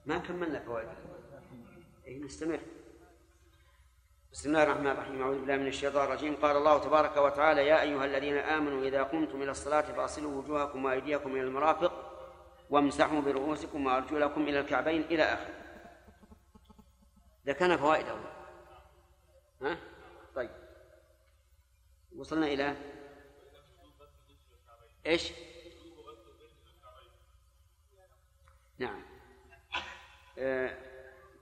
[0.06, 0.90] ما كملنا فوائد
[2.07, 2.60] إيه نستمر.
[4.32, 5.22] بسم الله الرحمن الرحيم.
[5.22, 6.36] أعوذ بالله من الشيطان الرجيم.
[6.36, 11.32] قال الله تبارك وتعالى يا أيها الذين آمنوا إذا قمتم إلى الصلاة فأصلوا وجوهكم وأيديكم
[11.32, 11.94] إلى المرافق
[12.69, 15.56] وامسحوا برؤوسكم وأرجلكم إلى الكعبين إلى آخره.
[17.45, 18.19] ذكرنا فوائد أول
[19.61, 19.77] ها؟
[20.36, 20.52] طيب.
[22.18, 22.76] وصلنا إلى
[25.06, 25.32] إيش؟
[28.77, 29.02] نعم.
[30.40, 30.77] آه،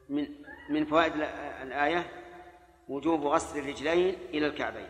[0.09, 1.13] من من فوائد
[1.61, 2.23] الآية
[2.87, 4.89] وجوب غسل الرجلين إلى الكعبين.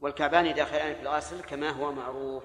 [0.00, 2.44] والكعبان داخلان في الغسل كما هو معروف.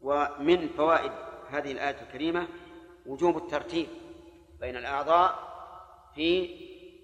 [0.00, 1.12] ومن فوائد
[1.50, 2.48] هذه الآية الكريمة
[3.06, 3.88] وجوب الترتيب
[4.60, 5.46] بين الأعضاء
[6.14, 6.46] في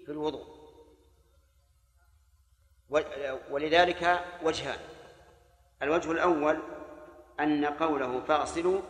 [0.05, 0.53] في الوضوء.
[3.51, 4.92] ولذلك وجهان.
[5.83, 6.59] الوجه الأول
[7.41, 8.81] أن قوله فاغسلوا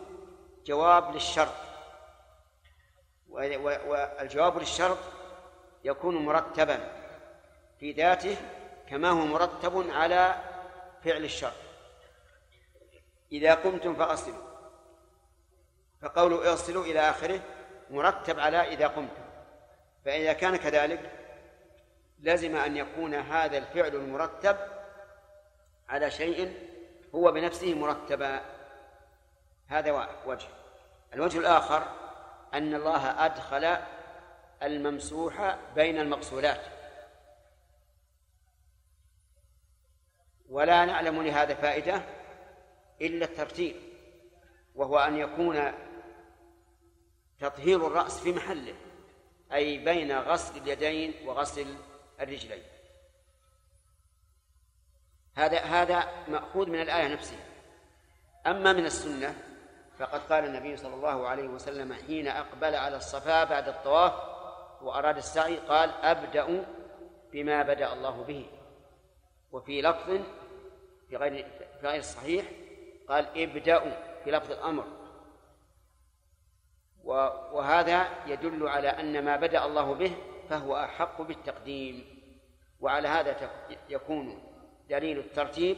[0.65, 1.53] جواب للشرط.
[3.29, 4.97] والجواب للشرط
[5.83, 6.91] يكون مرتبا
[7.79, 8.37] في ذاته
[8.89, 10.35] كما هو مرتب على
[11.03, 11.51] فعل الشر
[13.31, 14.53] إذا قمتم فأصلوا
[16.01, 17.39] فقولوا اغسلوا إلى آخره
[17.89, 19.23] مرتب على إذا قمتم.
[20.05, 21.11] فإذا كان كذلك
[22.19, 24.57] لزم أن يكون هذا الفعل المرتب
[25.89, 26.53] على شيء
[27.15, 28.41] هو بنفسه مرتبا
[29.67, 30.47] هذا وجه.
[31.13, 31.83] الوجه الآخر
[32.53, 33.77] أن الله أدخل
[34.63, 36.61] الممسوحة بين المقصولات
[40.49, 42.01] ولا نعلم لهذا فائدة
[43.01, 43.75] إلا الترتيب
[44.75, 45.73] وهو أن يكون
[47.39, 48.75] تطهير الرأس في محله
[49.53, 51.75] أي بين غسل اليدين وغسل
[52.19, 52.63] الرجلين.
[55.35, 57.45] هذا هذا مأخوذ من الآية نفسها.
[58.47, 59.35] أما من السنة
[59.99, 64.13] فقد قال النبي صلى الله عليه وسلم حين أقبل على الصفا بعد الطواف
[64.81, 66.65] وأراد السعي قال أبدأ
[67.31, 68.45] بما بدأ الله به.
[69.51, 70.21] وفي لفظ
[71.09, 71.45] في غير
[71.81, 72.45] في غير الصحيح
[73.07, 73.91] قال ابدأوا
[74.23, 74.85] في لفظ الأمر.
[77.53, 80.15] وهذا يدل على أن ما بدأ الله به
[80.49, 82.23] فهو أحق بالتقديم.
[82.81, 83.51] وعلى هذا
[83.89, 84.52] يكون
[84.89, 85.77] دليل الترتيب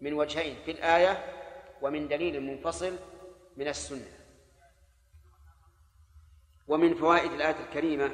[0.00, 1.24] من وجهين في الآية
[1.82, 2.98] ومن دليل منفصل
[3.56, 4.12] من السنة.
[6.68, 8.10] ومن فوائد الآية الكريمة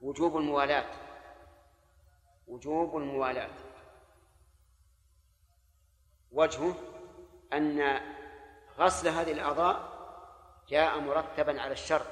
[0.00, 0.86] وجوب الموالاة.
[2.48, 3.50] وجوب الموالاة.
[6.32, 6.74] وجهه
[7.52, 8.00] أن
[8.78, 10.00] غسل هذه الأعضاء
[10.68, 12.06] جاء مرتبا على الشرط.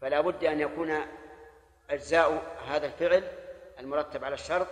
[0.00, 1.00] فلا بد أن يكون
[1.90, 3.39] أجزاء هذا الفعل
[3.80, 4.66] المرتب على الشرط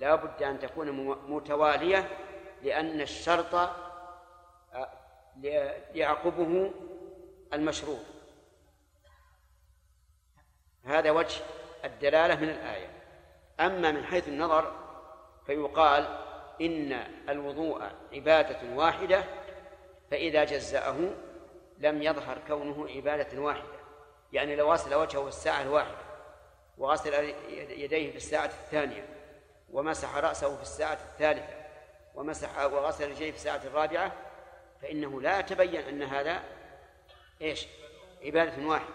[0.00, 0.90] لا بد أن تكون
[1.28, 2.08] متوالية
[2.62, 4.88] لأن الشرط آه،
[5.94, 6.72] يعقبه
[7.52, 8.00] المشروط.
[10.84, 11.40] هذا وجه
[11.84, 12.90] الدلالة من الآية.
[13.60, 14.72] أما من حيث النظر
[15.46, 16.18] فيقال
[16.60, 16.92] إن
[17.28, 17.82] الوضوء
[18.12, 19.24] عبادة واحدة
[20.10, 20.96] فإذا جزأه
[21.78, 23.82] لم يظهر كونه عبادة واحدة.
[24.32, 26.11] يعني لو غسل وجهه الساعة الواحدة.
[26.78, 27.14] وغسل
[27.70, 29.08] يديه في الساعة الثانية
[29.70, 31.62] ومسح رأسه في الساعة الثالثة
[32.14, 34.12] ومسح وغسل رجليه في الساعة الرابعة
[34.82, 36.42] فإنه لا يتبين أن هذا
[37.40, 37.66] إيش؟
[38.22, 38.94] عبادة واحدة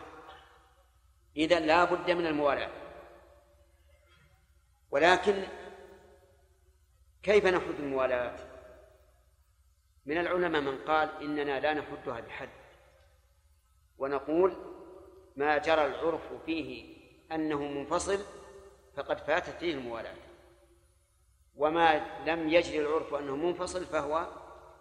[1.36, 2.72] إذا لا بد من الموالاة
[4.92, 5.44] ولكن
[7.24, 8.36] كيف نحد الموالاة؟
[10.06, 12.50] من العلماء من قال إننا لا نحدها بحد
[13.98, 14.56] ونقول
[15.36, 16.97] ما جرى العرف فيه
[17.32, 18.20] أنه منفصل
[18.96, 20.16] فقد فاتت فيه الموالاة.
[21.56, 24.28] وما لم يجري العرف أنه منفصل فهو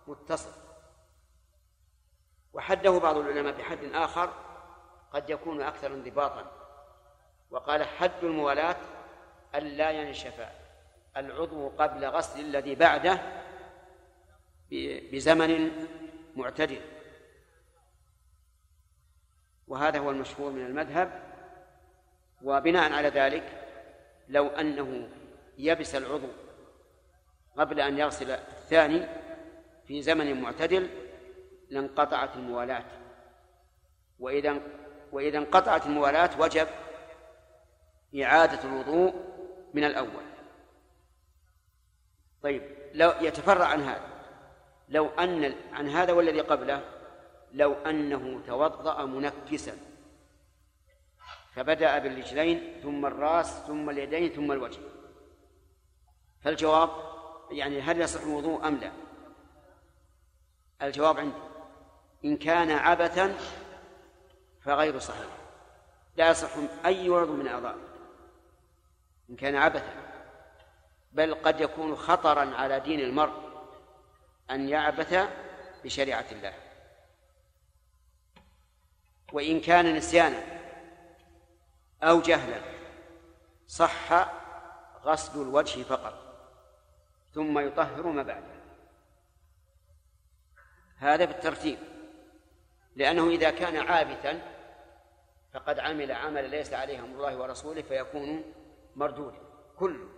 [0.07, 0.51] متصل.
[2.53, 4.33] وحده بعض العلماء بحد آخر
[5.13, 6.51] قد يكون أكثر انضباطا
[7.51, 8.77] وقال حد الموالاة
[9.55, 10.49] ألا ينشف
[11.17, 13.43] العضو قبل غسل الذي بعده
[15.13, 15.71] بزمن
[16.37, 16.81] معتدل.
[19.69, 21.26] وهذا هو المشهور من المذهب
[22.43, 23.43] وبناء على ذلك
[24.29, 25.09] لو أنه
[25.59, 26.29] يبس العضو
[27.57, 29.07] قبل أن يغسل الثاني
[29.87, 30.91] في زمن معتدل
[31.71, 32.85] لانقطعت الموالاة.
[34.19, 34.61] وإذا
[35.13, 36.67] وإذا انقطعت الموالاة وجب
[38.23, 39.15] إعادة الوضوء
[39.75, 40.25] من الأول.
[42.43, 42.63] طيب
[42.95, 44.09] لو يتفرع عن هذا
[44.89, 46.83] لو أن عن هذا والذي قبله
[47.53, 49.73] لو أنه توضأ منكسا.
[51.57, 54.79] فبدأ بالرجلين ثم الرأس ثم اليدين ثم الوجه.
[56.41, 56.91] فالجواب
[57.51, 58.93] يعني هل يصح الوضوء أم لا؟
[60.83, 61.37] الجواب عندي.
[62.25, 63.37] إن كان عبثا
[64.61, 65.29] فغير صحيح.
[66.17, 66.51] لا يصح
[66.87, 67.77] أي عضو من أعضاء.
[69.31, 69.95] إن كان عبثا.
[71.13, 73.33] بل قد يكون خطرا على دين المرء
[74.51, 75.29] أن يعبث
[75.85, 76.53] بشريعة الله.
[79.33, 80.56] وإن كان نسيانا
[82.07, 82.61] أو جهلا.
[83.67, 84.13] صح
[85.05, 86.15] غسل الوجه فقط
[87.35, 88.57] ثم يطهر ما بعده.
[90.97, 91.79] هذا بالترتيب
[92.97, 94.43] لأنه إذا كان عابثا
[95.53, 98.55] فقد عمل عملا ليس عليه أمر الله ورسوله فيكون
[98.97, 99.41] مردودا
[99.79, 100.09] كله.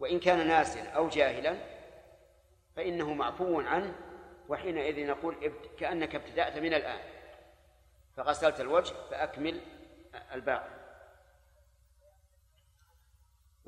[0.00, 1.56] وإن كان ناسيا أو جاهلا
[2.76, 3.94] فإنه معفو عنه
[4.48, 7.00] وحينئذ نقول كأنك ابتدأت من الآن.
[8.16, 9.60] فغسلت الوجه فأكمل
[10.32, 10.77] الباقي.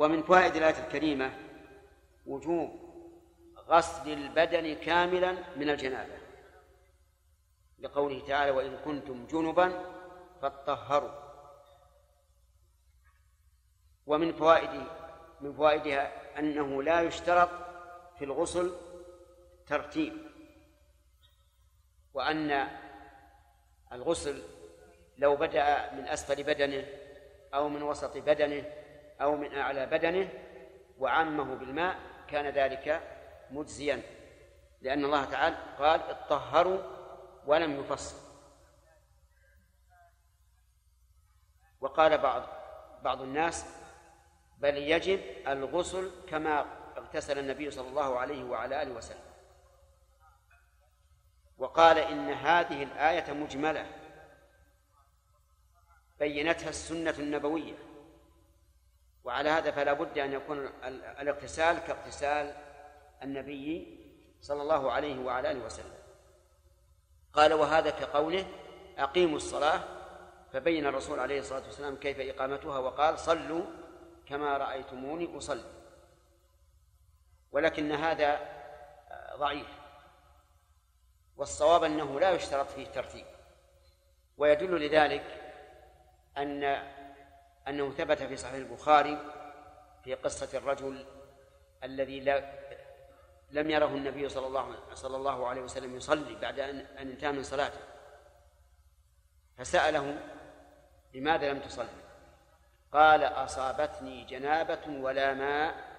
[0.01, 1.32] ومن فوائد الآية الكريمة
[2.27, 2.70] وجوب
[3.68, 6.18] غسل البدن كاملا من الجنابة.
[7.78, 9.85] لقوله تعالى وإن كنتم جنبا
[10.43, 11.10] فاطهروا.
[14.06, 14.70] ومن فوائد
[15.40, 17.51] من فوائدها أنه لا يشترط
[18.18, 18.77] في الغسل
[19.66, 20.12] ترتيب
[22.14, 22.68] وأن
[23.93, 24.43] الغسل
[25.18, 26.86] لو بدأ من أسفل بدنه
[27.55, 28.80] أو من وسط بدنه
[29.22, 30.28] أو من أعلى بدنه
[30.98, 31.98] وعمه بالماء
[32.28, 33.02] كان ذلك
[33.51, 34.02] مجزيا.
[34.80, 36.82] لأن الله تعالى قال اطهروا
[37.47, 38.16] ولم يفصل.
[41.80, 42.42] وقال بعض
[43.02, 43.66] بعض الناس
[44.59, 46.66] بل يجب الغسل كما
[46.97, 49.30] اغتسل النبي صلى الله عليه وعلى آله وسلم.
[51.59, 53.86] وقال إن هذه الآية مجملة.
[56.18, 57.90] بينتها السنة النبوية.
[59.24, 60.70] وعلى هذا فلا بد أن يكون
[61.20, 62.55] الاغتسال كاغتسال
[63.22, 63.98] النبي
[64.40, 65.94] صلى الله عليه وعلى آله وسلم.
[67.32, 68.47] قال وهذا كقوله
[68.98, 69.80] أقيموا الصلاة
[70.52, 73.64] فبين الرسول عليه الصلاة والسلام كيف إقامتها وقال صلوا
[74.26, 75.64] كما رأيتموني أصلي
[77.52, 78.40] ولكن هذا
[79.36, 79.66] ضعيف.
[81.36, 83.26] والصواب أنه لا يشترط فيه ترتيب
[84.38, 85.24] ويدل لذلك
[86.38, 86.64] أن
[87.70, 89.18] أنه ثبت في صحيح البخاري
[90.05, 91.06] في قصة الرجل
[91.84, 92.60] الذي لا
[93.51, 97.42] لم يره النبي صلى الله صلى الله عليه وسلم يصلي بعد أن أن انتهى من
[97.42, 97.80] صلاته.
[99.59, 100.18] فسأله
[101.14, 101.88] لماذا لم تصلي؟
[102.92, 105.90] قال أصابتني جنابة ولا ماء.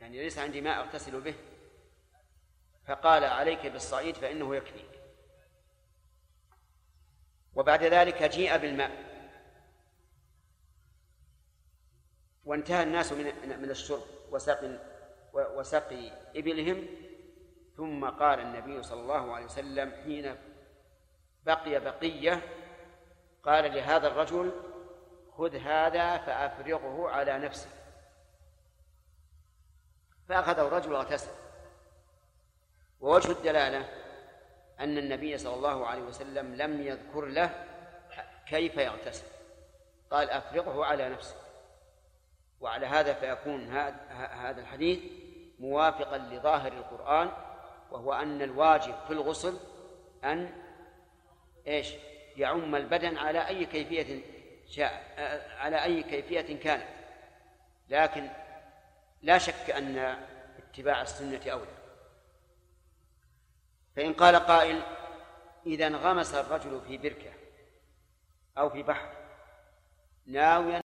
[0.00, 1.34] يعني ليس عندي ماء أغتسل به.
[2.86, 5.00] فقال عليك بالصعيد فإنه يكفيك.
[7.54, 9.13] وبعد ذلك جيء بالماء.
[12.44, 13.24] وانتهى الناس من
[13.62, 14.78] من الشرب وسقي
[15.34, 16.86] وسقي إبلهم.
[17.76, 20.36] ثم قال النبي صلى الله عليه وسلم حين
[21.46, 22.42] بقي بقية
[23.42, 24.52] قال لهذا الرجل
[25.36, 27.68] خذ هذا فأفرغه على نفسك.
[30.28, 31.32] فأخذه الرجل واغتسل.
[33.00, 33.88] ووجه الدلالة
[34.80, 37.66] أن النبي صلى الله عليه وسلم لم يذكر له
[38.46, 39.26] كيف يغتسل.
[40.10, 41.43] قال أفرغه على نفسك.
[42.60, 43.70] وعلى هذا فيكون
[44.18, 44.98] هذا الحديث
[45.58, 47.30] موافقا لظاهر القرآن
[47.90, 49.58] وهو أن الواجب في الغسل
[50.24, 50.50] أن
[51.66, 51.92] إيش؟
[52.36, 54.22] يعم البدن على أي كيفية
[54.68, 55.14] شاء
[55.58, 56.86] على أي كيفية كانت
[57.88, 58.28] لكن
[59.22, 59.98] لا شك أن
[60.58, 61.74] اتباع السنة أولى
[63.96, 64.82] فإن قال قائل
[65.66, 67.32] إذا انغمس الرجل في بركة
[68.58, 69.12] أو في بحر
[70.26, 70.72] ناويا